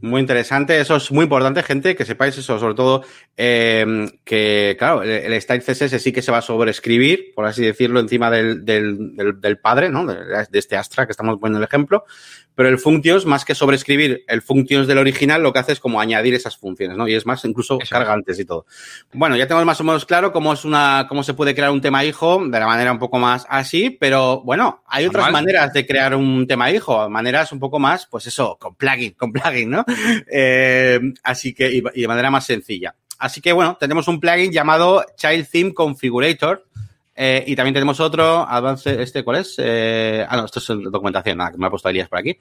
Muy 0.00 0.20
interesante, 0.20 0.80
eso 0.80 0.96
es 0.96 1.10
muy 1.10 1.24
importante, 1.24 1.62
gente, 1.62 1.96
que 1.96 2.04
sepáis 2.04 2.36
eso, 2.38 2.58
sobre 2.58 2.74
todo 2.74 3.04
em, 3.36 4.08
que, 4.24 4.76
claro, 4.78 5.02
el, 5.02 5.40
style 5.40 5.62
CSS 5.62 6.02
sí 6.02 6.12
que 6.12 6.22
se 6.22 6.32
va 6.32 6.38
a 6.38 6.42
sobreescribir, 6.42 7.32
por 7.34 7.46
así 7.46 7.62
decirlo, 7.62 8.00
encima 8.00 8.30
del, 8.30 8.64
del, 8.64 9.14
del, 9.40 9.58
padre, 9.58 9.90
¿no? 9.90 10.06
De, 10.06 10.16
de, 10.50 10.58
este 10.58 10.76
Astra 10.76 11.06
que 11.06 11.12
estamos 11.12 11.38
poniendo 11.38 11.58
el 11.58 11.64
ejemplo, 11.64 12.04
pero 12.58 12.70
el 12.70 12.78
functions, 12.80 13.24
más 13.24 13.44
que 13.44 13.54
sobreescribir 13.54 14.24
el 14.26 14.42
functions 14.42 14.88
del 14.88 14.98
original, 14.98 15.40
lo 15.44 15.52
que 15.52 15.60
hace 15.60 15.70
es 15.70 15.78
como 15.78 16.00
añadir 16.00 16.34
esas 16.34 16.56
funciones, 16.56 16.96
¿no? 16.96 17.06
Y 17.06 17.14
es 17.14 17.24
más, 17.24 17.44
incluso 17.44 17.78
cargantes 17.88 18.36
y 18.40 18.44
todo. 18.44 18.66
Bueno, 19.12 19.36
ya 19.36 19.46
tenemos 19.46 19.64
más 19.64 19.80
o 19.80 19.84
menos 19.84 20.04
claro 20.04 20.32
cómo 20.32 20.52
es 20.52 20.64
una, 20.64 21.06
cómo 21.08 21.22
se 21.22 21.34
puede 21.34 21.54
crear 21.54 21.70
un 21.70 21.80
tema 21.80 22.04
hijo 22.04 22.42
de 22.44 22.58
la 22.58 22.66
manera 22.66 22.90
un 22.90 22.98
poco 22.98 23.20
más 23.20 23.46
así, 23.48 23.90
pero 23.90 24.42
bueno, 24.42 24.82
hay 24.88 25.06
otras 25.06 25.30
maneras 25.30 25.72
de 25.72 25.86
crear 25.86 26.16
un 26.16 26.48
tema 26.48 26.68
hijo, 26.72 27.08
maneras 27.08 27.52
un 27.52 27.60
poco 27.60 27.78
más, 27.78 28.06
pues 28.06 28.26
eso, 28.26 28.58
con 28.60 28.74
plugin, 28.74 29.12
con 29.12 29.30
plugin, 29.30 29.57
¿no? 29.66 29.84
Eh, 30.30 31.00
así 31.22 31.54
que, 31.54 31.70
y, 31.72 31.80
de 31.80 32.08
manera 32.08 32.30
más 32.30 32.46
sencilla. 32.46 32.94
Así 33.18 33.40
que 33.40 33.52
bueno, 33.52 33.76
tenemos 33.78 34.06
un 34.08 34.20
plugin 34.20 34.52
llamado 34.52 35.04
Child 35.16 35.48
Theme 35.50 35.74
Configurator, 35.74 36.66
eh, 37.16 37.42
y 37.48 37.56
también 37.56 37.74
tenemos 37.74 37.98
otro, 37.98 38.46
avance, 38.48 39.02
¿este 39.02 39.24
cuál 39.24 39.38
es? 39.38 39.56
Eh, 39.58 40.24
ah, 40.28 40.36
no, 40.36 40.44
esto 40.44 40.60
es 40.60 40.66
documentación, 40.90 41.38
nada, 41.38 41.50
que 41.50 41.58
me 41.58 41.66
ha 41.66 41.70
puesto 41.70 41.88
Elías 41.88 42.08
por 42.08 42.20
aquí. 42.20 42.38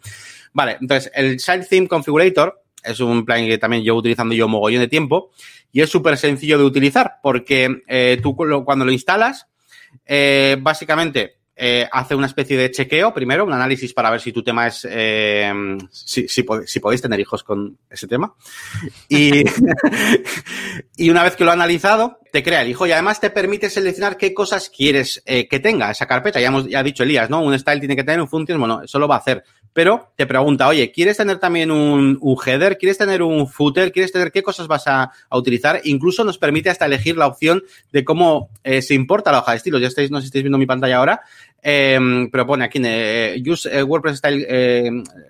Vale, 0.53 0.77
entonces, 0.79 1.11
el 1.15 1.37
Child 1.37 1.67
Theme 1.67 1.87
Configurator 1.87 2.61
es 2.83 2.99
un 2.99 3.25
plugin 3.25 3.47
que 3.47 3.57
también 3.57 3.83
llevo 3.83 3.97
utilizando 3.97 4.35
yo 4.35 4.47
mogollón 4.47 4.81
de 4.81 4.87
tiempo 4.87 5.31
y 5.71 5.81
es 5.81 5.89
súper 5.89 6.15
sencillo 6.17 6.59
de 6.59 6.63
utilizar 6.63 7.15
porque 7.23 8.19
tú 8.21 8.35
cuando 8.35 8.85
lo 8.85 8.91
instalas, 8.91 9.47
básicamente 10.59 11.36
eh, 11.59 11.87
hace 11.91 12.13
una 12.13 12.27
especie 12.27 12.55
de 12.55 12.69
chequeo 12.69 13.11
primero, 13.11 13.43
un 13.43 13.51
análisis 13.51 13.91
para 13.91 14.11
ver 14.11 14.21
si 14.21 14.31
tu 14.31 14.43
tema 14.43 14.67
es, 14.67 14.87
eh, 14.87 15.51
si, 15.89 16.27
si, 16.27 16.43
podéis 16.43 17.01
tener 17.01 17.19
hijos 17.19 17.43
con 17.43 17.79
ese 17.89 18.07
tema. 18.07 18.35
Y, 19.09 19.43
y 20.97 21.09
una 21.09 21.23
vez 21.23 21.35
que 21.35 21.43
lo 21.43 21.49
ha 21.49 21.53
analizado, 21.53 22.19
te 22.31 22.43
crea 22.43 22.61
el 22.61 22.69
hijo 22.69 22.85
y 22.85 22.91
además 22.91 23.19
te 23.19 23.31
permite 23.31 23.69
seleccionar 23.69 24.17
qué 24.17 24.33
cosas 24.33 24.69
quieres 24.69 25.23
eh, 25.25 25.47
que 25.47 25.59
tenga 25.59 25.89
esa 25.89 26.05
carpeta. 26.05 26.39
Ya 26.39 26.49
hemos 26.49 26.67
ya 26.67 26.83
dicho 26.83 27.01
Elías, 27.01 27.29
¿no? 27.29 27.41
Un 27.41 27.57
style 27.57 27.79
tiene 27.79 27.95
que 27.95 28.03
tener 28.03 28.21
un 28.21 28.27
function, 28.27 28.59
bueno, 28.59 28.83
eso 28.83 28.99
lo 28.99 29.07
va 29.07 29.15
a 29.15 29.19
hacer. 29.19 29.43
Pero 29.77 30.11
te 30.15 30.25
pregunta, 30.25 30.67
oye, 30.67 30.91
¿quieres 30.91 31.17
tener 31.17 31.37
también 31.37 31.69
un, 31.69 32.19
header? 32.43 32.79
¿Quieres 32.79 32.97
tener 32.97 33.21
un 33.21 33.47
footer? 33.47 33.91
¿Quieres 33.91 34.11
tener 34.11 34.31
qué 34.31 34.41
cosas 34.41 34.67
vas 34.67 34.87
a, 34.87 35.11
utilizar? 35.29 35.81
Incluso 35.83 36.23
nos 36.23 36.39
permite 36.39 36.71
hasta 36.71 36.87
elegir 36.87 37.15
la 37.15 37.27
opción 37.27 37.61
de 37.91 38.03
cómo 38.03 38.49
eh, 38.63 38.81
se 38.81 38.95
importa 38.95 39.31
la 39.31 39.37
hoja 39.37 39.51
de 39.51 39.57
estilo. 39.57 39.77
Ya 39.77 39.85
estáis, 39.85 40.09
no 40.09 40.17
sé 40.17 40.23
si 40.23 40.27
estáis 40.29 40.41
viendo 40.41 40.57
mi 40.57 40.65
pantalla 40.65 40.97
ahora, 40.97 41.21
eh, 41.61 41.99
pero 42.31 42.47
pone 42.47 42.65
aquí, 42.65 42.81
eh, 42.83 43.39
use 43.47 43.69
eh, 43.71 43.83
WordPress 43.83 44.17
style, 44.17 44.47
eh, 44.49 44.89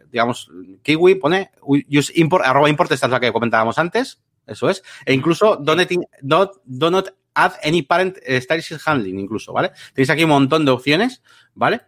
digamos, 0.10 0.50
Kiwi, 0.82 1.16
pone 1.16 1.52
use 1.90 2.14
import, 2.16 2.46
arroba 2.46 2.70
import, 2.70 2.90
esta 2.94 3.08
es 3.08 3.12
la 3.12 3.20
que 3.20 3.34
comentábamos 3.34 3.78
antes, 3.78 4.22
eso 4.46 4.70
es, 4.70 4.82
e 5.06 5.14
incluso 5.14 5.58
don't, 5.58 5.92
don't, 6.22 6.52
do 6.64 6.90
not 6.90 7.10
add 7.34 7.52
any 7.66 7.82
parent 7.82 8.16
style 8.40 8.64
handling, 8.86 9.20
incluso, 9.20 9.52
¿vale? 9.52 9.72
Tenéis 9.94 10.10
aquí 10.10 10.24
un 10.24 10.30
montón 10.30 10.64
de 10.64 10.72
opciones, 10.72 11.22
¿vale? 11.54 11.82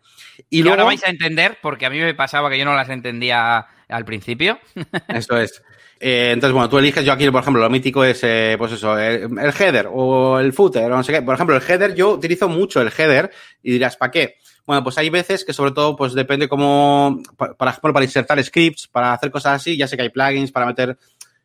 Y, 0.50 0.60
y 0.60 0.62
luego, 0.62 0.74
ahora 0.74 0.84
vais 0.86 1.04
a 1.04 1.10
entender, 1.10 1.58
porque 1.62 1.86
a 1.86 1.90
mí 1.90 2.00
me 2.00 2.14
pasaba 2.14 2.50
que 2.50 2.58
yo 2.58 2.66
no 2.66 2.76
las 2.76 2.90
entendía 2.90 3.66
al 3.88 4.06
principio. 4.06 4.60
Eso 5.08 5.38
es. 5.38 5.62
Eh, 6.00 6.32
entonces, 6.34 6.54
bueno, 6.54 6.70
tú 6.70 6.78
eliges, 6.78 7.04
yo 7.04 7.12
aquí, 7.12 7.30
por 7.30 7.42
ejemplo, 7.42 7.62
lo 7.62 7.70
mítico 7.70 8.06
es, 8.06 8.24
eh, 8.24 8.56
pues 8.58 8.72
eso, 8.72 8.98
el, 8.98 9.38
el, 9.38 9.54
header 9.60 9.90
o 9.92 10.40
el 10.40 10.54
footer 10.54 10.90
o 10.90 10.96
no 10.96 11.04
sé 11.04 11.12
qué. 11.12 11.22
Por 11.22 11.36
ejemplo, 11.36 11.58
el 11.58 11.62
header, 11.62 11.94
yo 11.94 12.12
utilizo 12.12 12.48
mucho 12.48 12.82
el 12.82 12.90
header 12.98 13.30
y 13.62 13.74
dirás, 13.74 13.98
¿para 13.98 14.10
qué? 14.10 14.36
Bueno, 14.66 14.82
pues 14.82 14.98
hay 14.98 15.10
veces 15.10 15.44
que 15.44 15.52
sobre 15.52 15.72
todo, 15.72 15.98
pues 15.98 16.14
depende 16.14 16.48
cómo, 16.48 17.22
por 17.36 17.68
ejemplo, 17.68 17.92
para 17.92 18.06
insertar 18.06 18.42
scripts, 18.42 18.88
para 18.88 19.12
hacer 19.12 19.30
cosas 19.30 19.56
así, 19.56 19.76
ya 19.76 19.88
sé 19.88 19.98
que 19.98 20.04
hay 20.04 20.10
plugins 20.10 20.52
para 20.54 20.68
meter 20.68 20.98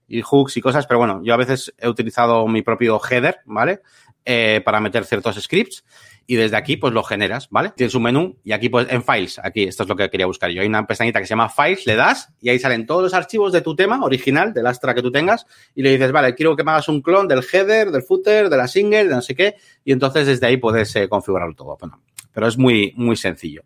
y 0.06 0.20
hooks 0.20 0.56
y 0.56 0.60
cosas, 0.60 0.86
pero 0.86 0.98
bueno, 0.98 1.20
yo 1.24 1.34
a 1.34 1.38
veces 1.38 1.74
he 1.78 1.88
utilizado 1.88 2.46
mi 2.46 2.62
propio 2.62 3.00
header, 3.10 3.40
¿vale? 3.46 3.80
Eh, 4.24 4.60
para 4.64 4.78
meter 4.78 5.04
ciertos 5.04 5.42
scripts 5.42 5.84
y 6.26 6.36
desde 6.36 6.56
aquí 6.56 6.76
pues 6.76 6.92
lo 6.92 7.02
generas, 7.02 7.48
¿vale? 7.50 7.72
Tienes 7.76 7.94
un 7.94 8.02
menú 8.02 8.36
y 8.44 8.52
aquí 8.52 8.68
pues 8.68 8.86
en 8.90 9.02
Files, 9.02 9.38
aquí 9.42 9.64
esto 9.64 9.82
es 9.82 9.88
lo 9.88 9.96
que 9.96 10.08
quería 10.10 10.26
buscar 10.26 10.50
yo. 10.50 10.62
Hay 10.62 10.68
una 10.68 10.86
pestañita 10.86 11.20
que 11.20 11.26
se 11.26 11.30
llama 11.30 11.48
Files, 11.48 11.86
le 11.86 11.96
das 11.96 12.32
y 12.40 12.48
ahí 12.48 12.58
salen 12.58 12.86
todos 12.86 13.02
los 13.02 13.14
archivos 13.14 13.52
de 13.52 13.60
tu 13.60 13.74
tema 13.76 14.02
original, 14.02 14.52
del 14.52 14.66
Astra 14.66 14.94
que 14.94 15.02
tú 15.02 15.10
tengas 15.10 15.46
y 15.74 15.82
le 15.82 15.90
dices, 15.90 16.12
vale, 16.12 16.34
quiero 16.34 16.56
que 16.56 16.64
me 16.64 16.70
hagas 16.70 16.88
un 16.88 17.02
clon 17.02 17.28
del 17.28 17.42
header, 17.52 17.90
del 17.90 18.02
footer, 18.02 18.48
de 18.48 18.56
la 18.56 18.68
single, 18.68 19.04
de 19.04 19.14
no 19.14 19.22
sé 19.22 19.34
qué 19.34 19.56
y 19.84 19.92
entonces 19.92 20.26
desde 20.26 20.46
ahí 20.46 20.56
puedes 20.56 20.94
eh, 20.96 21.08
configurarlo 21.08 21.54
todo. 21.54 21.76
Bueno, 21.78 22.00
pero 22.34 22.48
es 22.48 22.58
muy, 22.58 22.92
muy 22.96 23.16
sencillo. 23.16 23.62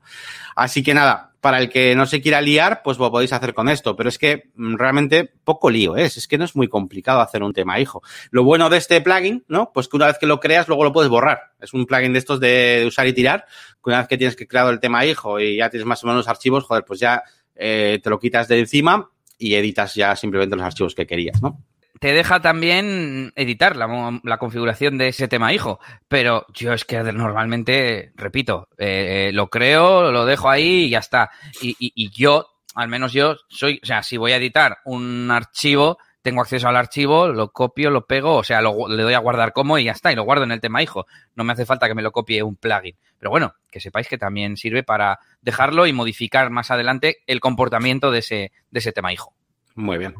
Así 0.54 0.82
que 0.82 0.94
nada, 0.94 1.32
para 1.40 1.58
el 1.58 1.70
que 1.70 1.96
no 1.96 2.06
se 2.06 2.20
quiera 2.20 2.40
liar, 2.40 2.82
pues 2.84 2.98
lo 2.98 3.10
podéis 3.10 3.32
hacer 3.32 3.54
con 3.54 3.68
esto, 3.68 3.96
pero 3.96 4.08
es 4.08 4.18
que 4.18 4.50
realmente 4.56 5.32
poco 5.44 5.70
lío 5.70 5.96
es, 5.96 6.16
es 6.16 6.28
que 6.28 6.36
no 6.36 6.44
es 6.44 6.54
muy 6.54 6.68
complicado 6.68 7.20
hacer 7.20 7.42
un 7.42 7.52
tema 7.52 7.80
hijo. 7.80 8.02
Lo 8.30 8.44
bueno 8.44 8.68
de 8.68 8.76
este 8.76 9.00
plugin, 9.00 9.44
¿no? 9.48 9.72
Pues 9.72 9.88
que 9.88 9.96
una 9.96 10.06
vez 10.06 10.18
que 10.18 10.26
lo 10.26 10.40
creas, 10.40 10.68
luego 10.68 10.84
lo 10.84 10.92
puedes 10.92 11.10
borrar. 11.10 11.52
Es 11.60 11.72
un 11.72 11.86
plugin 11.86 12.12
de 12.12 12.18
estos 12.18 12.40
de, 12.40 12.84
usar 12.86 13.06
y 13.06 13.12
tirar, 13.12 13.46
que 13.82 13.90
una 13.90 13.98
vez 13.98 14.08
que 14.08 14.18
tienes 14.18 14.36
que 14.36 14.46
creado 14.46 14.70
el 14.70 14.80
tema 14.80 15.06
hijo 15.06 15.40
y 15.40 15.56
ya 15.56 15.70
tienes 15.70 15.86
más 15.86 16.04
o 16.04 16.06
menos 16.06 16.20
los 16.20 16.28
archivos, 16.28 16.64
joder, 16.64 16.84
pues 16.84 17.00
ya 17.00 17.22
eh, 17.54 18.00
te 18.02 18.10
lo 18.10 18.18
quitas 18.18 18.48
de 18.48 18.58
encima 18.58 19.10
y 19.38 19.54
editas 19.54 19.94
ya 19.94 20.16
simplemente 20.16 20.56
los 20.56 20.64
archivos 20.64 20.94
que 20.94 21.06
querías, 21.06 21.40
¿no? 21.40 21.62
Te 22.00 22.12
deja 22.12 22.40
también 22.40 23.32
editar 23.36 23.76
la, 23.76 24.20
la, 24.22 24.38
configuración 24.38 24.98
de 24.98 25.08
ese 25.08 25.28
tema 25.28 25.52
hijo. 25.52 25.80
Pero 26.08 26.46
yo 26.52 26.72
es 26.72 26.84
que 26.84 27.02
normalmente, 27.12 28.12
repito, 28.14 28.68
eh, 28.78 29.30
lo 29.32 29.48
creo, 29.48 30.10
lo 30.10 30.24
dejo 30.24 30.48
ahí 30.48 30.84
y 30.84 30.90
ya 30.90 30.98
está. 30.98 31.30
Y, 31.60 31.76
y, 31.78 32.10
yo, 32.10 32.46
al 32.74 32.88
menos 32.88 33.12
yo, 33.12 33.36
soy, 33.48 33.80
o 33.82 33.86
sea, 33.86 34.02
si 34.02 34.16
voy 34.16 34.32
a 34.32 34.36
editar 34.36 34.78
un 34.84 35.30
archivo, 35.30 35.98
tengo 36.22 36.42
acceso 36.42 36.68
al 36.68 36.76
archivo, 36.76 37.28
lo 37.28 37.52
copio, 37.52 37.90
lo 37.90 38.06
pego, 38.06 38.36
o 38.36 38.44
sea, 38.44 38.60
lo, 38.60 38.88
le 38.88 39.02
doy 39.02 39.14
a 39.14 39.18
guardar 39.18 39.52
como 39.52 39.78
y 39.78 39.84
ya 39.84 39.92
está, 39.92 40.12
y 40.12 40.16
lo 40.16 40.24
guardo 40.24 40.44
en 40.44 40.52
el 40.52 40.60
tema 40.60 40.82
hijo. 40.82 41.06
No 41.34 41.44
me 41.44 41.52
hace 41.52 41.66
falta 41.66 41.88
que 41.88 41.94
me 41.94 42.02
lo 42.02 42.12
copie 42.12 42.42
un 42.42 42.56
plugin. 42.56 42.96
Pero 43.18 43.30
bueno, 43.30 43.54
que 43.70 43.80
sepáis 43.80 44.08
que 44.08 44.18
también 44.18 44.56
sirve 44.56 44.82
para 44.82 45.18
dejarlo 45.40 45.86
y 45.86 45.92
modificar 45.92 46.50
más 46.50 46.70
adelante 46.70 47.18
el 47.26 47.40
comportamiento 47.40 48.10
de 48.10 48.20
ese, 48.20 48.52
de 48.70 48.78
ese 48.78 48.92
tema 48.92 49.12
hijo. 49.12 49.34
Muy 49.74 49.98
bien. 49.98 50.14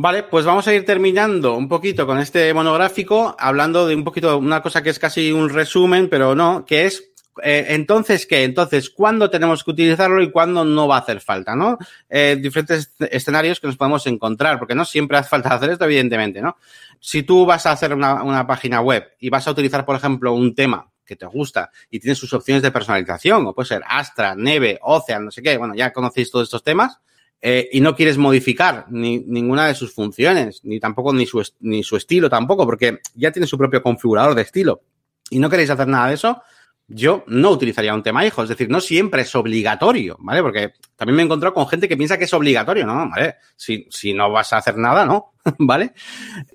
Vale, 0.00 0.22
pues 0.22 0.44
vamos 0.44 0.68
a 0.68 0.72
ir 0.72 0.84
terminando 0.84 1.56
un 1.56 1.68
poquito 1.68 2.06
con 2.06 2.20
este 2.20 2.54
monográfico, 2.54 3.34
hablando 3.36 3.84
de 3.84 3.96
un 3.96 4.04
poquito, 4.04 4.38
una 4.38 4.62
cosa 4.62 4.80
que 4.80 4.90
es 4.90 4.98
casi 5.00 5.32
un 5.32 5.48
resumen, 5.48 6.08
pero 6.08 6.36
no, 6.36 6.64
que 6.64 6.86
es, 6.86 7.10
eh, 7.42 7.66
entonces, 7.70 8.24
¿qué? 8.24 8.44
Entonces, 8.44 8.90
¿cuándo 8.90 9.28
tenemos 9.28 9.64
que 9.64 9.72
utilizarlo 9.72 10.22
y 10.22 10.30
cuándo 10.30 10.64
no 10.64 10.86
va 10.86 10.98
a 10.98 11.00
hacer 11.00 11.20
falta, 11.20 11.56
no? 11.56 11.78
Eh, 12.08 12.38
diferentes 12.40 12.94
escenarios 13.10 13.58
que 13.58 13.66
nos 13.66 13.76
podemos 13.76 14.06
encontrar, 14.06 14.60
porque 14.60 14.76
no 14.76 14.84
siempre 14.84 15.18
hace 15.18 15.30
falta 15.30 15.52
hacer 15.52 15.70
esto, 15.70 15.86
evidentemente, 15.86 16.40
¿no? 16.40 16.56
Si 17.00 17.24
tú 17.24 17.44
vas 17.44 17.66
a 17.66 17.72
hacer 17.72 17.92
una, 17.92 18.22
una 18.22 18.46
página 18.46 18.80
web 18.80 19.04
y 19.18 19.30
vas 19.30 19.48
a 19.48 19.50
utilizar, 19.50 19.84
por 19.84 19.96
ejemplo, 19.96 20.32
un 20.32 20.54
tema 20.54 20.88
que 21.04 21.16
te 21.16 21.26
gusta 21.26 21.72
y 21.90 21.98
tienes 21.98 22.18
sus 22.18 22.32
opciones 22.32 22.62
de 22.62 22.70
personalización, 22.70 23.48
o 23.48 23.52
puede 23.52 23.66
ser 23.66 23.82
Astra, 23.84 24.36
Neve, 24.36 24.78
Ocean, 24.80 25.24
no 25.24 25.32
sé 25.32 25.42
qué, 25.42 25.58
bueno, 25.58 25.74
ya 25.74 25.92
conocéis 25.92 26.30
todos 26.30 26.44
estos 26.44 26.62
temas, 26.62 27.00
eh, 27.40 27.68
y 27.72 27.80
no 27.80 27.94
quieres 27.94 28.18
modificar 28.18 28.86
ni, 28.90 29.18
ninguna 29.20 29.66
de 29.66 29.74
sus 29.74 29.94
funciones, 29.94 30.60
ni 30.64 30.80
tampoco 30.80 31.12
ni 31.12 31.26
su, 31.26 31.42
ni 31.60 31.82
su 31.82 31.96
estilo 31.96 32.28
tampoco, 32.28 32.66
porque 32.66 33.00
ya 33.14 33.30
tiene 33.30 33.46
su 33.46 33.56
propio 33.56 33.82
configurador 33.82 34.34
de 34.34 34.42
estilo 34.42 34.82
y 35.30 35.38
no 35.38 35.48
queréis 35.48 35.70
hacer 35.70 35.86
nada 35.86 36.08
de 36.08 36.14
eso, 36.14 36.42
yo 36.88 37.22
no 37.26 37.50
utilizaría 37.50 37.94
un 37.94 38.02
tema 38.02 38.24
hijo. 38.24 38.42
Es 38.42 38.48
decir, 38.48 38.70
no 38.70 38.80
siempre 38.80 39.22
es 39.22 39.34
obligatorio, 39.34 40.16
¿vale? 40.20 40.42
Porque 40.42 40.72
también 40.96 41.16
me 41.16 41.22
he 41.22 41.26
encontrado 41.26 41.54
con 41.54 41.68
gente 41.68 41.86
que 41.86 41.96
piensa 41.96 42.16
que 42.16 42.24
es 42.24 42.32
obligatorio, 42.32 42.86
¿no? 42.86 43.08
¿Vale? 43.10 43.36
Si, 43.56 43.86
si 43.90 44.14
no 44.14 44.32
vas 44.32 44.52
a 44.52 44.56
hacer 44.56 44.76
nada, 44.78 45.04
¿no? 45.04 45.34
¿Vale? 45.58 45.92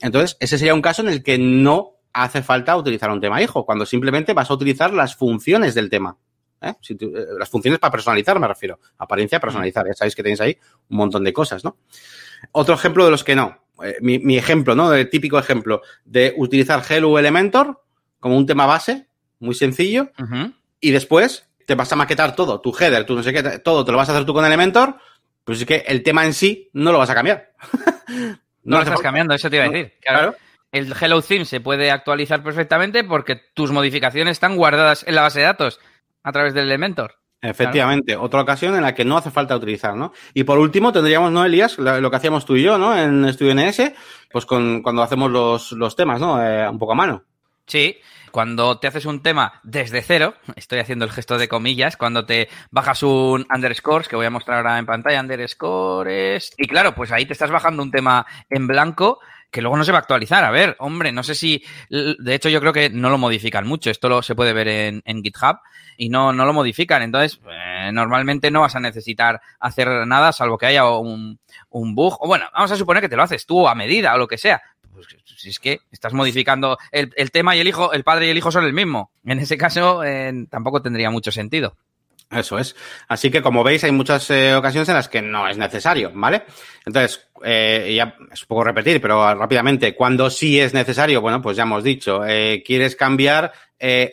Entonces, 0.01 0.35
ese 0.39 0.57
sería 0.57 0.73
un 0.73 0.81
caso 0.81 1.03
en 1.03 1.09
el 1.09 1.23
que 1.23 1.37
no 1.37 1.91
hace 2.13 2.41
falta 2.41 2.75
utilizar 2.75 3.09
un 3.11 3.21
tema 3.21 3.41
hijo, 3.41 3.65
cuando 3.65 3.85
simplemente 3.85 4.33
vas 4.33 4.49
a 4.49 4.53
utilizar 4.55 4.93
las 4.93 5.15
funciones 5.15 5.75
del 5.75 5.89
tema. 5.89 6.17
¿Eh? 6.63 6.73
Si 6.81 6.95
tú, 6.95 7.13
eh, 7.15 7.25
las 7.37 7.49
funciones 7.49 7.79
para 7.79 7.91
personalizar, 7.91 8.39
me 8.39 8.47
refiero. 8.47 8.79
Apariencia, 8.97 9.39
personalizar. 9.39 9.85
Ya 9.85 9.93
sabéis 9.93 10.15
que 10.15 10.23
tenéis 10.23 10.41
ahí 10.41 10.57
un 10.89 10.97
montón 10.97 11.23
de 11.23 11.33
cosas, 11.33 11.63
¿no? 11.63 11.77
Otro 12.51 12.75
ejemplo 12.75 13.05
de 13.05 13.11
los 13.11 13.23
que 13.23 13.35
no. 13.35 13.63
Eh, 13.83 13.97
mi, 14.01 14.19
mi, 14.19 14.37
ejemplo, 14.37 14.75
¿no? 14.75 14.93
El 14.93 15.09
típico 15.09 15.39
ejemplo 15.39 15.81
de 16.05 16.33
utilizar 16.37 16.83
Hello 16.87 17.17
Elementor 17.17 17.81
como 18.19 18.37
un 18.37 18.45
tema 18.45 18.65
base, 18.65 19.07
muy 19.39 19.55
sencillo, 19.55 20.11
uh 20.17 20.23
-huh. 20.23 20.53
y 20.79 20.91
después 20.91 21.49
te 21.65 21.75
vas 21.75 21.91
a 21.91 21.95
maquetar 21.95 22.35
todo, 22.35 22.61
tu 22.61 22.73
header, 22.77 23.05
tu 23.05 23.15
no 23.15 23.23
sé 23.23 23.33
qué, 23.33 23.43
todo 23.59 23.83
te 23.83 23.91
lo 23.91 23.97
vas 23.97 24.09
a 24.09 24.13
hacer 24.13 24.25
tú 24.25 24.33
con 24.33 24.45
Elementor, 24.45 24.95
pues 25.43 25.59
es 25.59 25.65
que 25.65 25.83
el 25.87 26.03
tema 26.03 26.25
en 26.25 26.33
sí 26.33 26.69
no 26.73 26.91
lo 26.91 26.99
vas 26.99 27.09
a 27.09 27.15
cambiar. 27.15 27.51
no, 28.07 28.37
no 28.63 28.77
lo 28.77 28.83
estás 28.83 29.01
cambiando, 29.01 29.33
eso 29.33 29.49
te 29.49 29.57
iba 29.57 29.65
a 29.65 29.69
decir. 29.69 29.93
Claro. 30.01 30.19
claro. 30.19 30.37
El 30.71 30.91
Hello 30.99 31.21
Theme 31.21 31.45
se 31.45 31.59
puede 31.61 31.91
actualizar 31.91 32.41
perfectamente 32.41 33.03
porque 33.03 33.39
tus 33.53 33.71
modificaciones 33.71 34.33
están 34.33 34.55
guardadas 34.55 35.05
en 35.07 35.15
la 35.15 35.21
base 35.21 35.39
de 35.39 35.45
datos 35.45 35.79
a 36.23 36.31
través 36.31 36.53
del 36.53 36.65
Elementor. 36.65 37.15
Efectivamente, 37.41 38.13
claro. 38.13 38.23
otra 38.23 38.41
ocasión 38.41 38.73
en 38.75 38.83
la 38.83 38.95
que 38.95 39.03
no 39.03 39.17
hace 39.17 39.29
falta 39.29 39.55
utilizar, 39.55 39.95
¿no? 39.97 40.13
Y 40.33 40.45
por 40.45 40.59
último 40.59 40.93
tendríamos, 40.93 41.29
¿no, 41.31 41.43
Elías? 41.43 41.77
Lo 41.77 42.09
que 42.09 42.15
hacíamos 42.15 42.45
tú 42.45 42.55
y 42.55 42.63
yo, 42.63 42.77
¿no? 42.77 42.97
En 42.97 43.31
Studio 43.33 43.53
NS, 43.53 43.91
pues 44.31 44.45
con, 44.45 44.81
cuando 44.81 45.03
hacemos 45.03 45.29
los, 45.29 45.73
los 45.73 45.95
temas, 45.95 46.21
¿no? 46.21 46.41
Eh, 46.41 46.67
un 46.69 46.79
poco 46.79 46.93
a 46.93 46.95
mano. 46.95 47.23
Sí, 47.65 47.97
cuando 48.31 48.79
te 48.79 48.87
haces 48.87 49.05
un 49.05 49.21
tema 49.21 49.61
desde 49.63 50.01
cero, 50.01 50.35
estoy 50.55 50.79
haciendo 50.79 51.05
el 51.05 51.11
gesto 51.11 51.37
de 51.37 51.47
comillas, 51.47 51.97
cuando 51.97 52.25
te 52.25 52.49
bajas 52.71 53.03
un 53.03 53.45
underscores, 53.53 54.07
que 54.07 54.15
voy 54.15 54.25
a 54.25 54.31
mostrar 54.31 54.57
ahora 54.57 54.79
en 54.79 54.85
pantalla, 54.85 55.21
underscores, 55.21 56.53
y 56.57 56.67
claro, 56.67 56.95
pues 56.95 57.11
ahí 57.11 57.25
te 57.25 57.33
estás 57.33 57.51
bajando 57.51 57.83
un 57.83 57.91
tema 57.91 58.25
en 58.49 58.67
blanco 58.67 59.19
que 59.53 59.61
luego 59.61 59.77
no 59.77 59.85
se 59.85 59.91
va 59.91 59.99
a 59.99 60.01
actualizar. 60.01 60.43
A 60.43 60.49
ver, 60.49 60.75
hombre, 60.79 61.11
no 61.11 61.21
sé 61.23 61.35
si. 61.35 61.63
De 61.89 62.35
hecho, 62.35 62.49
yo 62.49 62.59
creo 62.59 62.73
que 62.73 62.89
no 62.89 63.09
lo 63.09 63.19
modifican 63.19 63.67
mucho. 63.67 63.91
Esto 63.91 64.09
lo, 64.09 64.23
se 64.23 64.33
puede 64.35 64.51
ver 64.51 64.67
en, 64.67 65.01
en 65.05 65.23
GitHub 65.23 65.59
y 65.95 66.09
no, 66.09 66.33
no 66.33 66.45
lo 66.45 66.53
modifican. 66.53 67.03
Entonces, 67.03 67.39
eh, 67.49 67.91
normalmente 67.93 68.49
no 68.49 68.61
vas 68.61 68.75
a 68.75 68.79
necesitar 68.79 69.39
hacer 69.59 69.87
nada 70.07 70.33
salvo 70.33 70.57
que 70.57 70.65
haya 70.65 70.89
un, 70.89 71.39
un 71.69 71.95
bug. 71.95 72.17
O 72.19 72.27
bueno, 72.27 72.47
vamos 72.51 72.71
a 72.71 72.75
suponer 72.75 73.01
que 73.01 73.09
te 73.09 73.15
lo 73.15 73.23
haces 73.23 73.45
tú 73.45 73.67
a 73.67 73.75
medida 73.75 74.15
o 74.15 74.17
lo 74.17 74.27
que 74.27 74.39
sea. 74.39 74.59
Pues 74.91 75.07
si 75.37 75.49
es 75.49 75.59
que 75.59 75.81
estás 75.91 76.13
modificando 76.13 76.77
el, 76.91 77.13
el 77.15 77.29
tema 77.29 77.55
y 77.55 77.59
el 77.59 77.67
hijo, 77.67 77.93
el 77.93 78.03
padre 78.03 78.27
y 78.27 78.29
el 78.31 78.37
hijo 78.37 78.51
son 78.51 78.65
el 78.65 78.73
mismo. 78.73 79.11
En 79.23 79.39
ese 79.39 79.57
caso, 79.57 80.03
eh, 80.03 80.33
tampoco 80.49 80.81
tendría 80.81 81.11
mucho 81.11 81.31
sentido. 81.31 81.77
Eso 82.35 82.57
es. 82.57 82.75
Así 83.07 83.29
que, 83.29 83.41
como 83.41 83.63
veis, 83.63 83.83
hay 83.83 83.91
muchas 83.91 84.29
eh, 84.29 84.55
ocasiones 84.55 84.89
en 84.89 84.95
las 84.95 85.09
que 85.09 85.21
no 85.21 85.47
es 85.47 85.57
necesario, 85.57 86.11
¿vale? 86.13 86.43
Entonces, 86.85 87.27
eh, 87.43 87.93
ya 87.95 88.15
es 88.31 88.45
poco 88.45 88.63
repetir, 88.63 88.99
pero 89.01 89.35
rápidamente, 89.35 89.95
cuando 89.95 90.29
sí 90.29 90.59
es 90.59 90.73
necesario, 90.73 91.21
bueno, 91.21 91.41
pues 91.41 91.57
ya 91.57 91.63
hemos 91.63 91.83
dicho, 91.83 92.25
eh, 92.25 92.63
quieres 92.65 92.95
cambiar 92.95 93.51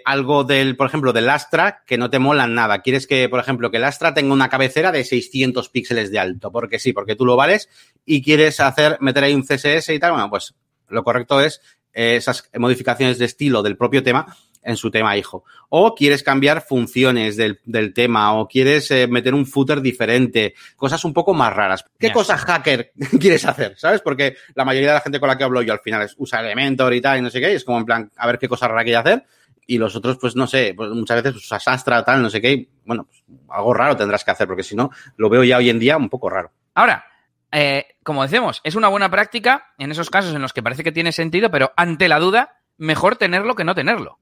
algo 0.05 0.43
del, 0.43 0.77
por 0.77 0.89
ejemplo, 0.89 1.13
del 1.13 1.31
Astra 1.31 1.85
que 1.87 1.97
no 1.97 2.11
te 2.11 2.19
mola 2.19 2.49
nada. 2.49 2.81
Quieres 2.83 3.07
que, 3.07 3.29
por 3.29 3.39
ejemplo, 3.39 3.71
que 3.71 3.77
el 3.77 3.85
Astra 3.85 4.13
tenga 4.13 4.33
una 4.33 4.49
cabecera 4.49 4.91
de 4.91 5.05
600 5.05 5.69
píxeles 5.69 6.11
de 6.11 6.19
alto, 6.19 6.51
porque 6.51 6.81
sí, 6.81 6.93
porque 6.93 7.15
tú 7.15 7.25
lo 7.25 7.37
vales 7.37 7.69
y 8.05 8.21
quieres 8.21 8.59
hacer, 8.59 8.97
meter 9.01 9.23
ahí 9.23 9.33
un 9.33 9.45
CSS 9.45 9.91
y 9.91 10.01
tal, 10.01 10.11
bueno, 10.11 10.29
pues 10.29 10.57
lo 10.89 11.05
correcto 11.05 11.41
es 11.41 11.61
esas 11.93 12.51
modificaciones 12.59 13.19
de 13.19 13.27
estilo 13.27 13.63
del 13.63 13.77
propio 13.77 14.03
tema, 14.03 14.27
en 14.63 14.77
su 14.77 14.91
tema 14.91 15.17
hijo. 15.17 15.45
O 15.69 15.95
quieres 15.95 16.23
cambiar 16.23 16.61
funciones 16.63 17.37
del, 17.37 17.61
del 17.65 17.95
tema, 17.95 18.35
o 18.35 18.47
quieres 18.49 18.91
eh, 18.91 19.07
meter 19.07 19.35
un 19.35 19.47
footer 19.47 19.81
diferente, 19.81 20.55
cosas 20.77 21.05
un 21.05 21.13
poco 21.15 21.33
más 21.35 21.55
raras. 21.55 21.85
¿Qué 21.99 22.09
Ya. 22.09 22.13
cosas 22.13 22.41
hacker 22.45 22.93
quieres 23.21 23.45
hacer? 23.47 23.79
¿Sabes? 23.79 24.01
Porque 24.03 24.37
la 24.55 24.65
mayoría 24.65 24.89
de 24.89 24.95
la 24.95 25.01
gente 25.01 25.19
con 25.21 25.29
la 25.29 25.39
que 25.39 25.45
hablo 25.45 25.63
yo 25.63 25.73
al 25.73 25.81
final 25.81 26.03
es 26.03 26.15
usa 26.19 26.41
Elementor 26.41 26.93
y 26.95 27.01
tal, 27.01 27.19
y 27.19 27.23
no 27.23 27.31
sé 27.31 27.41
qué, 27.41 27.53
y 27.53 27.57
es 27.57 27.65
como 27.65 27.79
en 27.79 27.85
plan, 27.87 28.11
a 28.17 28.27
ver 28.27 28.39
qué 28.39 28.49
cosa 28.49 28.69
rara 28.69 28.83
quiere 28.83 28.97
hacer. 28.99 29.25
Y 29.67 29.79
los 29.79 29.95
otros, 29.95 30.19
pues 30.19 30.35
no 30.35 30.47
sé, 30.49 30.75
pues 30.77 30.91
muchas 30.91 31.23
veces 31.23 31.37
usas 31.41 31.67
Astra, 31.69 32.05
tal, 32.05 32.21
no 32.23 32.29
sé 32.29 32.41
qué, 32.41 32.53
y, 32.53 32.69
bueno, 32.85 33.05
pues 33.05 33.23
algo 33.51 33.73
raro 33.73 33.97
tendrás 33.97 34.25
que 34.25 34.33
hacer, 34.33 34.49
porque 34.49 34.65
si 34.65 34.75
no, 34.75 34.91
lo 35.17 35.29
veo 35.29 35.45
ya 35.45 35.59
hoy 35.59 35.71
en 35.71 35.79
día 35.79 35.97
un 35.97 36.09
poco 36.09 36.29
raro. 36.29 36.51
Ahora, 36.75 37.05
eh, 37.53 37.87
como 38.03 38.25
decimos, 38.25 38.61
es 38.65 38.75
una 38.75 38.89
buena 38.89 39.11
práctica 39.11 39.73
en 39.79 39.93
esos 39.93 40.11
casos 40.11 40.35
en 40.35 40.43
los 40.43 40.53
que 40.53 40.63
parece 40.63 40.83
que 40.83 40.91
tiene 40.93 41.13
sentido, 41.13 41.51
pero 41.53 41.73
ante 41.77 42.09
la 42.09 42.19
duda, 42.19 42.57
mejor 42.79 43.15
tenerlo 43.17 43.55
que 43.55 43.63
no 43.65 43.75
tenerlo. 43.77 44.19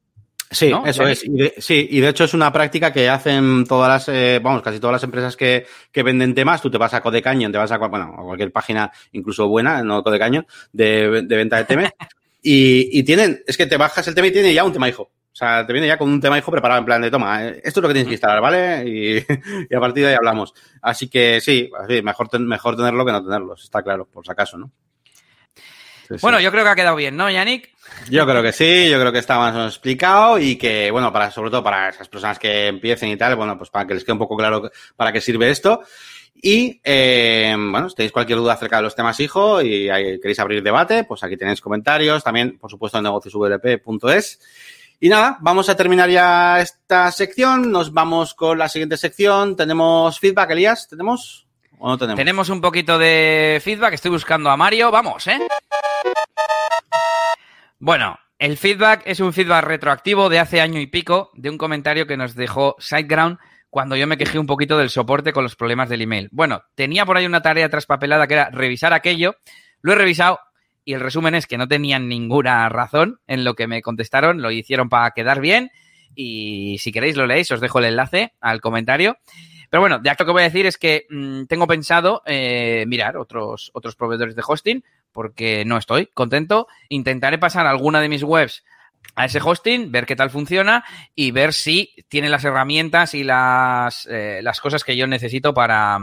Sí, 0.50 0.70
¿no? 0.70 0.86
eso 0.86 1.06
es. 1.06 1.24
Y 1.24 1.30
de- 1.30 1.54
sí, 1.58 1.86
y 1.90 2.00
de 2.00 2.08
hecho 2.08 2.24
es 2.24 2.32
una 2.34 2.52
práctica 2.52 2.92
que 2.92 3.08
hacen 3.08 3.64
todas 3.66 3.88
las, 3.88 4.08
eh, 4.16 4.40
vamos, 4.42 4.62
casi 4.62 4.80
todas 4.80 4.92
las 4.94 5.02
empresas 5.02 5.36
que, 5.36 5.66
que 5.92 6.02
venden 6.02 6.34
temas. 6.34 6.62
Tú 6.62 6.70
te 6.70 6.78
vas 6.78 6.94
a 6.94 7.02
Code 7.02 7.20
Canyon, 7.20 7.52
te 7.52 7.58
vas 7.58 7.70
a, 7.70 7.76
bueno, 7.78 8.14
a 8.18 8.22
cualquier 8.22 8.50
página, 8.52 8.90
incluso 9.12 9.46
buena, 9.48 9.82
no 9.82 10.02
Code 10.02 10.18
Canyon, 10.18 10.46
de, 10.72 11.22
de 11.22 11.36
venta 11.36 11.56
de 11.58 11.64
temas. 11.64 11.90
y, 12.42 12.98
y 12.98 13.02
tienen, 13.02 13.42
es 13.46 13.56
que 13.56 13.66
te 13.66 13.76
bajas 13.76 14.06
el 14.08 14.14
tema 14.14 14.28
y 14.28 14.32
tiene 14.32 14.54
ya 14.54 14.64
un 14.64 14.72
tema 14.72 14.88
hijo. 14.88 15.02
O 15.30 15.36
sea, 15.38 15.64
te 15.66 15.72
viene 15.72 15.86
ya 15.86 15.98
con 15.98 16.08
un 16.10 16.20
tema 16.20 16.36
hijo 16.38 16.50
preparado 16.50 16.80
en 16.80 16.86
plan 16.86 17.00
de 17.00 17.10
toma, 17.12 17.44
eh, 17.46 17.60
esto 17.62 17.78
es 17.78 17.82
lo 17.82 17.88
que 17.88 17.94
tienes 17.94 18.08
que 18.08 18.14
instalar, 18.14 18.40
¿vale? 18.40 18.84
Y, 18.88 19.16
y 19.70 19.74
a 19.76 19.78
partir 19.80 20.02
de 20.04 20.10
ahí 20.10 20.16
hablamos. 20.16 20.52
Así 20.82 21.08
que 21.08 21.40
sí, 21.40 21.70
mejor, 22.02 22.28
ten- 22.28 22.46
mejor 22.46 22.74
tenerlo 22.76 23.04
que 23.04 23.12
no 23.12 23.22
tenerlo, 23.22 23.54
está 23.54 23.82
claro, 23.82 24.06
por 24.06 24.24
si 24.24 24.32
acaso, 24.32 24.58
¿no? 24.58 24.72
Sí, 26.08 26.14
sí. 26.14 26.20
Bueno, 26.22 26.40
yo 26.40 26.50
creo 26.50 26.64
que 26.64 26.70
ha 26.70 26.74
quedado 26.74 26.96
bien, 26.96 27.16
¿no, 27.16 27.30
Yannick? 27.30 27.70
Yo 28.10 28.26
creo 28.26 28.42
que 28.42 28.52
sí, 28.52 28.88
yo 28.88 28.98
creo 28.98 29.12
que 29.12 29.18
está 29.18 29.38
más 29.38 29.54
o 29.54 29.58
menos 29.58 29.74
explicado 29.74 30.38
y 30.38 30.56
que, 30.56 30.90
bueno, 30.90 31.12
para, 31.12 31.30
sobre 31.30 31.50
todo 31.50 31.62
para 31.62 31.90
esas 31.90 32.08
personas 32.08 32.38
que 32.38 32.68
empiecen 32.68 33.10
y 33.10 33.16
tal, 33.16 33.36
bueno, 33.36 33.58
pues 33.58 33.70
para 33.70 33.86
que 33.86 33.94
les 33.94 34.04
quede 34.04 34.12
un 34.12 34.18
poco 34.18 34.36
claro 34.36 34.70
para 34.96 35.12
qué 35.12 35.20
sirve 35.20 35.50
esto. 35.50 35.82
Y, 36.40 36.80
eh, 36.84 37.54
bueno, 37.58 37.88
si 37.88 37.96
tenéis 37.96 38.12
cualquier 38.12 38.38
duda 38.38 38.54
acerca 38.54 38.76
de 38.76 38.82
los 38.82 38.94
temas 38.94 39.18
hijo 39.18 39.60
y 39.60 39.88
queréis 39.88 40.38
abrir 40.38 40.62
debate, 40.62 41.04
pues 41.04 41.22
aquí 41.24 41.36
tenéis 41.36 41.60
comentarios, 41.60 42.22
también, 42.22 42.58
por 42.58 42.70
supuesto, 42.70 42.98
en 42.98 43.04
negociosvlp.es. 43.04 44.40
Y 45.00 45.08
nada, 45.08 45.38
vamos 45.40 45.68
a 45.68 45.76
terminar 45.76 46.10
ya 46.10 46.60
esta 46.60 47.10
sección, 47.12 47.70
nos 47.70 47.92
vamos 47.92 48.34
con 48.34 48.58
la 48.58 48.68
siguiente 48.68 48.96
sección. 48.96 49.56
¿Tenemos 49.56 50.18
feedback, 50.18 50.50
Elías? 50.50 50.88
¿Tenemos 50.88 51.47
tenemos? 52.16 52.48
Un 52.48 52.60
poquito 52.60 52.98
de 52.98 53.60
feedback, 53.62 53.94
estoy 53.94 54.10
buscando 54.10 54.50
a 54.50 54.56
Mario, 54.56 54.90
vamos, 54.90 55.26
¿eh? 55.26 55.38
Bueno, 57.78 58.18
el 58.38 58.56
feedback 58.56 59.02
es 59.04 59.20
un 59.20 59.32
feedback 59.32 59.64
retroactivo 59.64 60.28
de 60.28 60.38
hace 60.38 60.60
año 60.60 60.80
y 60.80 60.86
pico, 60.86 61.30
de 61.34 61.50
un 61.50 61.58
comentario 61.58 62.06
que 62.06 62.16
nos 62.16 62.34
dejó 62.34 62.76
SiteGround 62.78 63.38
cuando 63.70 63.96
yo 63.96 64.06
me 64.06 64.16
quejé 64.16 64.38
un 64.38 64.46
poquito 64.46 64.78
del 64.78 64.90
soporte 64.90 65.32
con 65.32 65.44
los 65.44 65.56
problemas 65.56 65.88
del 65.88 66.02
email. 66.02 66.28
Bueno, 66.32 66.62
tenía 66.74 67.06
por 67.06 67.16
ahí 67.16 67.26
una 67.26 67.42
tarea 67.42 67.68
traspapelada 67.68 68.26
que 68.26 68.34
era 68.34 68.50
revisar 68.50 68.92
aquello, 68.92 69.36
lo 69.82 69.92
he 69.92 69.96
revisado 69.96 70.40
y 70.84 70.94
el 70.94 71.00
resumen 71.00 71.34
es 71.34 71.46
que 71.46 71.58
no 71.58 71.68
tenían 71.68 72.08
ninguna 72.08 72.68
razón 72.68 73.20
en 73.26 73.44
lo 73.44 73.54
que 73.54 73.66
me 73.66 73.82
contestaron, 73.82 74.42
lo 74.42 74.50
hicieron 74.50 74.88
para 74.88 75.10
quedar 75.10 75.40
bien 75.40 75.70
y 76.14 76.78
si 76.78 76.92
queréis 76.92 77.16
lo 77.16 77.26
leéis, 77.26 77.50
os 77.52 77.60
dejo 77.60 77.78
el 77.78 77.84
enlace 77.84 78.32
al 78.40 78.60
comentario. 78.60 79.18
Pero 79.70 79.80
bueno, 79.80 79.98
de 79.98 80.10
acto 80.10 80.24
que 80.24 80.32
voy 80.32 80.42
a 80.42 80.44
decir 80.44 80.66
es 80.66 80.78
que 80.78 81.06
mmm, 81.10 81.44
tengo 81.44 81.66
pensado 81.66 82.22
eh, 82.26 82.84
mirar 82.86 83.16
otros, 83.16 83.70
otros 83.74 83.96
proveedores 83.96 84.34
de 84.34 84.42
hosting 84.46 84.84
porque 85.12 85.64
no 85.64 85.76
estoy 85.76 86.06
contento. 86.06 86.68
Intentaré 86.88 87.38
pasar 87.38 87.66
alguna 87.66 88.00
de 88.00 88.08
mis 88.08 88.22
webs 88.22 88.64
a 89.14 89.24
ese 89.24 89.40
hosting, 89.42 89.90
ver 89.90 90.06
qué 90.06 90.16
tal 90.16 90.30
funciona 90.30 90.84
y 91.14 91.30
ver 91.30 91.52
si 91.52 91.94
tiene 92.08 92.28
las 92.28 92.44
herramientas 92.44 93.14
y 93.14 93.24
las, 93.24 94.06
eh, 94.10 94.40
las 94.42 94.60
cosas 94.60 94.84
que 94.84 94.96
yo 94.96 95.06
necesito 95.06 95.54
para, 95.54 95.98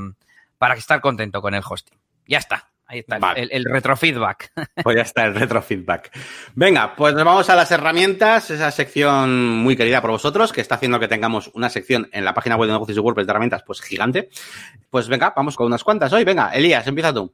para 0.57 0.75
estar 0.75 1.01
contento 1.01 1.41
con 1.41 1.53
el 1.53 1.63
hosting. 1.67 1.97
Ya 2.27 2.39
está. 2.39 2.74
Ahí 2.87 2.99
está 2.99 3.17
el, 3.33 3.49
el 3.51 3.65
retrofeedback. 3.65 4.51
Pues 4.83 4.95
ya 4.95 5.01
está 5.01 5.25
el 5.25 5.33
retrofeedback. 5.33 6.11
Venga, 6.53 6.95
pues 6.95 7.15
nos 7.15 7.25
vamos 7.25 7.49
a 7.49 7.55
las 7.55 7.71
herramientas, 7.71 8.51
esa 8.51 8.69
sección 8.69 9.49
muy 9.49 9.75
querida 9.75 10.01
por 10.01 10.11
vosotros, 10.11 10.53
que 10.53 10.61
está 10.61 10.75
haciendo 10.75 10.99
que 10.99 11.07
tengamos 11.07 11.49
una 11.55 11.69
sección 11.69 12.07
en 12.11 12.23
la 12.23 12.33
página 12.33 12.55
web 12.55 12.67
de 12.67 12.73
negocios 12.73 12.97
y 12.97 12.99
WordPress 12.99 13.25
de 13.25 13.31
herramientas, 13.31 13.63
pues 13.65 13.81
gigante. 13.81 14.29
Pues 14.91 15.07
venga, 15.07 15.33
vamos 15.35 15.55
con 15.55 15.65
unas 15.65 15.83
cuantas 15.83 16.13
hoy. 16.13 16.23
Venga, 16.23 16.49
Elías, 16.49 16.85
empieza 16.85 17.13
tú. 17.13 17.33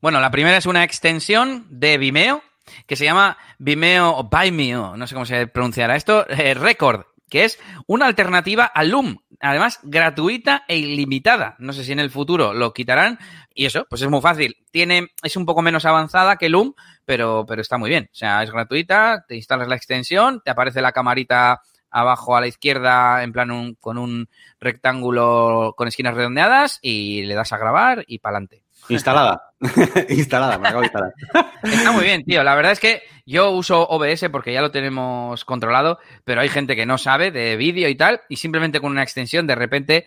Bueno, 0.00 0.20
la 0.20 0.30
primera 0.30 0.56
es 0.56 0.66
una 0.66 0.82
extensión 0.82 1.66
de 1.70 1.98
Vimeo 1.98 2.42
que 2.86 2.96
se 2.96 3.04
llama 3.04 3.36
Vimeo 3.58 4.16
o 4.16 4.28
Vimeo, 4.28 4.96
no 4.96 5.06
sé 5.06 5.14
cómo 5.14 5.26
se 5.26 5.46
pronunciará 5.46 5.96
esto, 5.96 6.26
eh, 6.28 6.54
Record, 6.54 7.04
que 7.28 7.44
es 7.44 7.58
una 7.86 8.06
alternativa 8.06 8.64
a 8.64 8.84
Loom, 8.84 9.18
además 9.40 9.80
gratuita 9.82 10.64
e 10.68 10.76
ilimitada. 10.76 11.56
No 11.58 11.72
sé 11.72 11.84
si 11.84 11.92
en 11.92 12.00
el 12.00 12.10
futuro 12.10 12.52
lo 12.52 12.72
quitarán 12.72 13.18
y 13.54 13.66
eso, 13.66 13.86
pues 13.88 14.02
es 14.02 14.08
muy 14.08 14.20
fácil. 14.20 14.56
Tiene, 14.70 15.08
es 15.22 15.36
un 15.36 15.46
poco 15.46 15.62
menos 15.62 15.84
avanzada 15.84 16.36
que 16.36 16.48
Loom, 16.48 16.74
pero, 17.04 17.44
pero 17.46 17.62
está 17.62 17.78
muy 17.78 17.90
bien. 17.90 18.08
O 18.12 18.16
sea, 18.16 18.42
es 18.42 18.50
gratuita, 18.50 19.24
te 19.26 19.36
instalas 19.36 19.68
la 19.68 19.76
extensión, 19.76 20.40
te 20.44 20.50
aparece 20.50 20.82
la 20.82 20.92
camarita 20.92 21.60
abajo 21.90 22.36
a 22.36 22.40
la 22.40 22.46
izquierda 22.46 23.22
en 23.22 23.32
plan 23.32 23.50
un, 23.50 23.74
con 23.74 23.98
un 23.98 24.28
rectángulo 24.60 25.74
con 25.76 25.88
esquinas 25.88 26.14
redondeadas 26.14 26.78
y 26.82 27.22
le 27.22 27.34
das 27.34 27.52
a 27.52 27.58
grabar 27.58 28.04
y 28.06 28.18
para 28.18 28.36
adelante. 28.36 28.62
Instalada. 28.88 29.42
Instalada, 30.08 30.58
me 30.58 30.68
acabo 30.68 30.80
de 30.80 30.86
instalar. 30.86 31.14
Está 31.62 31.92
muy 31.92 32.04
bien, 32.04 32.24
tío. 32.24 32.42
La 32.42 32.54
verdad 32.54 32.72
es 32.72 32.80
que 32.80 33.02
yo 33.26 33.50
uso 33.50 33.86
OBS 33.88 34.28
porque 34.30 34.52
ya 34.52 34.62
lo 34.62 34.70
tenemos 34.70 35.44
controlado, 35.44 35.98
pero 36.24 36.40
hay 36.40 36.48
gente 36.48 36.76
que 36.76 36.86
no 36.86 36.98
sabe 36.98 37.30
de 37.30 37.56
vídeo 37.56 37.88
y 37.88 37.94
tal, 37.94 38.22
y 38.28 38.36
simplemente 38.36 38.80
con 38.80 38.90
una 38.90 39.02
extensión 39.02 39.46
de 39.46 39.54
repente 39.54 40.06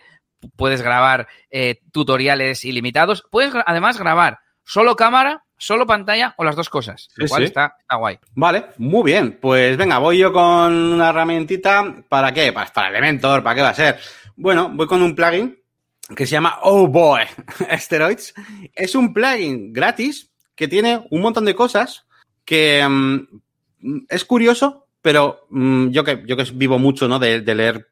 puedes 0.56 0.82
grabar 0.82 1.28
eh, 1.50 1.80
tutoriales 1.92 2.64
ilimitados. 2.64 3.24
Puedes 3.30 3.54
además 3.66 3.98
grabar 3.98 4.40
solo 4.64 4.96
cámara, 4.96 5.44
solo 5.56 5.86
pantalla 5.86 6.34
o 6.36 6.44
las 6.44 6.56
dos 6.56 6.68
cosas, 6.68 7.08
lo 7.16 7.26
Sí, 7.26 7.30
cual 7.30 7.42
sí. 7.42 7.46
Está, 7.46 7.76
está 7.80 7.96
guay. 7.96 8.18
Vale, 8.34 8.66
muy 8.78 9.04
bien. 9.04 9.38
Pues 9.40 9.76
venga, 9.76 9.98
voy 9.98 10.18
yo 10.18 10.32
con 10.32 10.72
una 10.74 11.10
herramientita. 11.10 11.94
¿Para 12.08 12.32
qué? 12.32 12.52
Pues 12.52 12.70
para 12.72 12.88
Elementor, 12.88 13.42
¿para 13.42 13.54
qué 13.54 13.62
va 13.62 13.68
a 13.70 13.74
ser? 13.74 13.98
Bueno, 14.36 14.70
voy 14.72 14.86
con 14.86 15.00
un 15.00 15.14
plugin 15.14 15.56
que 16.16 16.26
se 16.26 16.32
llama 16.32 16.58
Oh 16.62 16.86
Boy 16.86 17.22
Steroids. 17.78 18.34
Es 18.74 18.94
un 18.94 19.12
plugin 19.12 19.72
gratis 19.72 20.30
que 20.54 20.68
tiene 20.68 21.06
un 21.10 21.20
montón 21.20 21.44
de 21.44 21.54
cosas 21.54 22.06
que 22.44 22.86
mm, 22.86 24.06
es 24.08 24.24
curioso, 24.24 24.86
pero 25.02 25.46
mm, 25.50 25.88
yo 25.90 26.04
que 26.04 26.22
yo 26.26 26.36
que 26.36 26.44
vivo 26.54 26.78
mucho, 26.78 27.08
¿no? 27.08 27.18
De, 27.18 27.40
leer 27.42 27.88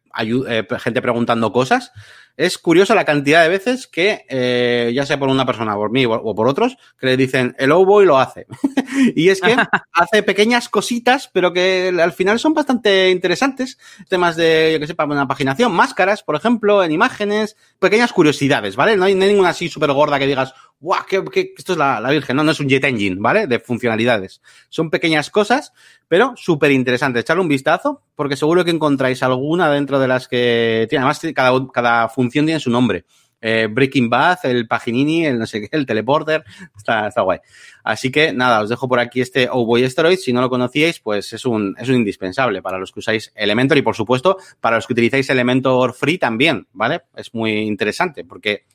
eh, 0.49 0.67
gente 0.79 1.03
preguntando 1.03 1.53
cosas. 1.53 1.93
Es 2.37 2.59
curioso 2.59 2.95
la 2.95 3.05
cantidad 3.05 3.43
de 3.43 3.49
veces 3.49 3.87
que, 3.87 4.25
eh, 4.29 4.91
ya 4.95 5.05
sea 5.05 5.19
por 5.19 5.29
una 5.29 5.45
persona, 5.45 5.75
por 5.75 5.91
mí 5.91 6.07
o, 6.07 6.35
por 6.35 6.49
otros, 6.49 6.77
que 6.99 7.07
le 7.07 7.17
dicen 7.17 7.55
el 7.59 7.73
Boy 7.73 8.07
lo 8.07 8.19
hace. 8.19 8.47
y 9.15 9.29
es 9.29 9.41
que 9.41 9.55
hace 9.93 10.23
pequeñas 10.23 10.69
cositas, 10.69 11.29
pero 11.33 11.53
que 11.53 11.93
al 12.03 12.13
final 12.13 12.39
son 12.39 12.55
bastante 12.55 13.11
interesantes. 13.11 13.79
Temas 14.09 14.37
de, 14.37 14.71
yo 14.73 14.81
que 14.81 14.87
sé, 14.87 14.95
para 14.95 15.13
una 15.13 15.29
paginación, 15.29 15.73
máscaras, 15.73 16.23
por 16.23 16.37
ejemplo, 16.37 16.83
en 16.83 16.93
imágenes, 16.93 17.57
pequeñas 17.79 18.13
curiosidades, 18.13 18.77
¿vale? 18.77 18.97
No 18.97 19.05
hay, 19.05 19.15
no 19.15 19.25
hay 19.25 19.31
ninguna 19.31 19.51
así 19.51 19.69
súper 19.69 19.93
gorda 19.93 20.19
que 20.19 20.27
digas, 20.27 20.55
guau, 20.83 21.07
que, 21.07 21.25
que 21.25 21.55
esto 21.57 21.73
es 21.73 21.79
la, 21.79 22.01
la 22.01 22.11
virgen, 22.11 22.37
no, 22.37 22.45
no 22.45 22.51
es 22.51 22.61
un 22.61 22.69
jet 22.69 22.85
engine, 22.85 23.17
¿vale? 23.19 23.47
De 23.47 23.61
funcionalidades. 23.61 24.43
Son 24.69 24.91
pequeñas 24.91 25.31
cosas, 25.31 25.73
pero 26.09 26.35
súper 26.37 26.73
interesantes. 26.73 27.21
Echarle 27.23 27.43
un 27.43 27.49
vistazo, 27.49 28.03
porque 28.17 28.37
seguro 28.37 28.65
que 28.65 28.73
encontráis 28.73 29.23
alguna 29.23 29.71
dentro 29.71 30.01
de 30.01 30.09
las 30.09 30.29
que 30.29 30.87
tiene. 30.91 31.05
Además, 31.05 31.21
cada, 31.35 31.67
cada 31.73 32.09
función 32.09 32.45
tiene 32.45 32.61
su 32.61 32.69
nombre. 32.69 33.05
Eh, 33.45 33.69
Breaking 33.69 34.09
Bad, 34.09 34.39
el 34.45 34.69
Paginini, 34.69 35.27
el 35.27 35.37
no 35.39 35.47
sé 35.47 35.63
qué, 35.63 35.69
el 35.73 35.85
Teleporter, 35.85 36.45
está, 36.77 37.09
está 37.09 37.23
guay. 37.23 37.41
Así 37.83 38.13
que 38.13 38.33
nada, 38.33 38.63
os 38.63 38.69
dejo 38.69 38.89
por 38.89 39.01
aquí 39.01 39.21
este 39.21 39.49
Oh 39.51 39.67
Boy 39.67 39.89
Steroid. 39.91 40.19
Si 40.19 40.33
no 40.33 40.41
lo 40.41 40.49
conocíais, 40.49 41.01
pues 41.01 41.33
es 41.33 41.45
un, 41.45 41.75
es 41.77 41.89
un 41.89 41.97
indispensable 41.97 42.63
para 42.63 42.79
los 42.79 42.93
que 42.93 43.01
usáis 43.01 43.33
Elementor 43.35 43.79
y 43.79 43.83
por 43.83 43.97
supuesto 43.97 44.37
para 44.61 44.77
los 44.77 44.87
que 44.87 44.93
utilizáis 44.93 45.29
Elementor 45.29 45.93
Free 45.93 46.19
también, 46.19 46.69
¿vale? 46.73 47.03
Es 47.17 47.35
muy 47.35 47.63
interesante 47.63 48.25
porque 48.25 48.67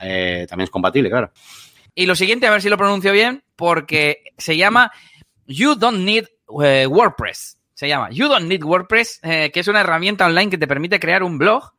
eh, 0.00 0.46
también 0.48 0.64
es 0.64 0.70
compatible, 0.70 1.10
claro. 1.10 1.32
Y 1.94 2.06
lo 2.06 2.14
siguiente, 2.16 2.46
a 2.46 2.50
ver 2.50 2.62
si 2.62 2.68
lo 2.68 2.76
pronuncio 2.76 3.12
bien, 3.12 3.44
porque 3.56 4.24
se 4.36 4.56
llama 4.56 4.90
You 5.46 5.74
Don't 5.74 6.00
Need 6.00 6.26
eh, 6.62 6.86
WordPress. 6.86 7.58
Se 7.74 7.88
llama 7.88 8.10
You 8.10 8.28
Don't 8.28 8.46
Need 8.46 8.64
WordPress, 8.64 9.20
eh, 9.22 9.50
que 9.52 9.60
es 9.60 9.68
una 9.68 9.80
herramienta 9.80 10.26
online 10.26 10.50
que 10.50 10.58
te 10.58 10.66
permite 10.66 11.00
crear 11.00 11.22
un 11.22 11.38
blog 11.38 11.72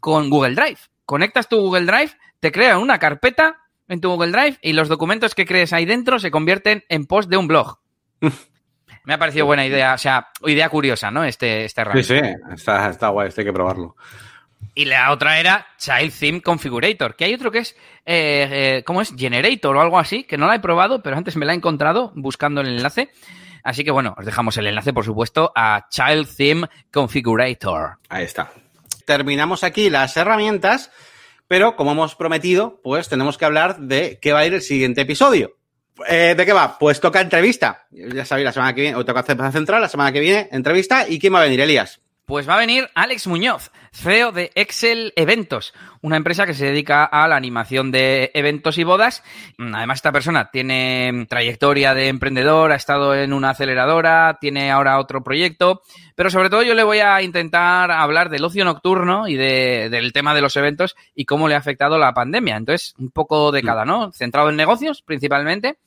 con 0.00 0.30
Google 0.30 0.54
Drive. 0.54 0.78
Conectas 1.04 1.48
tu 1.48 1.60
Google 1.60 1.86
Drive, 1.86 2.12
te 2.40 2.52
crea 2.52 2.78
una 2.78 2.98
carpeta 2.98 3.58
en 3.88 4.00
tu 4.00 4.10
Google 4.10 4.32
Drive 4.32 4.58
y 4.62 4.72
los 4.72 4.88
documentos 4.88 5.34
que 5.34 5.46
crees 5.46 5.72
ahí 5.72 5.84
dentro 5.84 6.18
se 6.18 6.30
convierten 6.30 6.84
en 6.88 7.06
post 7.06 7.28
de 7.28 7.36
un 7.36 7.48
blog. 7.48 7.78
Me 9.04 9.14
ha 9.14 9.18
parecido 9.18 9.46
buena 9.46 9.66
idea, 9.66 9.94
o 9.94 9.98
sea, 9.98 10.28
idea 10.46 10.68
curiosa, 10.68 11.10
¿no? 11.10 11.24
Este, 11.24 11.64
este 11.64 11.82
Sí, 11.94 12.02
sí, 12.04 12.20
está, 12.52 12.88
está 12.88 13.08
guay, 13.08 13.28
esto 13.28 13.40
hay 13.40 13.46
que 13.46 13.52
probarlo. 13.52 13.96
Y 14.74 14.86
la 14.86 15.12
otra 15.12 15.38
era 15.38 15.66
Child 15.78 16.12
Theme 16.18 16.40
Configurator, 16.40 17.14
que 17.14 17.26
hay 17.26 17.34
otro 17.34 17.50
que 17.50 17.58
es, 17.58 17.72
eh, 18.06 18.48
eh, 18.50 18.82
¿cómo 18.86 19.02
es? 19.02 19.14
Generator 19.16 19.76
o 19.76 19.80
algo 19.80 19.98
así, 19.98 20.24
que 20.24 20.38
no 20.38 20.46
la 20.46 20.54
he 20.54 20.60
probado, 20.60 21.02
pero 21.02 21.16
antes 21.16 21.36
me 21.36 21.44
la 21.44 21.52
he 21.52 21.56
encontrado 21.56 22.12
buscando 22.14 22.62
el 22.62 22.68
enlace. 22.68 23.10
Así 23.62 23.84
que 23.84 23.90
bueno, 23.90 24.14
os 24.18 24.24
dejamos 24.24 24.56
el 24.56 24.66
enlace, 24.66 24.92
por 24.92 25.04
supuesto, 25.04 25.52
a 25.54 25.86
Child 25.90 26.28
Theme 26.36 26.68
Configurator. 26.90 27.98
Ahí 28.08 28.24
está. 28.24 28.50
Terminamos 29.04 29.62
aquí 29.62 29.90
las 29.90 30.16
herramientas, 30.16 30.90
pero 31.48 31.76
como 31.76 31.92
hemos 31.92 32.14
prometido, 32.14 32.80
pues 32.82 33.08
tenemos 33.08 33.38
que 33.38 33.44
hablar 33.44 33.78
de 33.78 34.18
qué 34.20 34.32
va 34.32 34.40
a 34.40 34.46
ir 34.46 34.54
el 34.54 34.62
siguiente 34.62 35.02
episodio. 35.02 35.56
Eh, 36.08 36.34
¿De 36.36 36.46
qué 36.46 36.52
va? 36.52 36.78
Pues 36.78 37.00
toca 37.00 37.20
entrevista. 37.20 37.86
Ya 37.90 38.24
sabéis, 38.24 38.46
la 38.46 38.52
semana 38.52 38.74
que 38.74 38.80
viene, 38.80 38.96
o 38.96 39.04
toca 39.04 39.22
central, 39.22 39.82
la 39.82 39.88
semana 39.88 40.12
que 40.12 40.20
viene, 40.20 40.48
entrevista. 40.50 41.08
¿Y 41.08 41.18
quién 41.18 41.34
va 41.34 41.40
a 41.40 41.44
venir, 41.44 41.60
Elías? 41.60 42.00
Pues 42.24 42.48
va 42.48 42.54
a 42.54 42.58
venir 42.58 42.88
Alex 42.94 43.26
Muñoz, 43.26 43.70
CEO 43.92 44.32
de 44.32 44.50
Excel 44.54 45.12
Eventos, 45.16 45.74
una 46.00 46.16
empresa 46.16 46.46
que 46.46 46.54
se 46.54 46.64
dedica 46.64 47.04
a 47.04 47.28
la 47.28 47.36
animación 47.36 47.90
de 47.90 48.30
eventos 48.34 48.78
y 48.78 48.84
bodas. 48.84 49.22
Además, 49.58 49.98
esta 49.98 50.12
persona 50.12 50.50
tiene 50.50 51.26
trayectoria 51.28 51.94
de 51.94 52.08
emprendedor, 52.08 52.72
ha 52.72 52.76
estado 52.76 53.14
en 53.14 53.32
una 53.32 53.50
aceleradora, 53.50 54.38
tiene 54.40 54.70
ahora 54.70 54.98
otro 54.98 55.22
proyecto, 55.22 55.82
pero 56.16 56.30
sobre 56.30 56.48
todo 56.48 56.62
yo 56.62 56.74
le 56.74 56.84
voy 56.84 56.98
a 57.00 57.22
intentar 57.22 57.90
hablar 57.90 58.30
del 58.30 58.44
ocio 58.44 58.64
nocturno 58.64 59.28
y 59.28 59.36
del 59.36 60.12
tema 60.12 60.34
de 60.34 60.40
los 60.40 60.56
eventos 60.56 60.96
y 61.14 61.26
cómo 61.26 61.48
le 61.48 61.54
ha 61.54 61.58
afectado 61.58 61.98
la 61.98 62.14
pandemia. 62.14 62.56
Entonces, 62.56 62.94
un 62.98 63.10
poco 63.10 63.52
de 63.52 63.62
cada, 63.62 63.84
¿no? 63.84 64.10
Centrado 64.12 64.48
en 64.48 64.56
negocios 64.56 65.02
principalmente 65.02 65.78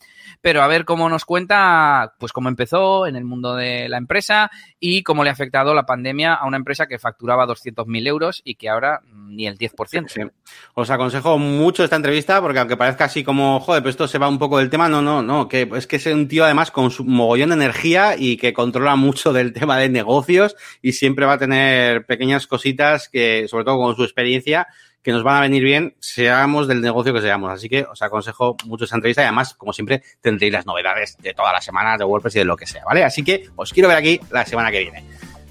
pero 0.41 0.61
a 0.61 0.67
ver 0.67 0.85
cómo 0.85 1.09
nos 1.09 1.25
cuenta, 1.25 2.13
pues 2.19 2.31
cómo 2.31 2.49
empezó 2.49 3.07
en 3.07 3.15
el 3.15 3.25
mundo 3.25 3.55
de 3.55 3.89
la 3.89 3.97
empresa 3.97 4.51
y 4.79 5.03
cómo 5.03 5.23
le 5.23 5.29
ha 5.29 5.33
afectado 5.33 5.73
la 5.73 5.85
pandemia 5.85 6.33
a 6.33 6.45
una 6.45 6.57
empresa 6.57 6.87
que 6.87 6.99
facturaba 6.99 7.47
200.000 7.47 7.94
euros 8.07 8.41
y 8.43 8.55
que 8.55 8.69
ahora 8.69 9.01
ni 9.27 9.47
el 9.47 9.57
10%. 9.57 10.31
Os 10.73 10.89
aconsejo 10.89 11.37
mucho 11.37 11.83
esta 11.83 11.95
entrevista 11.95 12.41
porque 12.41 12.59
aunque 12.59 12.77
parezca 12.77 13.05
así 13.05 13.23
como, 13.23 13.59
joder, 13.59 13.81
pero 13.81 13.89
esto 13.89 14.07
se 14.07 14.17
va 14.17 14.27
un 14.27 14.39
poco 14.39 14.59
del 14.59 14.69
tema, 14.69 14.87
no, 14.87 15.01
no, 15.01 15.21
no, 15.21 15.47
que 15.47 15.69
es 15.75 15.87
que 15.87 15.95
es 15.97 16.05
un 16.05 16.27
tío 16.27 16.45
además 16.45 16.71
con 16.71 16.91
su 16.91 17.03
mogollón 17.03 17.49
de 17.49 17.55
energía 17.55 18.15
y 18.17 18.37
que 18.37 18.53
controla 18.53 18.95
mucho 18.95 19.33
del 19.33 19.53
tema 19.53 19.77
de 19.77 19.89
negocios 19.89 20.55
y 20.81 20.93
siempre 20.93 21.25
va 21.25 21.33
a 21.33 21.37
tener 21.37 22.05
pequeñas 22.05 22.47
cositas 22.47 23.09
que, 23.09 23.47
sobre 23.47 23.65
todo 23.65 23.77
con 23.77 23.95
su 23.95 24.03
experiencia, 24.03 24.67
que 25.05 25.11
nos 25.11 25.21
van 25.21 25.37
a 25.37 25.41
venir 25.41 25.63
bien, 25.63 25.95
seamos 25.99 26.67
del 26.67 26.81
negocio 26.81 27.13
que 27.13 27.21
seamos. 27.21 27.51
Así 27.51 27.69
que 27.69 27.83
os 27.83 28.01
aconsejo 28.01 28.57
mucho 28.65 28.85
esa 28.85 28.95
entrevista 28.95 29.21
y 29.21 29.25
además, 29.25 29.53
como 29.53 29.71
siempre, 29.71 30.01
tendréis 30.19 30.51
las 30.51 30.65
novedades 30.65 31.15
de 31.19 31.35
todas 31.35 31.53
las 31.53 31.63
semanas 31.63 31.99
de 31.99 32.05
WordPress 32.05 32.37
y 32.37 32.39
de 32.39 32.45
lo 32.45 32.57
que 32.57 32.65
sea, 32.65 32.83
¿vale? 32.83 33.03
Así 33.03 33.23
que 33.23 33.47
os 33.55 33.71
quiero 33.71 33.87
ver 33.87 33.97
aquí 33.99 34.19
la 34.31 34.47
semana 34.47 34.71
que 34.71 34.79
viene. 34.79 35.03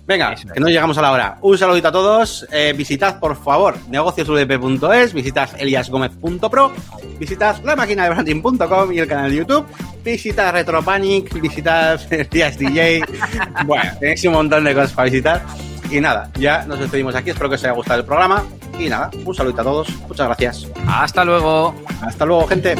Venga, 0.06 0.34
que 0.34 0.60
no 0.60 0.68
llegamos 0.68 0.98
a 0.98 1.02
la 1.02 1.12
hora. 1.12 1.38
Un 1.40 1.56
saludito 1.56 1.88
a 1.88 1.92
todos. 1.92 2.46
Eh, 2.52 2.74
visitad, 2.76 3.18
por 3.18 3.36
favor, 3.36 3.76
negociosudp.es, 3.88 5.14
visitad 5.14 5.48
eliasgomez.pro, 5.58 6.72
visitad 7.18 7.56
la 7.64 7.74
máquina 7.74 8.04
de 8.04 8.10
branding.com 8.10 8.92
y 8.92 8.98
el 8.98 9.08
canal 9.08 9.30
de 9.30 9.36
YouTube, 9.36 9.66
visitad 10.04 10.52
Retropanic, 10.52 11.32
visitad 11.40 11.98
Días 12.30 12.58
DJ. 12.58 13.02
bueno, 13.66 13.90
tenéis 13.98 14.24
un 14.24 14.34
montón 14.34 14.64
de 14.64 14.74
cosas 14.74 14.92
para 14.92 15.06
visitar. 15.06 15.42
Y 15.90 16.00
nada, 16.00 16.30
ya 16.38 16.64
nos 16.66 16.78
despedimos 16.78 17.14
aquí. 17.14 17.30
Espero 17.30 17.48
que 17.48 17.54
os 17.54 17.64
haya 17.64 17.72
gustado 17.72 18.00
el 18.00 18.06
programa. 18.06 18.44
Y 18.78 18.88
nada, 18.88 19.10
un 19.24 19.34
saludo 19.34 19.60
a 19.60 19.64
todos. 19.64 19.88
Muchas 20.08 20.26
gracias. 20.26 20.66
Hasta 20.86 21.24
luego. 21.24 21.74
Hasta 22.02 22.26
luego, 22.26 22.46
gente. 22.46 22.74